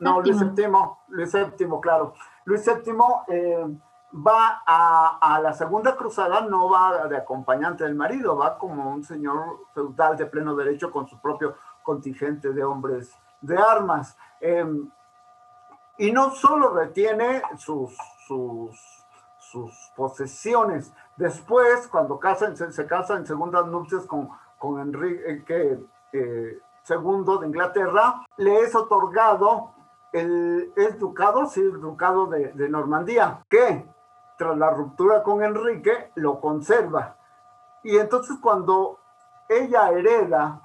No, 0.00 0.20
Luis 0.20 0.38
séptimo, 0.38 1.04
Luis 1.08 1.30
séptimo, 1.30 1.80
claro. 1.80 2.14
Luis 2.44 2.64
séptimo 2.64 3.24
em, 3.28 3.78
va 4.14 4.62
a, 4.66 5.18
a, 5.20 5.40
la 5.40 5.52
segunda 5.52 5.94
cruzada, 5.96 6.40
no 6.40 6.68
va 6.68 7.06
de 7.08 7.16
acompañante 7.16 7.84
del 7.84 7.94
marido, 7.94 8.36
va 8.36 8.58
como 8.58 8.90
un 8.90 9.04
señor 9.04 9.60
feudal 9.74 10.16
de 10.16 10.26
pleno 10.26 10.56
derecho 10.56 10.90
con 10.90 11.06
su 11.06 11.20
propio 11.20 11.56
contingente 11.82 12.52
de 12.52 12.64
hombres 12.64 13.16
de 13.42 13.58
armas. 13.58 14.16
Y 15.98 16.12
no 16.12 16.30
solo 16.30 16.70
retiene 16.70 17.42
sus, 17.58 17.96
sus, 18.26 19.04
sus 19.38 19.92
posesiones, 19.94 20.92
después 21.16 21.86
cuando 21.88 22.18
se, 22.18 22.86
casa 22.86 23.16
en 23.16 23.26
segundas 23.26 23.66
nupcias 23.66 24.06
con, 24.06 24.30
con 24.58 24.80
Enrique 24.80 25.78
eh, 26.12 26.58
II 26.88 27.40
de 27.40 27.46
Inglaterra, 27.46 28.24
le 28.36 28.60
es 28.60 28.74
otorgado 28.74 29.72
el 30.12 30.72
es 30.76 30.98
ducado, 30.98 31.46
sí, 31.46 31.60
el 31.60 31.80
ducado 31.80 32.26
de 32.26 32.68
Normandía, 32.68 33.42
que 33.48 33.86
tras 34.36 34.58
la 34.58 34.70
ruptura 34.70 35.22
con 35.22 35.42
Enrique 35.42 36.10
lo 36.16 36.40
conserva. 36.40 37.16
Y 37.82 37.96
entonces 37.96 38.36
cuando 38.40 38.98
ella 39.48 39.90
hereda 39.90 40.60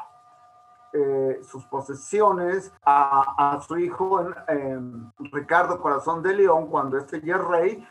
eh, 0.94 1.42
sus 1.44 1.66
posesiones 1.66 2.74
a, 2.86 3.60
su 3.68 3.78
hijo 3.78 4.26
Ricardo 5.32 5.82
Corazón 5.82 6.24
de 6.24 6.34
León 6.34 6.68
cuando 6.68 6.98
este 6.98 7.22
ya 7.22 7.36
es 7.36 7.44
rey. 7.44 7.88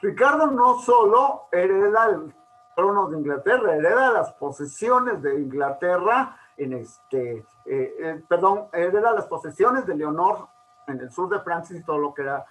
Ricardo 0.00 0.48
no 0.48 0.78
solo 0.80 1.48
hereda 1.50 2.06
el 2.10 2.34
trono 2.76 3.08
de 3.08 3.18
Inglaterra, 3.18 3.74
hereda 3.74 4.12
las 4.12 4.32
posesiones 4.32 5.22
de 5.22 5.40
Inglaterra 5.40 6.36
en 6.56 6.74
este, 6.74 7.46
eh, 7.64 7.94
eh, 7.98 8.24
perdón, 8.28 8.68
hereda 8.72 9.12
las 9.12 9.26
posesiones 9.26 9.86
de 9.86 9.96
Leonor 9.96 10.48
en 10.86 11.00
el 11.00 11.10
sur 11.10 11.28
de 11.28 11.40
Francia 11.40 11.76
y 11.76 11.82
todo 11.82 11.98
lo 11.98 12.14
que 12.14 12.22
era 12.22 12.44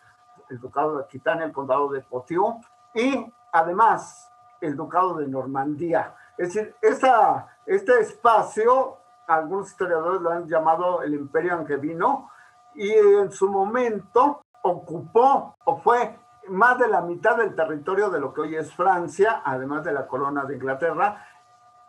el 0.50 0.60
ducado 0.60 0.98
de 0.98 1.04
Aquitania, 1.04 1.46
el 1.46 1.54
condado 1.54 1.90
de 1.90 2.02
Poitiers 2.02 2.56
y 2.94 3.32
además 3.52 4.32
el 4.60 4.76
ducado 4.76 5.16
de 5.16 5.28
Normandía. 5.28 6.16
Es 6.38 6.54
decir, 6.54 6.76
esa, 6.82 7.48
este 7.66 8.00
espacio 8.00 8.98
algunos 9.28 9.70
historiadores 9.70 10.22
lo 10.22 10.32
han 10.32 10.48
llamado 10.48 11.02
el 11.02 11.14
imperio 11.14 11.54
angevino, 11.54 12.30
y 12.76 12.92
en 12.92 13.32
su 13.32 13.50
momento 13.50 14.44
ocupó 14.64 15.56
o 15.66 15.78
fue 15.82 16.18
más 16.50 16.78
de 16.78 16.88
la 16.88 17.02
mitad 17.02 17.38
del 17.38 17.56
territorio 17.56 18.10
de 18.10 18.20
lo 18.20 18.34
que 18.34 18.42
hoy 18.42 18.56
es 18.56 18.74
Francia, 18.74 19.42
además 19.46 19.84
de 19.84 19.94
la 19.94 20.08
corona 20.08 20.44
de 20.46 20.56
Inglaterra, 20.56 21.26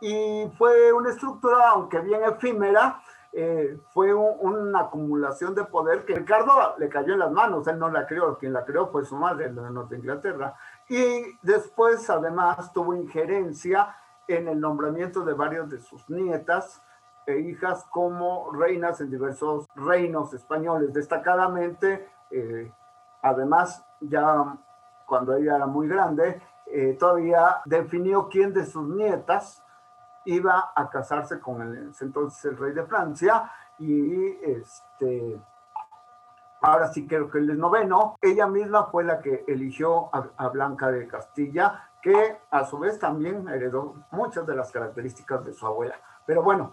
y 0.01 0.51
fue 0.59 0.93
una 0.93 1.11
estructura, 1.11 1.71
aunque 1.71 2.01
bien 2.01 2.23
efímera, 2.25 3.01
eh, 3.33 3.81
fue 3.93 4.15
una 4.15 4.81
acumulación 4.81 5.57
de 5.57 5.65
poder 5.65 6.05
que 6.05 6.15
Ricardo 6.15 6.77
le 6.79 6.89
cayó 6.89 7.15
en 7.15 7.19
las 7.19 7.33
manos, 7.33 7.67
él 7.67 7.79
no 7.79 7.91
la 7.91 8.07
creó, 8.07 8.39
quien 8.39 8.53
la 8.53 8.65
creó 8.65 8.89
fue 8.93 9.05
su 9.05 9.17
madre, 9.17 9.53
la 9.53 9.63
de 9.63 9.97
Inglaterra, 9.97 10.55
y 10.89 11.37
después 11.43 12.09
además 12.11 12.73
tuvo 12.73 12.95
injerencia 12.95 13.97
en 14.29 14.47
el 14.47 14.61
nombramiento 14.61 15.25
de 15.25 15.35
varios 15.35 15.69
de 15.69 15.81
sus 15.81 16.09
nietas, 16.09 16.81
e 17.27 17.39
hijas 17.41 17.85
como 17.91 18.51
reinas 18.53 19.01
en 19.01 19.11
diversos 19.11 19.67
reinos 19.75 20.33
españoles. 20.35 20.93
Destacadamente, 20.93 22.09
eh, 22.31 22.73
además, 23.23 23.85
ya 24.01 24.57
cuando 25.07 25.37
ella 25.37 25.57
era 25.57 25.67
muy 25.67 25.89
grande, 25.89 26.41
eh, 26.67 26.97
todavía 26.99 27.61
definió 27.65 28.29
quién 28.29 28.53
de 28.53 28.65
sus 28.65 28.89
nietas 28.89 29.63
iba 30.25 30.73
a 30.75 30.89
casarse 30.89 31.39
con 31.39 31.61
el, 31.61 31.93
entonces 32.01 32.45
el 32.47 32.57
rey 32.57 32.73
de 32.73 32.85
Francia 32.85 33.51
y 33.79 34.39
este 34.43 35.39
ahora 36.65 36.89
sí 36.89 37.07
creo 37.07 37.31
que 37.31 37.39
el 37.39 37.59
noveno, 37.59 38.17
ella 38.23 38.47
misma 38.47 38.87
fue 38.87 39.05
la 39.05 39.21
que 39.21 39.45
eligió 39.47 40.09
a, 40.15 40.49
Blanca 40.49 40.91
de 40.91 41.07
Castilla, 41.07 41.91
que 42.01 42.39
a 42.51 42.65
su 42.65 42.79
vez 42.79 42.99
también 42.99 43.47
heredó 43.49 43.95
muchas 44.11 44.47
de 44.47 44.57
las 44.57 44.73
características 44.73 45.45
de 45.45 45.53
su 45.53 45.67
abuela. 45.67 45.97
Pero 46.25 46.43
bueno, 46.43 46.73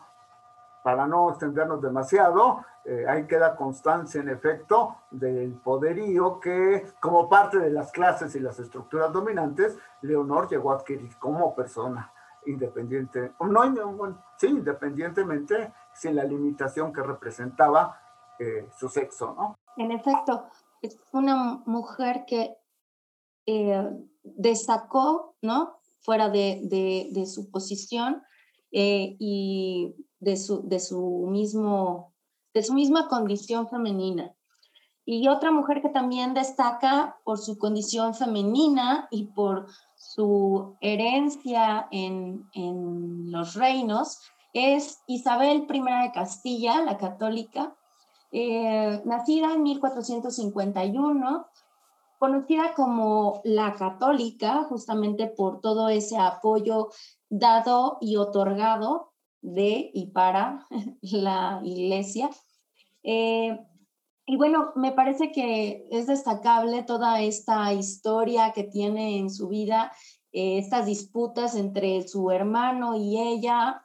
para 0.84 1.07
no 1.07 1.29
extendernos 1.29 1.82
demasiado, 1.82 2.65
eh, 2.86 3.05
ahí 3.07 3.27
queda 3.27 3.55
constancia 3.55 4.21
en 4.21 4.29
efecto 4.29 4.97
del 5.11 5.53
poderío 5.53 6.39
que 6.39 6.88
como 6.99 7.29
parte 7.29 7.59
de 7.59 7.69
las 7.69 7.91
clases 7.91 8.36
y 8.36 8.39
las 8.39 8.59
estructuras 8.59 9.11
dominantes, 9.13 9.77
Leonor 10.01 10.49
llegó 10.49 10.71
a 10.71 10.75
adquirir 10.75 11.15
como 11.17 11.53
persona 11.53 12.11
independiente, 12.47 13.34
no, 13.39 14.23
sí, 14.38 14.47
independientemente 14.47 15.73
sin 15.93 16.15
la 16.15 16.23
limitación 16.23 16.91
que 16.91 17.03
representaba 17.03 17.99
eh, 18.39 18.67
su 18.75 18.89
sexo, 18.89 19.36
¿no? 19.38 19.55
En 19.77 19.91
efecto, 19.91 20.47
es 20.82 20.97
una 21.13 21.61
mujer 21.65 22.23
que 22.25 22.55
eh, 23.45 23.89
destacó, 24.23 25.36
¿no? 25.41 25.79
Fuera 26.01 26.29
de, 26.29 26.61
de, 27.11 27.25
su 27.27 27.51
posición 27.51 28.23
eh, 28.71 29.15
y 29.19 29.95
de 30.22 30.38
su, 30.38 30.61
de, 30.67 30.80
su 30.80 31.28
mismo, 31.28 32.13
de 32.53 32.63
su 32.63 32.74
misma 32.74 33.09
condición 33.09 33.67
femenina. 33.67 34.34
Y 35.03 35.28
otra 35.28 35.51
mujer 35.51 35.82
que 35.82 35.89
también 35.89 36.34
destaca 36.34 37.19
por 37.26 37.39
su 37.39 37.57
condición 37.57 38.13
femenina 38.13 39.07
y 39.11 39.26
por 39.26 39.65
su 39.95 40.78
herencia 40.80 41.88
en, 41.91 42.45
en 42.53 43.32
los 43.32 43.55
reinos 43.55 44.19
es 44.53 45.01
Isabel 45.07 45.67
I 45.69 45.82
de 45.82 46.11
Castilla, 46.13 46.82
la 46.84 46.97
católica, 46.97 47.76
eh, 48.32 49.01
nacida 49.05 49.53
en 49.53 49.63
1451, 49.63 51.47
conocida 52.19 52.74
como 52.76 53.41
la 53.43 53.74
católica, 53.74 54.65
justamente 54.65 55.28
por 55.28 55.61
todo 55.61 55.89
ese 55.89 56.17
apoyo 56.17 56.89
dado 57.30 57.97
y 57.99 58.17
otorgado 58.17 59.11
de 59.41 59.91
y 59.93 60.07
para 60.07 60.67
la 61.01 61.61
iglesia. 61.63 62.29
Eh, 63.03 63.59
y 64.25 64.37
bueno, 64.37 64.71
me 64.75 64.91
parece 64.91 65.31
que 65.31 65.87
es 65.91 66.07
destacable 66.07 66.83
toda 66.83 67.21
esta 67.21 67.73
historia 67.73 68.53
que 68.53 68.63
tiene 68.63 69.17
en 69.17 69.29
su 69.29 69.47
vida, 69.49 69.91
eh, 70.31 70.57
estas 70.57 70.85
disputas 70.85 71.55
entre 71.55 72.07
su 72.07 72.31
hermano 72.31 72.95
y 72.95 73.19
ella, 73.19 73.83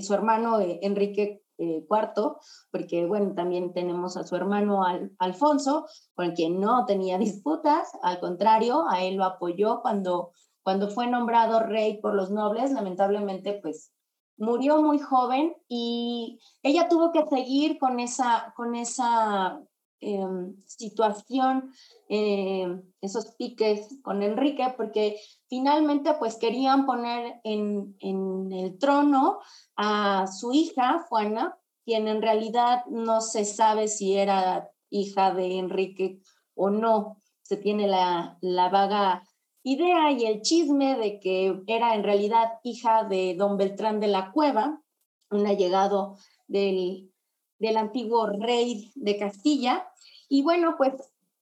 su 0.00 0.14
hermano 0.14 0.58
Enrique 0.60 1.44
eh, 1.56 1.84
cuarto, 1.86 2.40
porque 2.72 3.06
bueno, 3.06 3.32
también 3.34 3.72
tenemos 3.72 4.16
a 4.16 4.24
su 4.24 4.34
hermano 4.34 4.82
Alfonso, 5.18 5.86
con 6.14 6.34
que 6.34 6.50
no 6.50 6.84
tenía 6.84 7.16
disputas, 7.18 7.92
al 8.02 8.18
contrario, 8.18 8.88
a 8.90 9.04
él 9.04 9.14
lo 9.14 9.24
apoyó 9.24 9.80
cuando, 9.80 10.32
cuando 10.64 10.88
fue 10.88 11.06
nombrado 11.06 11.60
rey 11.60 12.00
por 12.00 12.14
los 12.14 12.32
nobles, 12.32 12.72
lamentablemente 12.72 13.60
pues 13.62 13.93
murió 14.36 14.82
muy 14.82 14.98
joven 14.98 15.54
y 15.68 16.40
ella 16.62 16.88
tuvo 16.88 17.12
que 17.12 17.24
seguir 17.26 17.78
con 17.78 18.00
esa, 18.00 18.52
con 18.56 18.74
esa 18.74 19.60
em, 20.00 20.56
situación, 20.66 21.72
em, 22.08 22.82
esos 23.00 23.34
piques 23.36 24.00
con 24.02 24.22
Enrique, 24.22 24.74
porque 24.76 25.20
finalmente 25.48 26.14
pues 26.18 26.36
querían 26.36 26.86
poner 26.86 27.40
en, 27.44 27.96
en 28.00 28.52
el 28.52 28.78
trono 28.78 29.38
a 29.76 30.26
su 30.26 30.52
hija, 30.52 31.06
Juana, 31.08 31.58
quien 31.84 32.08
en 32.08 32.22
realidad 32.22 32.84
no 32.86 33.20
se 33.20 33.44
sabe 33.44 33.88
si 33.88 34.16
era 34.16 34.70
hija 34.90 35.32
de 35.34 35.58
Enrique 35.58 36.20
o 36.54 36.70
no. 36.70 37.20
Se 37.42 37.56
tiene 37.56 37.86
la, 37.86 38.38
la 38.40 38.70
vaga 38.70 39.22
idea 39.64 40.12
y 40.12 40.26
el 40.26 40.42
chisme 40.42 40.96
de 40.96 41.18
que 41.18 41.62
era 41.66 41.96
en 41.96 42.04
realidad 42.04 42.60
hija 42.62 43.02
de 43.04 43.34
don 43.36 43.56
Beltrán 43.56 43.98
de 43.98 44.06
la 44.06 44.30
Cueva, 44.30 44.80
un 45.30 45.46
allegado 45.46 46.16
del, 46.46 47.10
del 47.58 47.76
antiguo 47.76 48.28
rey 48.28 48.92
de 48.94 49.18
Castilla. 49.18 49.88
Y 50.28 50.42
bueno, 50.42 50.76
pues 50.76 50.92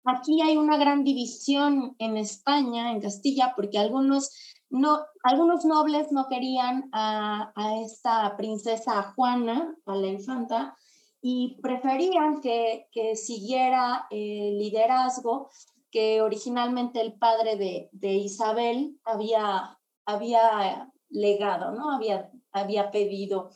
aquí 0.04 0.40
hay 0.40 0.56
una 0.56 0.78
gran 0.78 1.04
división 1.04 1.94
en 1.98 2.16
España, 2.16 2.92
en 2.92 3.02
Castilla, 3.02 3.52
porque 3.54 3.78
algunos 3.78 4.30
no, 4.72 5.00
algunos 5.22 5.66
nobles 5.66 6.10
no 6.12 6.28
querían 6.28 6.88
a, 6.92 7.52
esta 7.84 8.34
princesa 8.38 9.12
Juana, 9.14 9.76
a 9.84 9.94
la 9.94 10.06
infanta, 10.06 10.76
y 11.20 11.58
preferían 11.62 12.40
que, 12.40 12.88
siguiera 13.14 14.06
el 14.10 14.58
liderazgo 14.58 15.50
que 15.92 16.22
originalmente 16.22 17.00
el 17.00 17.12
padre 17.12 17.56
de, 17.92 18.14
Isabel 18.14 18.98
había, 19.04 19.78
había 20.06 20.90
legado, 21.10 21.72
¿no? 21.72 21.90
Había, 21.94 22.30
había 22.50 22.90
pedido. 22.90 23.50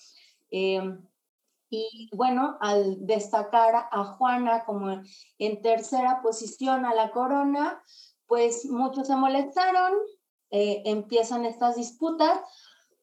Eh, 0.51 0.83
y 1.71 2.11
bueno, 2.15 2.59
al 2.61 3.07
destacar 3.07 3.89
a 3.91 4.05
Juana 4.05 4.65
como 4.65 5.03
en 5.39 5.63
tercera 5.63 6.21
posición 6.23 6.85
a 6.85 6.95
la 6.95 7.11
corona, 7.11 7.83
pues 8.27 8.67
muchos 8.67 9.07
se 9.09 9.17
molestaron, 9.17 9.93
eh, 10.51 10.83
empiezan 10.85 11.45
estas 11.45 11.77
disputas. 11.77 12.39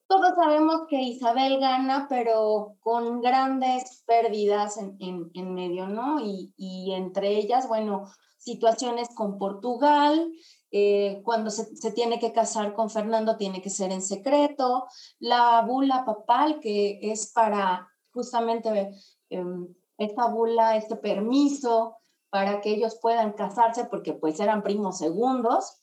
Todos 0.06 0.34
sabemos 0.36 0.82
que 0.88 1.00
Isabel 1.00 1.58
gana, 1.58 2.06
pero 2.08 2.76
con 2.80 3.20
grandes 3.20 4.02
pérdidas 4.06 4.76
en, 4.76 5.30
en, 5.34 5.54
medio, 5.54 5.88
¿no? 5.88 6.20
Y, 6.20 6.54
y, 6.56 6.92
entre 6.92 7.36
ellas, 7.36 7.68
bueno, 7.68 8.04
situaciones 8.44 9.08
con 9.14 9.38
Portugal, 9.38 10.30
eh, 10.70 11.22
cuando 11.24 11.50
se, 11.50 11.76
se, 11.76 11.92
tiene 11.92 12.18
que 12.18 12.32
casar 12.32 12.74
con 12.74 12.90
Fernando 12.90 13.36
tiene 13.36 13.62
que 13.62 13.70
ser 13.70 13.92
en 13.92 14.02
secreto, 14.02 14.86
la 15.18 15.62
bula 15.62 16.04
papal 16.04 16.60
que 16.60 16.98
es 17.02 17.32
para 17.32 17.88
justamente 18.12 18.90
em, 19.30 19.68
esta 19.98 20.26
bula, 20.26 20.76
este 20.76 20.96
permiso 20.96 21.96
para 22.30 22.60
que 22.60 22.70
ellos 22.70 22.98
puedan 23.00 23.32
casarse 23.32 23.84
porque 23.84 24.12
pues 24.12 24.40
eran 24.40 24.62
primos 24.62 24.98
segundos, 24.98 25.80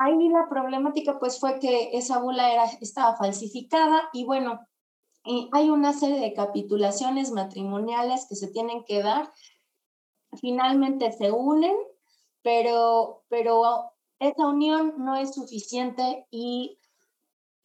Ahí 0.00 0.28
la 0.28 0.48
problemática 0.48 1.18
pues 1.18 1.40
fue 1.40 1.58
que 1.58 1.90
esa 1.98 2.20
bula 2.20 2.52
era, 2.52 2.64
estaba 2.80 3.16
falsificada 3.16 4.08
y 4.12 4.24
bueno, 4.24 4.60
hay 5.52 5.70
una 5.70 5.92
serie 5.92 6.20
de 6.20 6.34
capitulaciones 6.34 7.32
matrimoniales 7.32 8.26
que 8.28 8.36
se 8.36 8.46
tienen 8.46 8.84
que 8.84 9.02
dar. 9.02 9.32
Finalmente 10.40 11.12
se 11.12 11.30
unen, 11.30 11.76
pero, 12.42 13.24
pero 13.28 13.92
esa 14.18 14.46
unión 14.46 14.94
no 14.98 15.16
es 15.16 15.34
suficiente 15.34 16.26
y 16.30 16.78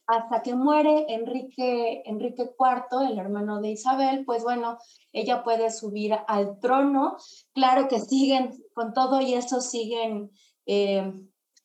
hasta 0.06 0.42
que 0.42 0.54
muere 0.54 1.06
Enrique, 1.08 2.02
Enrique 2.04 2.54
IV, 2.58 3.10
el 3.10 3.18
hermano 3.18 3.60
de 3.60 3.70
Isabel, 3.70 4.24
pues 4.24 4.42
bueno, 4.42 4.78
ella 5.12 5.42
puede 5.42 5.70
subir 5.70 6.14
al 6.26 6.58
trono. 6.60 7.16
Claro 7.54 7.88
que 7.88 8.00
siguen, 8.00 8.50
con 8.74 8.92
todo 8.92 9.20
y 9.20 9.34
eso 9.34 9.60
siguen 9.60 10.30
eh, 10.66 11.10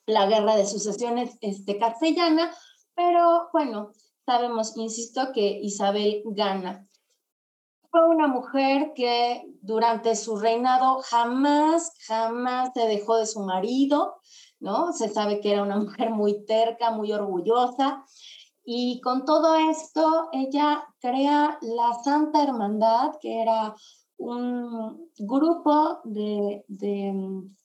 la 0.06 0.26
guerra 0.26 0.56
de 0.56 0.66
sucesiones 0.66 1.38
este, 1.42 1.78
castellana, 1.78 2.52
pero 2.96 3.50
bueno, 3.52 3.92
sabemos, 4.26 4.76
insisto, 4.78 5.32
que 5.34 5.60
Isabel 5.62 6.22
gana. 6.26 6.89
Fue 7.92 8.08
una 8.08 8.28
mujer 8.28 8.94
que 8.96 9.44
durante 9.62 10.16
su 10.16 10.38
reinado 10.38 11.00
jamás, 11.04 11.94
jamás 12.08 12.70
se 12.74 12.88
dejó 12.88 13.18
de 13.18 13.26
su 13.26 13.42
marido, 13.42 14.16
¿no? 14.60 14.94
Se 14.94 15.10
sabe 15.10 15.40
que 15.40 15.52
era 15.54 15.64
una 15.64 15.78
mujer 15.80 16.12
muy 16.12 16.46
terca, 16.46 16.92
muy 16.92 17.12
orgullosa. 17.12 18.06
Y 18.64 19.02
con 19.02 19.26
todo 19.26 19.56
esto, 19.56 20.30
ella 20.32 20.84
crea 21.00 21.58
la 21.62 21.94
Santa 22.04 22.44
Hermandad, 22.44 23.14
que 23.20 23.42
era 23.42 23.76
un 24.18 25.10
grupo 25.18 26.00
de, 26.04 26.64
de 26.68 27.14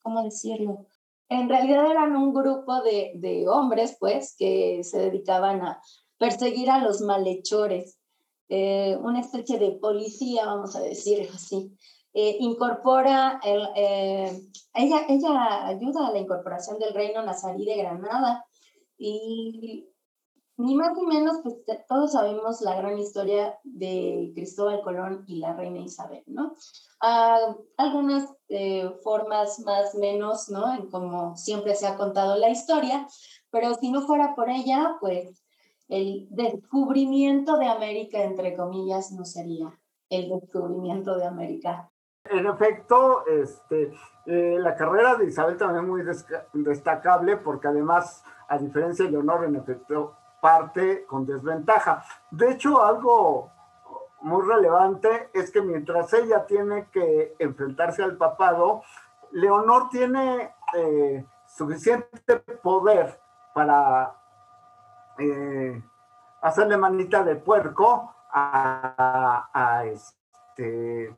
¿cómo 0.01 0.23
decirlo? 0.23 0.87
En 1.29 1.49
realidad 1.49 1.91
eran 1.91 2.17
un 2.17 2.33
grupo 2.33 2.83
de, 2.83 3.45
hombres, 3.49 3.97
pues, 3.99 4.37
que 4.39 4.85
se 4.85 4.99
dedicaban 4.99 5.63
a 5.63 5.81
perseguir 6.19 6.71
a 6.71 6.79
los 6.79 7.01
malhechores, 7.01 7.99
eh, 8.49 8.97
una 9.01 9.21
especie 9.21 9.59
de 9.59 9.73
policía, 9.73 10.47
vamos 10.47 10.77
a 10.77 10.81
decir 10.81 11.29
así. 11.35 11.77
Eh, 12.13 12.37
incorpora, 12.41 13.41
el, 13.43 13.69
eh, 13.75 14.41
ella, 14.75 15.07
ella 15.09 15.67
ayuda 15.67 16.09
a 16.09 16.13
la 16.13 16.19
incorporación 16.19 16.79
del 16.79 16.95
reino 16.95 17.23
nazarí 17.23 17.65
de 17.65 17.77
Granada 17.77 18.45
y 18.97 19.89
ni 20.57 20.75
más 20.77 20.97
ni 20.97 21.07
menos, 21.07 21.39
pues 21.43 21.57
todos 21.89 22.13
sabemos 22.13 22.61
la 22.61 22.77
gran 22.77 22.99
historia 22.99 23.59
de 23.65 24.31
Cristóbal 24.35 24.83
Colón 24.83 25.25
y 25.27 25.37
la 25.37 25.55
reina 25.55 25.81
Isabel, 25.81 26.23
¿no? 26.27 26.55
Ah, 27.01 27.57
algunas 27.77 28.33
eh, 28.49 28.89
formas 29.03 29.59
más 29.61 29.95
menos, 29.97 30.49
¿no? 30.51 30.73
En 30.73 30.89
como 30.91 31.37
siempre 31.37 31.75
se 31.75 31.89
ha 31.89 31.97
contado 31.97 32.37
la 32.37 32.51
historia, 32.51 33.07
pero 33.51 33.75
si 33.75 33.91
no 33.91 34.03
fuera 34.03 34.37
por 34.37 34.49
ella, 34.49 34.97
pues 35.01 35.44
el 35.89 36.27
descubrimiento 36.31 37.59
de 37.59 37.67
América, 37.67 38.23
entre 38.23 38.57
comillas, 38.57 39.13
no 39.13 39.25
sería 39.25 39.73
el 40.09 40.29
descubrimiento 40.29 41.17
de 41.17 41.27
América. 41.27 41.91
En 42.31 42.47
efecto, 42.47 43.27
este, 43.27 43.93
eh, 44.27 44.57
la 44.59 44.75
carrera 44.75 45.17
de 45.17 45.27
Isabel 45.27 45.59
también 45.59 46.09
es 46.09 46.27
muy 46.55 46.65
destacable 46.65 47.37
porque 47.37 47.69
además, 47.69 48.25
a 48.49 48.57
diferencia 48.57 49.05
de 49.05 49.11
Leonor, 49.11 49.45
en 49.45 49.57
efecto, 49.57 50.17
parte 50.41 51.05
con 51.07 51.27
desventaja. 51.27 52.03
De 52.31 52.53
hecho, 52.53 52.83
algo 52.83 53.51
muy 54.23 54.43
relevante 54.43 55.29
es 55.35 55.51
que 55.51 55.61
mientras 55.61 56.13
ella 56.15 56.47
tiene 56.47 56.89
que 56.91 57.35
enfrentarse 57.39 58.03
al 58.03 58.17
papado, 58.17 58.83
Leonor 59.33 59.91
tiene 59.91 60.55
eh, 60.75 61.27
suficiente 61.47 62.39
poder 62.63 63.21
para 63.55 64.15
eh, 65.19 65.83
hacerle 66.43 66.77
manita 66.77 67.23
de 67.23 67.37
puerco 67.37 68.15
a, 68.33 69.83
este, 69.87 71.17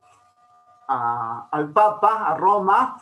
al 0.87 1.69
Papa, 1.73 2.27
a 2.27 2.35
Roma, 2.35 3.01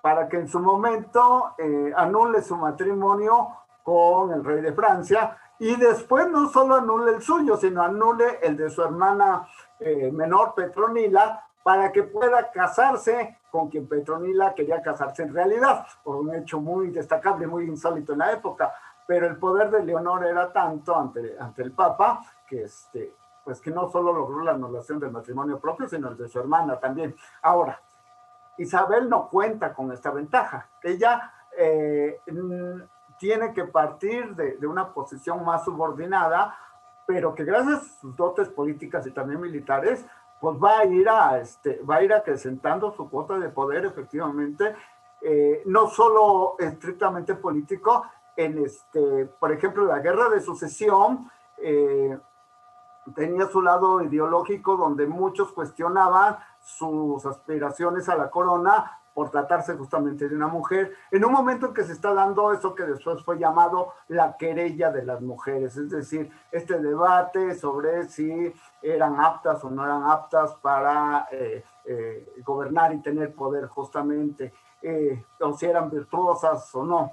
para 0.00 0.28
que 0.28 0.38
en 0.38 0.48
su 0.48 0.58
momento 0.58 1.54
eh, 1.58 1.92
anule 1.96 2.42
su 2.42 2.56
matrimonio 2.56 3.56
con 3.82 4.32
el 4.32 4.44
rey 4.44 4.60
de 4.60 4.72
Francia 4.72 5.38
y 5.58 5.76
después 5.76 6.28
no 6.28 6.48
solo 6.48 6.76
anule 6.76 7.12
el 7.12 7.22
suyo, 7.22 7.56
sino 7.56 7.82
anule 7.82 8.40
el 8.42 8.56
de 8.56 8.68
su 8.68 8.82
hermana 8.82 9.46
eh, 9.78 10.10
menor 10.10 10.54
Petronila 10.54 11.46
para 11.62 11.92
que 11.92 12.02
pueda 12.02 12.50
casarse 12.50 13.38
con 13.50 13.68
quien 13.68 13.86
Petronila 13.86 14.54
quería 14.54 14.82
casarse 14.82 15.22
en 15.22 15.32
realidad, 15.32 15.86
por 16.02 16.16
un 16.16 16.34
hecho 16.34 16.60
muy 16.60 16.90
destacable, 16.90 17.46
muy 17.46 17.64
insólito 17.64 18.14
en 18.14 18.20
la 18.20 18.32
época. 18.32 18.72
Pero 19.12 19.26
el 19.26 19.36
poder 19.36 19.70
de 19.70 19.84
Leonor 19.84 20.24
era 20.24 20.50
tanto 20.50 20.96
ante, 20.96 21.36
ante 21.38 21.60
el 21.60 21.72
Papa 21.72 22.24
que, 22.46 22.62
este, 22.62 23.14
pues 23.44 23.60
que 23.60 23.70
no 23.70 23.90
solo 23.90 24.10
logró 24.10 24.42
la 24.42 24.52
anulación 24.52 24.98
del 24.98 25.10
matrimonio 25.10 25.60
propio, 25.60 25.86
sino 25.86 26.08
el 26.08 26.16
de 26.16 26.30
su 26.30 26.40
hermana 26.40 26.80
también. 26.80 27.14
Ahora, 27.42 27.78
Isabel 28.56 29.10
no 29.10 29.28
cuenta 29.28 29.74
con 29.74 29.92
esta 29.92 30.10
ventaja. 30.12 30.66
Ella 30.82 31.30
eh, 31.58 32.22
tiene 33.18 33.52
que 33.52 33.64
partir 33.64 34.34
de, 34.34 34.56
de, 34.56 34.66
una 34.66 34.94
posición 34.94 35.44
más 35.44 35.62
subordinada, 35.62 36.56
pero 37.06 37.34
que 37.34 37.44
gracias 37.44 37.82
a 37.82 38.00
sus 38.00 38.16
dotes 38.16 38.48
políticas 38.48 39.06
y 39.06 39.10
también 39.10 39.42
militares, 39.42 40.06
pues 40.40 40.56
va 40.56 40.78
a 40.78 40.84
ir 40.86 41.06
a, 41.10 41.38
este, 41.38 41.82
va 41.82 41.96
a 41.96 42.02
ir 42.02 42.14
acrecentando 42.14 42.94
su 42.96 43.10
cuota 43.10 43.38
de 43.38 43.50
poder 43.50 43.84
efectivamente, 43.84 44.74
eh, 45.20 45.62
no 45.66 45.88
solo 45.88 46.56
estrictamente 46.58 47.34
político, 47.34 48.06
en 48.36 48.58
este, 48.64 49.26
por 49.38 49.52
ejemplo, 49.52 49.84
la 49.84 49.98
guerra 50.00 50.28
de 50.28 50.40
sucesión, 50.40 51.30
eh, 51.58 52.18
tenía 53.14 53.46
su 53.46 53.62
lado 53.62 54.00
ideológico 54.00 54.76
donde 54.76 55.06
muchos 55.06 55.52
cuestionaban 55.52 56.36
sus 56.60 57.24
aspiraciones 57.26 58.08
a 58.08 58.16
la 58.16 58.30
corona 58.30 58.98
por 59.14 59.30
tratarse 59.30 59.74
justamente 59.74 60.26
de 60.26 60.34
una 60.34 60.46
mujer, 60.46 60.94
en 61.10 61.22
un 61.24 61.32
momento 61.32 61.66
en 61.66 61.74
que 61.74 61.84
se 61.84 61.92
está 61.92 62.14
dando 62.14 62.50
eso 62.50 62.74
que 62.74 62.84
después 62.84 63.22
fue 63.22 63.38
llamado 63.38 63.92
la 64.08 64.38
querella 64.38 64.90
de 64.90 65.04
las 65.04 65.20
mujeres, 65.20 65.76
es 65.76 65.90
decir, 65.90 66.30
este 66.50 66.78
debate 66.78 67.54
sobre 67.54 68.08
si 68.08 68.54
eran 68.80 69.20
aptas 69.20 69.62
o 69.64 69.70
no 69.70 69.84
eran 69.84 70.04
aptas 70.04 70.54
para 70.62 71.28
eh, 71.30 71.62
eh, 71.84 72.32
gobernar 72.42 72.94
y 72.94 73.02
tener 73.02 73.34
poder 73.34 73.66
justamente, 73.66 74.54
o 75.40 75.52
si 75.52 75.66
eran 75.66 75.90
virtuosas 75.90 76.74
o 76.74 76.82
no. 76.82 77.12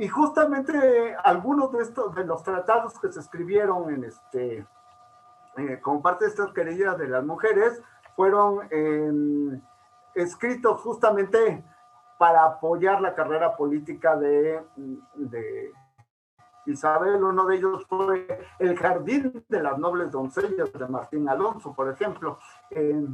Y 0.00 0.08
justamente 0.08 1.14
algunos 1.24 1.72
de 1.72 1.82
estos, 1.82 2.14
de 2.14 2.24
los 2.24 2.42
tratados 2.42 2.98
que 2.98 3.12
se 3.12 3.20
escribieron 3.20 3.92
en 3.92 4.04
este, 4.04 4.66
como 5.82 6.00
parte 6.00 6.24
de 6.24 6.30
estas 6.30 6.54
querellas 6.54 6.96
de 6.96 7.06
las 7.06 7.22
mujeres, 7.22 7.82
fueron 8.16 9.62
escritos 10.14 10.80
justamente 10.80 11.62
para 12.18 12.44
apoyar 12.44 13.02
la 13.02 13.14
carrera 13.14 13.54
política 13.54 14.16
de, 14.16 14.62
Isabel. 16.64 17.22
Uno 17.22 17.44
de 17.44 17.56
ellos 17.56 17.84
fue 17.86 18.26
El 18.58 18.78
Jardín 18.78 19.44
de 19.50 19.62
las 19.62 19.76
Nobles 19.76 20.10
Doncellas 20.10 20.72
de 20.72 20.88
Martín 20.88 21.28
Alonso, 21.28 21.74
por 21.74 21.90
ejemplo. 21.90 22.38
Eh, 22.70 23.06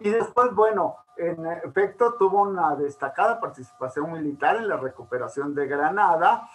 y 0.00 0.08
después, 0.08 0.54
bueno, 0.54 0.96
en 1.16 1.46
efecto, 1.46 2.14
tuvo 2.14 2.42
una 2.42 2.74
destacada 2.76 3.40
participación 3.40 4.12
militar 4.12 4.56
en 4.56 4.68
la 4.68 4.76
recuperación 4.76 5.54
de 5.54 5.66
Granada. 5.66 6.48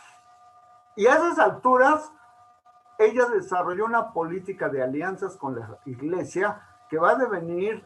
Y 0.96 1.08
a 1.08 1.16
esas 1.16 1.40
alturas, 1.40 2.12
ella 2.98 3.26
desarrolló 3.26 3.86
una 3.86 4.12
política 4.14 4.70
de 4.70 4.84
alianzas 4.84 5.36
con 5.38 5.60
la 5.60 5.78
iglesia 5.86 6.62
que 6.90 7.00
va 7.00 7.12
a 7.12 7.16
devenir 7.16 7.86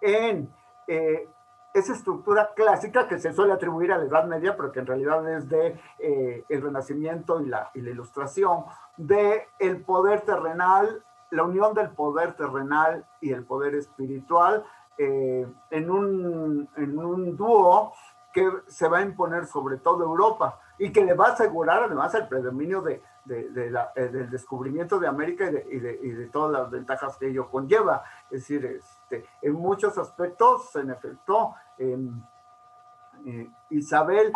en 0.00 0.52
eh, 0.86 1.28
esa 1.74 1.92
estructura 1.94 2.52
clásica 2.54 3.08
que 3.08 3.18
se 3.18 3.32
suele 3.32 3.52
atribuir 3.54 3.92
a 3.92 3.98
la 3.98 4.04
Edad 4.04 4.26
Media, 4.26 4.56
pero 4.56 4.70
que 4.70 4.80
en 4.80 4.86
realidad 4.86 5.36
es 5.36 5.48
de 5.48 5.80
eh, 5.98 6.44
el 6.48 6.62
Renacimiento 6.62 7.40
y 7.40 7.46
la, 7.46 7.70
y 7.74 7.80
la 7.80 7.90
Ilustración, 7.90 8.64
de 8.96 9.48
el 9.58 9.82
poder 9.82 10.20
terrenal, 10.20 11.02
la 11.30 11.44
unión 11.44 11.72
del 11.72 11.90
poder 11.90 12.34
terrenal 12.34 13.06
y 13.20 13.32
el 13.32 13.44
poder 13.44 13.74
espiritual 13.74 14.64
eh, 14.98 15.46
en, 15.70 15.90
un, 15.90 16.68
en 16.76 16.98
un 16.98 17.36
dúo 17.36 17.92
que 18.32 18.50
se 18.66 18.88
va 18.88 18.98
a 18.98 19.02
imponer 19.02 19.46
sobre 19.46 19.76
toda 19.78 20.04
Europa 20.04 20.58
y 20.78 20.90
que 20.90 21.04
le 21.04 21.14
va 21.14 21.28
a 21.28 21.32
asegurar 21.32 21.84
además 21.84 22.14
el 22.14 22.26
predominio 22.28 22.80
de, 22.80 23.02
eh, 23.28 23.48
del 23.94 24.30
descubrimiento 24.30 24.98
de 24.98 25.06
América 25.06 25.46
y 25.46 25.78
de, 25.78 26.00
y, 26.02 26.10
de, 26.10 26.26
todas 26.28 26.52
las 26.52 26.70
ventajas 26.70 27.16
que 27.18 27.28
ello 27.28 27.50
conlleva. 27.50 28.02
Es 28.24 28.40
decir, 28.40 28.64
este, 28.64 29.26
en 29.42 29.52
muchos 29.52 29.96
aspectos, 29.98 30.74
en 30.76 30.90
efecto, 30.90 31.54
eh, 31.78 33.48
Isabel 33.70 34.32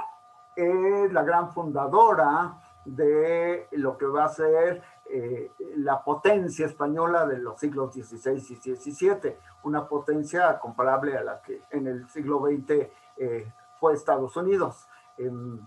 es 0.54 1.12
la 1.12 1.22
gran 1.22 1.52
fundadora 1.52 2.61
de 2.84 3.66
lo 3.72 3.98
que 3.98 4.07
va 4.07 4.24
a 4.24 4.28
ser 4.28 4.82
eh, 5.09 5.52
la 5.76 6.02
potencia 6.02 6.66
española 6.66 7.26
de 7.26 7.38
los 7.38 7.61
siglos 7.61 7.92
XVI 7.92 8.32
y 8.34 8.76
XVII, 8.76 9.36
una 9.62 9.86
potencia 9.86 10.59
comparable 10.59 11.16
a 11.16 11.22
la 11.22 11.40
que 11.40 11.62
en 11.70 11.86
el 11.86 12.09
siglo 12.09 12.40
XX 12.40 12.88
eh, 13.16 13.52
fue 13.78 13.94
Estados 13.94 14.36
Unidos. 14.36 14.88
Em, 15.16 15.61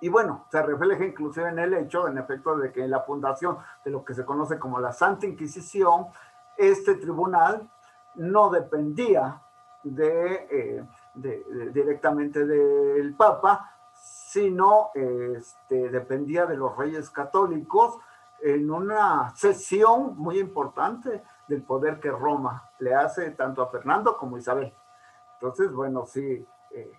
y 0.00 0.08
bueno, 0.08 0.46
se 0.50 0.62
refleja 0.62 1.04
inclusive 1.04 1.48
en 1.48 1.58
el 1.58 1.74
hecho, 1.74 2.08
en 2.08 2.18
efecto, 2.18 2.56
de 2.56 2.72
que 2.72 2.82
en 2.82 2.90
la 2.90 3.00
fundación 3.00 3.58
de 3.84 3.90
lo 3.90 4.04
que 4.04 4.14
se 4.14 4.24
conoce 4.24 4.58
como 4.58 4.80
la 4.80 4.92
Santa 4.92 5.26
Inquisición, 5.26 6.06
este 6.56 6.94
tribunal 6.94 7.68
no 8.14 8.50
dependía 8.50 9.40
de, 9.82 10.48
eh, 10.50 10.84
directamente 11.72 12.46
del 12.46 13.14
Papa, 13.14 13.76
sino 13.94 14.90
este, 14.94 15.90
dependía 15.90 16.46
de 16.46 16.56
los 16.56 16.76
reyes 16.76 17.10
católicos 17.10 17.98
en 18.42 18.70
una 18.70 19.34
sesión 19.36 20.16
muy 20.16 20.38
importante 20.38 21.22
del 21.48 21.62
poder 21.62 22.00
que 22.00 22.10
Roma 22.10 22.70
le 22.78 22.94
hace 22.94 23.30
tanto 23.32 23.62
a 23.62 23.70
Fernando 23.70 24.16
como 24.16 24.36
a 24.36 24.38
Isabel. 24.38 24.72
Entonces, 25.34 25.72
bueno, 25.72 26.06
sí, 26.06 26.46
eh, 26.70 26.92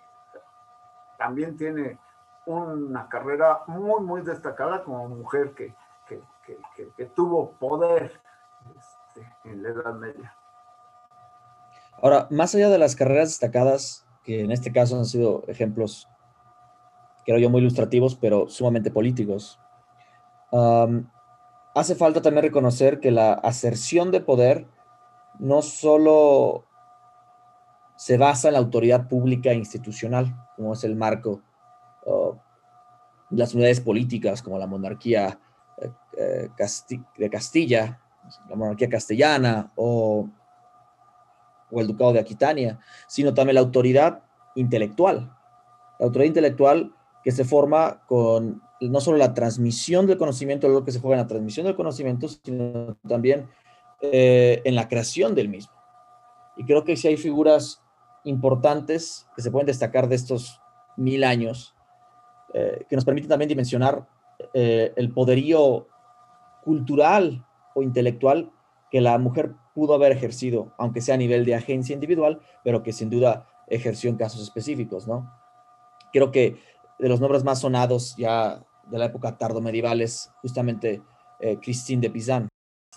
también 1.17 1.55
tiene 1.57 1.99
una 2.45 3.07
carrera 3.07 3.61
muy, 3.67 4.01
muy 4.01 4.21
destacada 4.21 4.83
como 4.83 5.07
mujer 5.07 5.53
que, 5.53 5.73
que, 6.07 6.21
que, 6.97 7.05
tuvo 7.05 7.51
poder 7.51 8.19
este, 8.75 9.33
en 9.45 9.63
la 9.63 9.69
Edad 9.69 9.93
Media. 9.93 10.35
Ahora, 12.01 12.27
más 12.31 12.55
allá 12.55 12.69
de 12.69 12.79
las 12.79 12.95
carreras 12.95 13.29
destacadas, 13.29 14.05
que 14.23 14.41
en 14.41 14.51
este 14.51 14.71
caso 14.71 14.97
han 14.97 15.05
sido 15.05 15.43
ejemplos, 15.47 16.07
creo 17.25 17.37
yo, 17.37 17.49
muy 17.49 17.61
ilustrativos, 17.61 18.15
pero 18.15 18.49
sumamente 18.49 18.89
políticos, 18.89 19.59
hace 21.75 21.95
falta 21.95 22.21
también 22.21 22.43
reconocer 22.43 22.99
que 22.99 23.11
la 23.11 23.33
aserción 23.33 24.11
de 24.11 24.21
poder 24.21 24.67
no 25.39 25.61
solo 25.61 26.65
se 27.95 28.17
basa 28.17 28.47
en 28.47 28.53
la 28.53 28.59
autoridad 28.59 29.07
pública 29.07 29.51
e 29.51 29.55
institucional, 29.55 30.35
como 30.55 30.73
es 30.73 30.83
el 30.83 30.95
marco 30.95 31.41
las 33.31 33.53
unidades 33.53 33.79
políticas 33.79 34.41
como 34.41 34.57
la 34.57 34.67
monarquía 34.67 35.39
eh, 35.77 35.91
eh, 36.17 36.49
de 37.17 37.29
Castilla, 37.29 37.99
la 38.49 38.55
monarquía 38.55 38.89
castellana 38.89 39.71
o 39.75 40.29
el 41.71 41.87
ducado 41.87 42.13
de 42.13 42.19
Aquitania, 42.19 42.79
sino 43.07 43.33
también 43.33 43.55
la 43.55 43.61
autoridad 43.61 44.23
intelectual. 44.55 45.33
La 45.99 46.05
autoridad 46.05 46.27
intelectual 46.27 46.93
que 47.23 47.31
se 47.31 47.45
forma 47.45 48.01
con 48.07 48.61
no 48.89 48.99
solo 48.99 49.17
la 49.17 49.33
transmisión 49.33 50.07
del 50.07 50.17
conocimiento, 50.17 50.67
lo 50.67 50.83
que 50.83 50.91
se 50.91 50.99
juega 50.99 51.17
en 51.17 51.21
la 51.21 51.27
transmisión 51.27 51.65
del 51.65 51.75
conocimiento, 51.75 52.27
sino 52.27 52.97
también 53.07 53.47
eh, 54.01 54.61
en 54.65 54.75
la 54.75 54.87
creación 54.87 55.35
del 55.35 55.49
mismo. 55.49 55.73
Y 56.57 56.65
creo 56.65 56.83
que 56.83 56.95
si 56.95 57.07
hay 57.07 57.17
figuras 57.17 57.81
importantes 58.23 59.27
que 59.35 59.41
se 59.41 59.51
pueden 59.51 59.67
destacar 59.67 60.07
de 60.07 60.15
estos 60.15 60.59
mil 60.97 61.23
años, 61.23 61.75
eh, 62.53 62.85
que 62.89 62.95
nos 62.95 63.05
permite 63.05 63.27
también 63.27 63.49
dimensionar 63.49 64.07
eh, 64.53 64.91
el 64.95 65.13
poderío 65.13 65.87
cultural 66.63 67.45
o 67.75 67.83
intelectual 67.83 68.51
que 68.89 69.01
la 69.01 69.17
mujer 69.17 69.53
pudo 69.73 69.93
haber 69.93 70.11
ejercido, 70.11 70.73
aunque 70.77 71.01
sea 71.01 71.15
a 71.15 71.19
nivel 71.19 71.45
de 71.45 71.55
agencia 71.55 71.93
individual, 71.93 72.41
pero 72.63 72.83
que 72.83 72.91
sin 72.91 73.09
duda 73.09 73.47
ejerció 73.67 74.09
en 74.09 74.17
casos 74.17 74.41
específicos, 74.41 75.07
¿no? 75.07 75.31
Creo 76.11 76.31
que 76.31 76.57
de 76.99 77.09
los 77.09 77.21
nombres 77.21 77.43
más 77.43 77.61
sonados 77.61 78.15
ya 78.17 78.63
de 78.91 78.97
la 78.99 79.05
época 79.05 79.37
tardo 79.37 79.61
medieval 79.61 80.01
es 80.01 80.31
justamente 80.41 81.01
eh, 81.39 81.57
Christine 81.59 82.01
de 82.01 82.09
Pizan. 82.09 82.47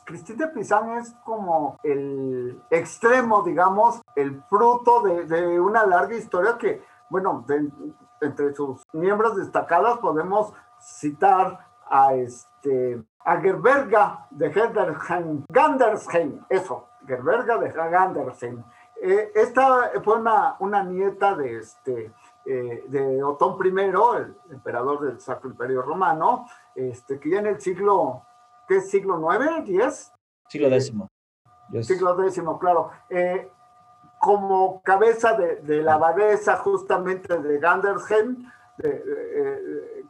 Christine 0.05 0.47
de 0.47 0.49
Pizan 0.49 0.99
es 0.99 1.14
como 1.24 1.78
el 1.82 2.61
extremo, 2.70 3.42
digamos, 3.42 4.03
el 4.16 4.42
fruto 4.51 5.03
de, 5.03 5.24
de 5.24 5.61
una 5.61 5.86
larga 5.86 6.16
historia 6.16 6.59
que, 6.59 6.82
bueno, 7.09 7.45
de, 7.47 7.70
entre 8.20 8.53
sus 8.55 8.82
miembros 8.92 9.36
destacados 9.36 9.99
podemos 10.01 10.53
citar 10.80 11.66
a 11.88 12.14
este 12.14 13.03
a 13.24 13.40
Gerberga 13.40 14.26
de 14.30 14.51
Gandersheim, 15.49 16.45
eso, 16.51 16.88
Gerberga 17.07 17.57
de 17.59 17.70
Gandersheim, 17.70 18.62
Eh, 19.03 19.32
esta 19.34 19.90
fue 20.03 20.18
una, 20.18 20.57
una 20.61 20.82
nieta 20.82 21.34
de, 21.34 21.59
este, 21.59 22.12
eh, 22.47 22.84
de 22.88 23.22
Otón 23.22 23.57
I, 23.64 23.68
el 23.68 24.36
emperador 24.51 25.01
del 25.01 25.20
Sacro 25.20 25.51
Imperio 25.51 25.82
Romano, 25.82 26.47
este, 26.74 27.18
que 27.18 27.30
ya 27.30 27.38
en 27.38 27.47
el 27.47 27.61
siglo, 27.61 28.22
¿qué 28.68 28.76
es 28.76 28.90
siglo 28.90 29.18
IX, 29.32 29.64
10? 29.64 30.12
Siglo 30.49 30.68
X. 30.68 30.92
Siglo 31.82 32.24
X, 32.24 32.42
claro. 32.61 32.90
Eh, 33.09 33.51
como 34.20 34.82
cabeza 34.82 35.34
de, 35.34 35.57
de, 35.57 35.82
la 35.82 35.95
abadesa 35.95 36.57
justamente 36.57 37.36
de 37.36 37.59
Gandersheim, 37.59 38.51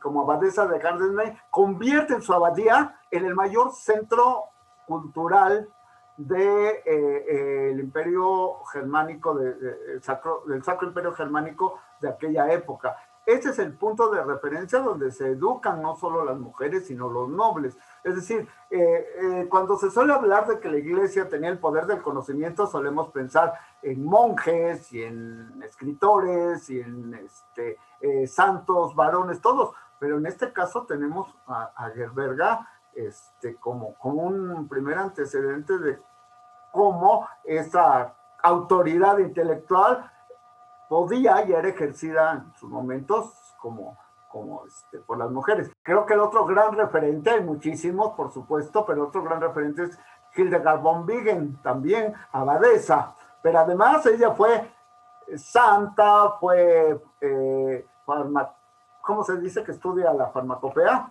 como 0.01 0.23
abadesa 0.23 0.67
de 0.67 0.79
Gandersheim, 0.79 1.37
convierte 1.51 2.15
en 2.15 2.23
su 2.23 2.33
abadía 2.33 2.97
en 3.11 3.25
el 3.25 3.35
mayor 3.35 3.73
centro 3.73 4.45
cultural 4.87 5.69
del 6.17 6.39
de, 6.39 6.83
eh, 6.87 7.71
el 7.73 7.81
imperio 7.81 8.63
germánico, 8.73 9.35
de, 9.35 10.01
sacro, 10.01 10.45
del 10.47 10.63
Sacro 10.63 10.89
Imperio 10.89 11.13
Germánico 11.13 11.81
de 12.05 12.11
aquella 12.11 12.53
época. 12.53 12.97
Ese 13.27 13.51
es 13.51 13.59
el 13.59 13.73
punto 13.73 14.11
de 14.11 14.23
referencia 14.23 14.81
donde 14.81 15.11
se 15.11 15.29
educan 15.29 15.81
no 15.81 15.97
solo 15.97 16.27
las 16.27 16.39
mujeres, 16.39 16.87
sino 16.87 17.09
los 17.09 17.31
nobles. 17.31 17.75
Es 18.05 18.17
decir, 18.17 18.47
eh, 18.69 19.07
eh, 19.17 19.47
cuando 19.49 19.79
se 19.79 19.91
suele 19.91 20.13
hablar 20.13 20.47
de 20.47 20.61
que 20.61 20.69
la 20.69 20.77
iglesia 20.77 21.27
tenía 21.27 21.49
el 21.49 21.59
poder 21.59 21.87
del 21.87 22.03
conocimiento, 22.03 22.67
solemos 22.67 23.09
pensar 23.09 23.55
en 23.81 24.05
monjes 24.05 24.93
y 24.93 25.03
en 25.03 25.63
escritores 25.63 26.69
y 26.69 26.81
en 26.81 27.15
este, 27.15 27.79
santos, 28.27 28.95
varones, 28.95 29.41
todos. 29.41 29.75
Pero 29.99 30.19
en 30.19 30.27
este 30.27 30.53
caso 30.53 30.85
tenemos 30.85 31.35
a, 31.47 31.73
a 31.75 31.91
Gerberga 31.91 32.69
este, 32.95 33.57
como, 33.57 33.95
como 33.95 34.23
un 34.23 34.69
primer 34.69 34.99
antecedente 34.99 35.79
de 35.79 35.99
cómo 36.73 37.27
esa 37.45 38.15
autoridad 38.43 39.19
intelectual 39.19 40.11
podía 40.95 41.45
y 41.45 41.53
era 41.53 41.67
ejercida 41.67 42.35
en 42.35 42.55
sus 42.55 42.71
momentos 42.71 43.35
como, 43.61 43.99
como 44.31 44.65
este, 44.65 45.01
por 45.01 45.19
las 45.19 45.29
mujeres. 45.29 45.73
Creo 45.83 46.07
que 46.07 46.15
el 46.15 46.21
otro 46.21 46.47
gran 46.47 46.73
referente, 46.73 47.31
hay 47.31 47.41
muchísimos 47.41 48.13
por 48.13 48.31
supuesto, 48.31 48.87
pero 48.87 49.09
otro 49.09 49.25
gran 49.25 49.41
referente 49.41 49.83
es 49.83 49.99
Hildegard 50.37 50.81
von 50.81 51.05
Bingen, 51.05 51.61
también 51.65 52.15
abadesa, 52.31 53.13
pero 53.43 53.59
además 53.59 54.07
ella 54.07 54.31
fue 54.35 54.71
santa, 55.37 56.31
fue, 56.39 57.03
eh, 57.21 57.87
¿cómo 59.01 59.25
se 59.25 59.37
dice 59.39 59.65
que 59.65 59.73
estudia 59.73 60.13
la 60.13 60.29
farmacopea? 60.29 61.11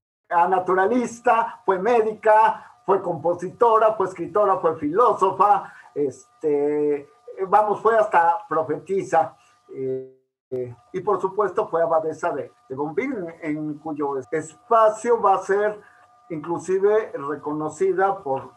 naturalista, 0.49 1.59
fue 1.65 1.77
médica, 1.77 2.79
fue 2.85 3.01
compositora, 3.01 3.95
fue 3.95 4.05
escritora, 4.05 4.59
fue 4.59 4.77
filósofa, 4.77 5.73
este, 5.93 7.09
vamos, 7.49 7.81
fue 7.81 7.97
hasta 7.97 8.45
profetisa. 8.47 9.35
Eh, 9.69 10.19
y 10.91 11.01
por 11.01 11.19
supuesto 11.19 11.67
fue 11.67 11.81
abadesa 11.81 12.31
de, 12.31 12.51
de 12.69 12.75
Bombín, 12.75 13.25
en 13.41 13.79
cuyo 13.79 14.17
espacio 14.17 15.19
va 15.19 15.35
a 15.35 15.41
ser 15.41 15.79
inclusive 16.29 17.11
reconocida 17.13 18.19
por 18.19 18.51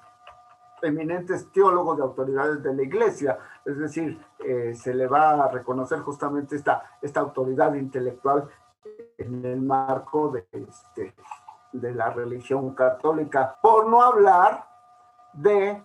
eminentes 0.82 1.50
teólogos 1.52 1.96
de 1.96 2.02
autoridades 2.02 2.62
de 2.62 2.74
la 2.74 2.82
iglesia, 2.82 3.38
es 3.64 3.78
decir, 3.78 4.20
eh, 4.44 4.74
se 4.74 4.94
le 4.94 5.07
va 5.07 5.44
a 5.44 5.48
reconocer 5.48 6.00
justamente 6.00 6.57
esta, 6.57 6.98
esta 7.00 7.20
autoridad 7.20 7.74
intelectual 7.74 8.48
en 9.18 9.44
el 9.44 9.62
marco 9.62 10.28
de, 10.28 10.46
este, 10.52 11.14
de 11.72 11.92
la 11.92 12.11
religión 12.11 12.74
católica, 12.74 13.57
por 13.61 13.88
no 13.88 14.02
hablar 14.02 14.68
de 15.32 15.82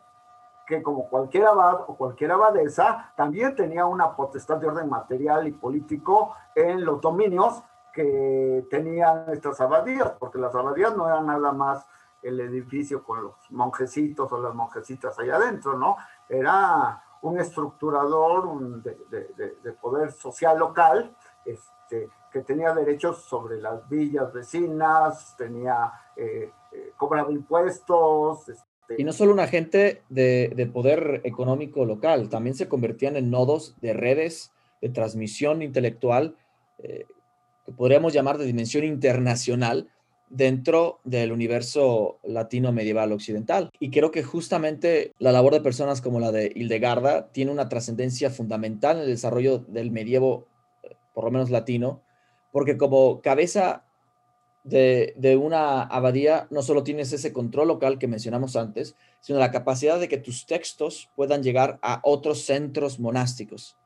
que 0.72 0.82
como 0.82 1.10
cualquier 1.10 1.48
abad 1.48 1.82
o 1.88 1.98
cualquier 1.98 2.32
abadesa, 2.32 3.12
también 3.18 3.56
tenía 3.56 3.86
una 3.86 4.16
potestad 4.16 4.56
de 4.58 4.68
orden 4.68 4.90
material 4.90 5.46
y 5.46 5.52
político 5.52 6.34
en 6.56 6.86
los 6.86 7.02
dominios 7.02 7.62
que 7.94 8.66
tenían 8.70 9.26
estas 9.34 9.60
abadías, 9.60 10.14
porque 10.18 10.40
las 10.40 10.56
abadías 10.56 10.96
no 10.96 11.10
eran 11.10 11.26
nada 11.28 11.52
más 11.52 11.86
el 12.22 12.40
edificio 12.40 13.04
con 13.04 13.22
los 13.22 13.34
monjecitos 13.50 14.32
o 14.32 14.42
las 14.42 14.56
monjecitas 14.56 15.20
allá 15.20 15.36
adentro, 15.36 15.78
¿no? 15.78 15.98
Era 16.30 17.04
un 17.22 17.38
estructurador 17.38 18.82
de, 18.82 18.98
de, 19.62 19.72
poder 19.74 20.14
social 20.14 20.58
local, 20.58 21.14
este, 21.44 22.10
que 22.32 22.42
tenía 22.42 22.74
derechos 22.74 23.24
sobre 23.24 23.60
las 23.60 23.88
villas 23.90 24.32
vecinas, 24.32 25.36
tenía, 25.36 25.92
eh, 26.16 26.54
eh 26.72 26.94
cobrado 26.96 27.32
impuestos. 27.32 28.46
Este. 28.92 29.02
Y 29.02 29.06
no 29.06 29.14
solo 29.14 29.34
un 29.34 29.40
agente 29.40 30.02
de, 30.10 30.70
poder 30.74 31.22
económico 31.24 31.86
local, 31.86 32.30
también 32.30 32.56
se 32.56 32.68
convertían 32.68 33.16
en 33.16 33.30
nodos 33.30 33.76
de 33.82 33.94
redes 33.94 34.52
de 34.82 34.90
transmisión 34.90 35.62
intelectual, 35.62 36.36
eh, 36.80 37.06
que 37.66 37.72
podríamos 37.72 38.14
llamar 38.14 38.38
de 38.38 38.46
dimensión 38.46 38.84
internacional, 38.84 39.90
dentro 40.32 41.02
del 41.04 41.32
universo 41.32 42.20
latino 42.24 42.72
medieval 42.72 43.12
occidental. 43.12 43.70
Y 43.80 43.92
creo 43.92 44.12
que 44.12 44.24
justamente 44.24 45.12
la 45.20 45.32
labor 45.32 45.54
de 45.54 45.62
personas 45.62 46.02
como 46.02 46.20
la 46.20 46.32
de 46.32 46.52
Hildegarda 46.56 47.32
tiene 47.32 47.52
una 47.52 47.70
trascendencia 47.70 48.30
fundamental 48.30 48.98
en 48.98 49.04
el 49.04 49.10
desarrollo 49.10 49.60
del 49.60 49.92
medievo, 49.92 50.48
eh, 50.84 50.96
por 51.14 51.26
lo 51.26 51.32
menos 51.32 51.50
latino, 51.50 52.02
porque 52.52 52.78
como 52.78 53.22
cabeza 53.22 53.84
de, 54.64 55.40
una 55.42 55.82
abadía 55.84 56.48
no 56.52 56.62
solo 56.62 56.84
tienes 56.84 57.12
ese 57.14 57.34
control 57.34 57.68
local 57.68 57.98
que 57.98 58.08
mencionamos 58.08 58.56
antes, 58.56 58.96
sino 59.20 59.40
la 59.40 59.52
capacidad 59.52 60.00
de 60.00 60.08
que 60.08 60.18
tus 60.18 60.46
textos 60.46 61.10
puedan 61.16 61.44
llegar 61.44 61.80
a 61.82 62.00
otros 62.04 62.44
centros 62.46 63.00
monásticos, 63.00 63.78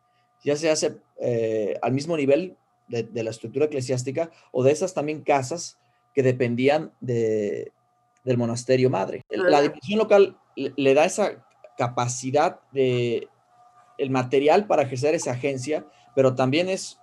ya 0.44 0.56
se 0.56 0.70
hace 0.70 0.98
eh, 1.20 1.78
al 1.82 1.94
mismo 1.94 2.16
nivel 2.16 2.56
de, 2.88 3.24
la 3.24 3.32
estructura 3.32 3.66
eclesiástica 3.66 4.30
o 4.52 4.64
de 4.64 4.72
esas 4.72 4.94
también 4.94 5.24
casas 5.24 5.80
que 6.14 6.22
dependían 6.22 6.94
de, 7.00 7.72
del 8.24 8.38
monasterio 8.38 8.90
madre. 8.90 9.24
La 9.30 9.62
dimensión 9.62 10.00
local 10.00 10.38
le, 10.56 10.94
da 10.94 11.06
esa 11.06 11.46
capacidad 11.78 12.60
de 12.72 13.28
el 13.98 14.10
material 14.10 14.68
para 14.68 14.84
ejercer 14.84 15.16
esa 15.16 15.32
agencia, 15.32 15.86
pero 16.16 16.36
también 16.36 16.70
es 16.70 17.00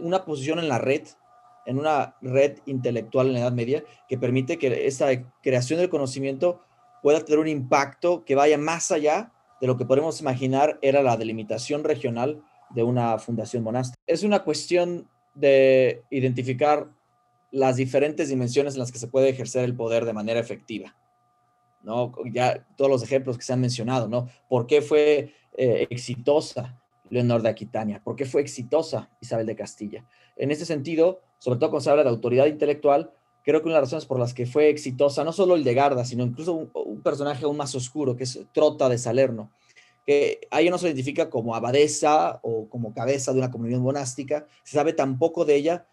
una 0.00 0.24
posición 0.24 0.58
en 0.58 0.68
la 0.68 0.78
red, 0.78 1.06
en 1.68 1.78
una 1.78 2.16
red 2.22 2.60
intelectual 2.64 3.26
en 3.26 3.34
la 3.34 3.40
Edad 3.40 3.52
Media, 3.52 3.84
que 4.08 4.16
permite 4.16 4.56
que 4.58 4.86
esa 4.86 5.08
creación 5.42 5.78
del 5.78 5.90
conocimiento 5.90 6.62
pueda 7.02 7.20
tener 7.20 7.38
un 7.38 7.46
impacto 7.46 8.24
que 8.24 8.34
vaya 8.34 8.56
más 8.56 8.90
allá 8.90 9.32
de 9.60 9.66
lo 9.66 9.76
que 9.76 9.84
podemos 9.84 10.18
imaginar 10.22 10.78
era 10.80 11.02
la 11.02 11.18
delimitación 11.18 11.84
regional 11.84 12.42
de 12.70 12.82
una 12.84 13.18
fundación 13.18 13.62
monástica. 13.62 14.00
Es 14.06 14.22
una 14.22 14.44
cuestión 14.44 15.10
de 15.34 16.04
identificar 16.08 16.88
las 17.50 17.76
diferentes 17.76 18.30
dimensiones 18.30 18.72
en 18.72 18.80
las 18.80 18.90
que 18.90 18.98
se 18.98 19.08
puede 19.08 19.28
ejercer 19.28 19.64
el 19.64 19.76
poder 19.76 20.06
de 20.06 20.14
manera 20.14 20.40
efectiva. 20.40 20.96
¿no? 21.82 22.14
Ya 22.32 22.66
todos 22.76 22.90
los 22.90 23.02
ejemplos 23.02 23.36
que 23.36 23.44
se 23.44 23.52
han 23.52 23.60
mencionado, 23.60 24.08
¿no? 24.08 24.26
¿Por 24.48 24.66
qué 24.66 24.80
fue 24.80 25.34
eh, 25.54 25.86
exitosa 25.90 26.80
Leonor 27.10 27.42
de 27.42 27.48
Aquitania, 27.48 28.00
porque 28.04 28.24
fue 28.24 28.40
exitosa 28.40 29.10
Isabel 29.20 29.46
de 29.46 29.56
Castilla. 29.56 30.04
En 30.36 30.50
ese 30.50 30.64
sentido, 30.64 31.20
sobre 31.38 31.58
todo 31.58 31.70
cuando 31.70 31.84
se 31.84 31.90
habla 31.90 32.04
de 32.04 32.10
autoridad 32.10 32.46
intelectual, 32.46 33.12
creo 33.44 33.60
que 33.60 33.66
una 33.66 33.76
de 33.76 33.80
las 33.80 33.88
razones 33.88 34.06
por 34.06 34.18
las 34.18 34.34
que 34.34 34.46
fue 34.46 34.68
exitosa, 34.68 35.24
no 35.24 35.32
solo 35.32 35.54
el 35.54 35.64
de 35.64 35.74
Garda, 35.74 36.04
sino 36.04 36.24
incluso 36.24 36.52
un, 36.52 37.02
personaje 37.02 37.44
aún 37.44 37.56
más 37.56 37.74
oscuro, 37.74 38.16
que 38.16 38.24
es 38.24 38.40
Trota 38.52 38.88
de 38.88 38.98
Salerno, 38.98 39.50
que 40.06 40.40
ahí 40.50 40.68
no 40.68 40.78
se 40.78 40.86
identifica 40.86 41.30
como 41.30 41.54
abadesa 41.54 42.40
o 42.42 42.68
como 42.68 42.92
cabeza 42.92 43.32
de 43.32 43.38
una 43.38 43.50
comunidad 43.50 43.78
monástica, 43.78 44.46
se 44.64 44.76
sabe 44.76 44.92
tan 44.92 45.18
poco 45.18 45.44
de 45.44 45.54
ella, 45.54 45.86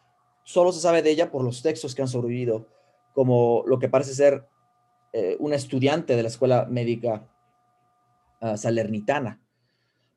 solo 0.44 0.72
se 0.72 0.82
sabe 0.82 1.02
de 1.02 1.12
ella 1.12 1.32
por 1.32 1.44
los 1.44 1.62
textos 1.62 1.96
que 1.96 2.02
han 2.02 2.08
sobrevivido, 2.08 2.68
como 3.14 3.64
lo 3.68 3.80
que 3.80 3.90
parece 3.90 4.14
ser 4.14 4.48
eh, 5.14 5.38
una 5.40 5.56
estudiante 5.56 6.16
de 6.16 6.24
la 6.24 6.30
escuela 6.30 6.66
médica 6.70 7.28
ah, 8.42 8.58
salernitana 8.58 9.40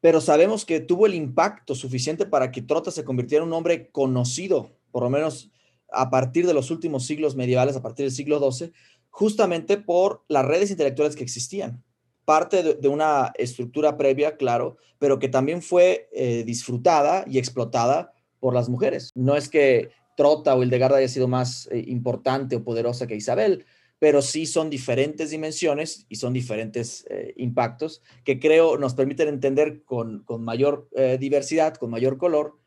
pero 0.00 0.20
sabemos 0.20 0.64
que 0.64 0.80
tuvo 0.80 1.06
el 1.06 1.14
impacto 1.14 1.74
suficiente 1.74 2.26
para 2.26 2.50
que 2.50 2.62
Trota 2.62 2.90
se 2.90 3.04
convirtiera 3.04 3.42
en 3.42 3.48
un 3.48 3.54
hombre 3.54 3.90
conocido, 3.90 4.70
por 4.90 5.02
lo 5.02 5.10
menos 5.10 5.50
a 5.90 6.10
partir 6.10 6.46
de 6.46 6.54
los 6.54 6.70
últimos 6.70 7.06
siglos 7.06 7.34
medievales, 7.34 7.76
a 7.76 7.82
partir 7.82 8.04
del 8.04 8.14
siglo 8.14 8.38
XII, 8.38 8.72
justamente 9.10 9.78
por 9.78 10.24
las 10.28 10.44
redes 10.44 10.70
intelectuales 10.70 11.16
que 11.16 11.24
existían. 11.24 11.82
Parte 12.24 12.62
de, 12.74 12.88
una 12.88 13.32
estructura 13.36 13.96
previa, 13.96 14.36
claro, 14.36 14.76
pero 14.98 15.18
que 15.18 15.28
también 15.28 15.62
fue 15.62 16.08
eh, 16.12 16.44
disfrutada 16.44 17.24
y 17.26 17.38
explotada 17.38 18.12
por 18.38 18.54
las 18.54 18.68
mujeres. 18.68 19.12
No 19.14 19.34
es 19.34 19.48
que 19.48 19.90
Trota 20.16 20.54
o 20.54 20.62
Hildegarda 20.62 20.98
haya 20.98 21.08
sido 21.08 21.26
más 21.26 21.68
eh, 21.72 21.82
importante 21.86 22.56
o 22.56 22.64
poderosa 22.64 23.06
que 23.06 23.16
Isabel, 23.16 23.64
pero 23.98 24.22
sí 24.22 24.46
son 24.46 24.70
diferentes 24.70 25.30
dimensiones 25.30 26.06
y 26.08 26.16
son 26.16 26.32
diferentes 26.32 27.06
eh, 27.10 27.34
impactos 27.36 28.02
que 28.24 28.38
creo 28.38 28.78
nos 28.78 28.94
permiten 28.94 29.28
entender 29.28 29.84
con, 29.84 30.24
mayor 30.40 30.88
eh, 30.92 31.18
diversidad, 31.18 31.74
con 31.74 31.90
mayor 31.90 32.18
color, 32.18 32.58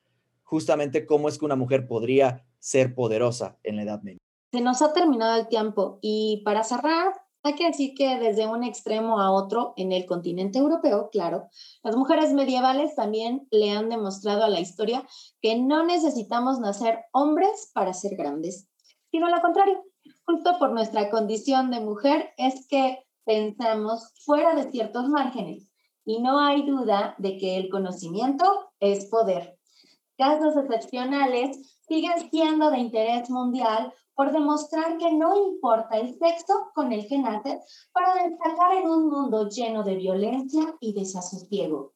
justamente 0.43 1.05
cómo 1.05 1.29
es 1.29 1.37
que 1.37 1.45
una 1.45 1.55
mujer 1.55 1.87
podría 1.87 2.45
ser 2.59 2.93
poderosa 2.93 3.57
en 3.63 3.77
la 3.77 3.83
Edad 3.83 4.01
Media. 4.01 4.19
Se 4.51 4.61
nos 4.61 4.81
ha 4.81 4.93
terminado 4.93 5.39
el 5.39 5.47
tiempo 5.47 5.99
y 6.01 6.41
para 6.43 6.63
cerrar, 6.63 7.13
Hay 7.43 7.55
que 7.55 7.65
decir 7.65 7.95
que 7.95 8.19
desde 8.19 8.45
un 8.45 8.63
extremo 8.63 9.19
a 9.19 9.31
otro, 9.31 9.73
en 9.75 9.91
el 9.91 10.05
continente 10.05 10.59
europeo, 10.59 11.09
claro, 11.11 11.47
las 11.83 11.95
mujeres 11.95 12.33
medievales 12.33 12.93
también 12.93 13.47
le 13.49 13.71
han 13.71 13.89
demostrado 13.89 14.43
a 14.43 14.49
la 14.49 14.59
historia 14.59 15.07
que 15.41 15.57
no 15.57 15.83
necesitamos 15.83 16.59
nacer 16.59 16.99
hombres 17.13 17.71
para 17.73 17.93
ser 17.93 18.15
grandes, 18.15 18.67
sino 19.09 19.27
lo 19.27 19.41
contrario. 19.41 19.83
Justo 20.25 20.57
por 20.59 20.71
nuestra 20.71 21.09
condición 21.09 21.71
de 21.71 21.79
mujer 21.79 22.31
es 22.37 22.67
que 22.67 23.03
pensamos 23.25 24.13
fuera 24.23 24.55
de 24.55 24.69
ciertos 24.71 25.07
márgenes 25.09 25.69
y 26.05 26.21
no 26.21 26.39
hay 26.39 26.65
duda 26.65 27.15
de 27.17 27.37
que 27.37 27.57
el 27.57 27.69
conocimiento 27.69 28.71
es 28.79 29.05
poder. 29.05 29.57
Casos 30.17 30.55
excepcionales 30.55 31.79
siguen 31.87 32.29
siendo 32.29 32.69
de 32.69 32.79
interés 32.79 33.29
mundial 33.29 33.93
por 34.13 34.31
demostrar 34.31 34.97
que 34.97 35.11
no 35.11 35.35
importa 35.35 35.97
el 35.97 36.17
sexo 36.17 36.71
con 36.75 36.91
el 36.91 37.07
que 37.07 37.21
para 37.91 38.23
destacar 38.23 38.75
en 38.75 38.87
un 38.87 39.09
mundo 39.09 39.49
lleno 39.49 39.83
de 39.83 39.95
violencia 39.95 40.75
y 40.79 40.93
desasosiego. 40.93 41.93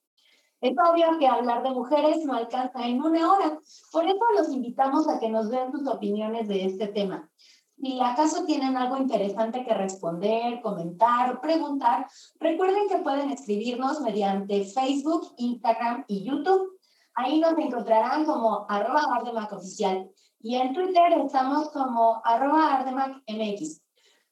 Es 0.62 0.74
obvio 0.90 1.20
que 1.20 1.28
hablar 1.28 1.62
de 1.62 1.70
mujeres 1.70 2.26
no 2.26 2.34
alcanza 2.34 2.88
en 2.88 3.02
una 3.02 3.32
hora, 3.32 3.60
por 3.92 4.06
eso 4.06 4.26
los 4.36 4.52
invitamos 4.52 5.08
a 5.08 5.20
que 5.20 5.30
nos 5.30 5.50
den 5.50 5.72
sus 5.72 5.88
opiniones 5.88 6.48
de 6.48 6.66
este 6.66 6.88
tema. 6.88 7.30
Si 7.78 8.00
acaso 8.02 8.46
tienen 8.46 8.78
algo 8.78 8.98
interesante 8.98 9.66
que 9.66 9.74
responder, 9.74 10.62
comentar 10.62 11.42
preguntar, 11.42 12.08
recuerden 12.40 12.88
que 12.88 12.98
pueden 13.00 13.30
escribirnos 13.32 14.02
mediante 14.02 14.66
Facebook, 14.66 15.34
Instagram 15.38 16.06
y 16.08 16.24
YouTube. 16.24 16.80
Ahí 17.16 17.40
nos 17.40 17.58
encontrarán 17.58 18.26
como 18.26 18.66
arroba 18.70 19.48
oficial 19.52 20.10
y 20.40 20.56
en 20.56 20.74
Twitter 20.74 21.14
estamos 21.26 21.70
como 21.70 22.22
arroba 22.24 22.76
ardemacmx. 22.76 23.82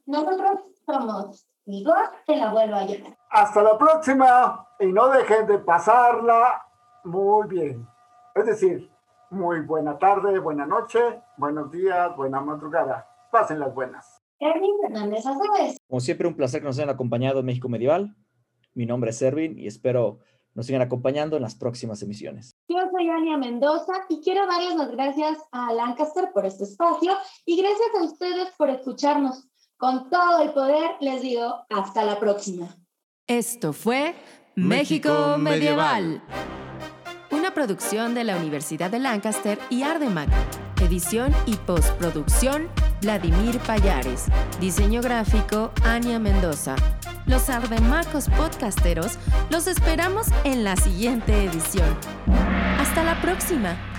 Nosotros 0.06 0.60
somos 0.86 1.48
Igor 1.66 2.12
de 2.28 2.36
la 2.36 2.52
vuelvo 2.52 2.76
a 2.76 2.86
llevar. 2.86 3.18
Hasta 3.30 3.64
la 3.64 3.78
próxima 3.78 4.68
y 4.80 4.88
no 4.88 5.08
dejen 5.10 5.48
de 5.48 5.60
pasarla 5.60 6.66
muy 7.06 7.48
bien. 7.48 7.88
Es 8.36 8.46
decir, 8.46 8.92
muy 9.30 9.62
buena 9.62 9.98
tarde, 9.98 10.40
buena 10.40 10.66
noche, 10.66 11.22
buenos 11.38 11.72
días, 11.72 12.16
buena 12.16 12.42
madrugada. 12.42 13.13
Pasen 13.34 13.60
las 13.60 13.74
buenas. 13.74 14.22
Erwin 14.40 14.76
Fernández 14.80 15.24
Como 15.88 16.00
siempre, 16.00 16.28
un 16.28 16.36
placer 16.36 16.62
que 16.62 16.68
nos 16.68 16.78
hayan 16.78 16.92
acompañado 16.92 17.40
en 17.40 17.48
México 17.48 17.68
Medieval. 17.68 18.16
Mi 18.76 18.86
nombre 18.86 19.10
es 19.10 19.20
Erwin 19.24 19.58
y 19.58 19.66
espero 19.66 20.20
nos 20.54 20.68
sigan 20.68 20.84
acompañando 20.84 21.36
en 21.36 21.42
las 21.42 21.56
próximas 21.56 22.04
emisiones. 22.04 22.56
Yo 22.68 22.78
soy 22.92 23.10
Ania 23.10 23.38
Mendoza 23.38 23.94
y 24.08 24.22
quiero 24.22 24.46
darles 24.46 24.76
las 24.76 24.92
gracias 24.92 25.40
a 25.52 25.74
Lancaster 25.74 26.30
por 26.32 26.46
este 26.46 26.66
espacio 26.66 27.14
y 27.44 27.60
gracias 27.60 27.90
a 28.00 28.04
ustedes 28.04 28.50
por 28.56 28.70
escucharnos. 28.70 29.50
Con 29.78 30.12
todo 30.12 30.44
el 30.44 30.54
poder 30.54 30.92
les 31.00 31.24
digo 31.24 31.66
hasta 31.72 32.06
la 32.06 32.20
próxima. 32.20 32.78
Esto 33.26 33.74
fue 33.74 34.14
México, 34.54 35.40
Medieval. 35.40 36.22
Una 37.32 37.52
producción 37.52 38.14
de 38.14 38.26
la 38.26 38.38
Universidad 38.38 38.92
de 38.92 39.00
Lancaster 39.00 39.58
y 39.72 39.82
Ardemac. 39.82 40.30
Edición 40.84 41.34
y 41.46 41.56
postproducción 41.56 42.68
Vladimir 43.02 43.58
Payares. 43.60 44.26
Diseño 44.60 45.02
gráfico 45.02 45.72
Ania 45.84 46.20
Mendoza 46.20 46.76
los 47.26 47.50
Ardemacos 47.50 48.30
podcasteros, 48.30 49.18
los 49.50 49.68
esperamos 49.68 50.28
en 50.44 50.64
la 50.64 50.76
siguiente 50.76 51.46
edición. 51.46 51.98
Hasta 52.80 53.04
la 53.04 53.22
próxima. 53.22 53.93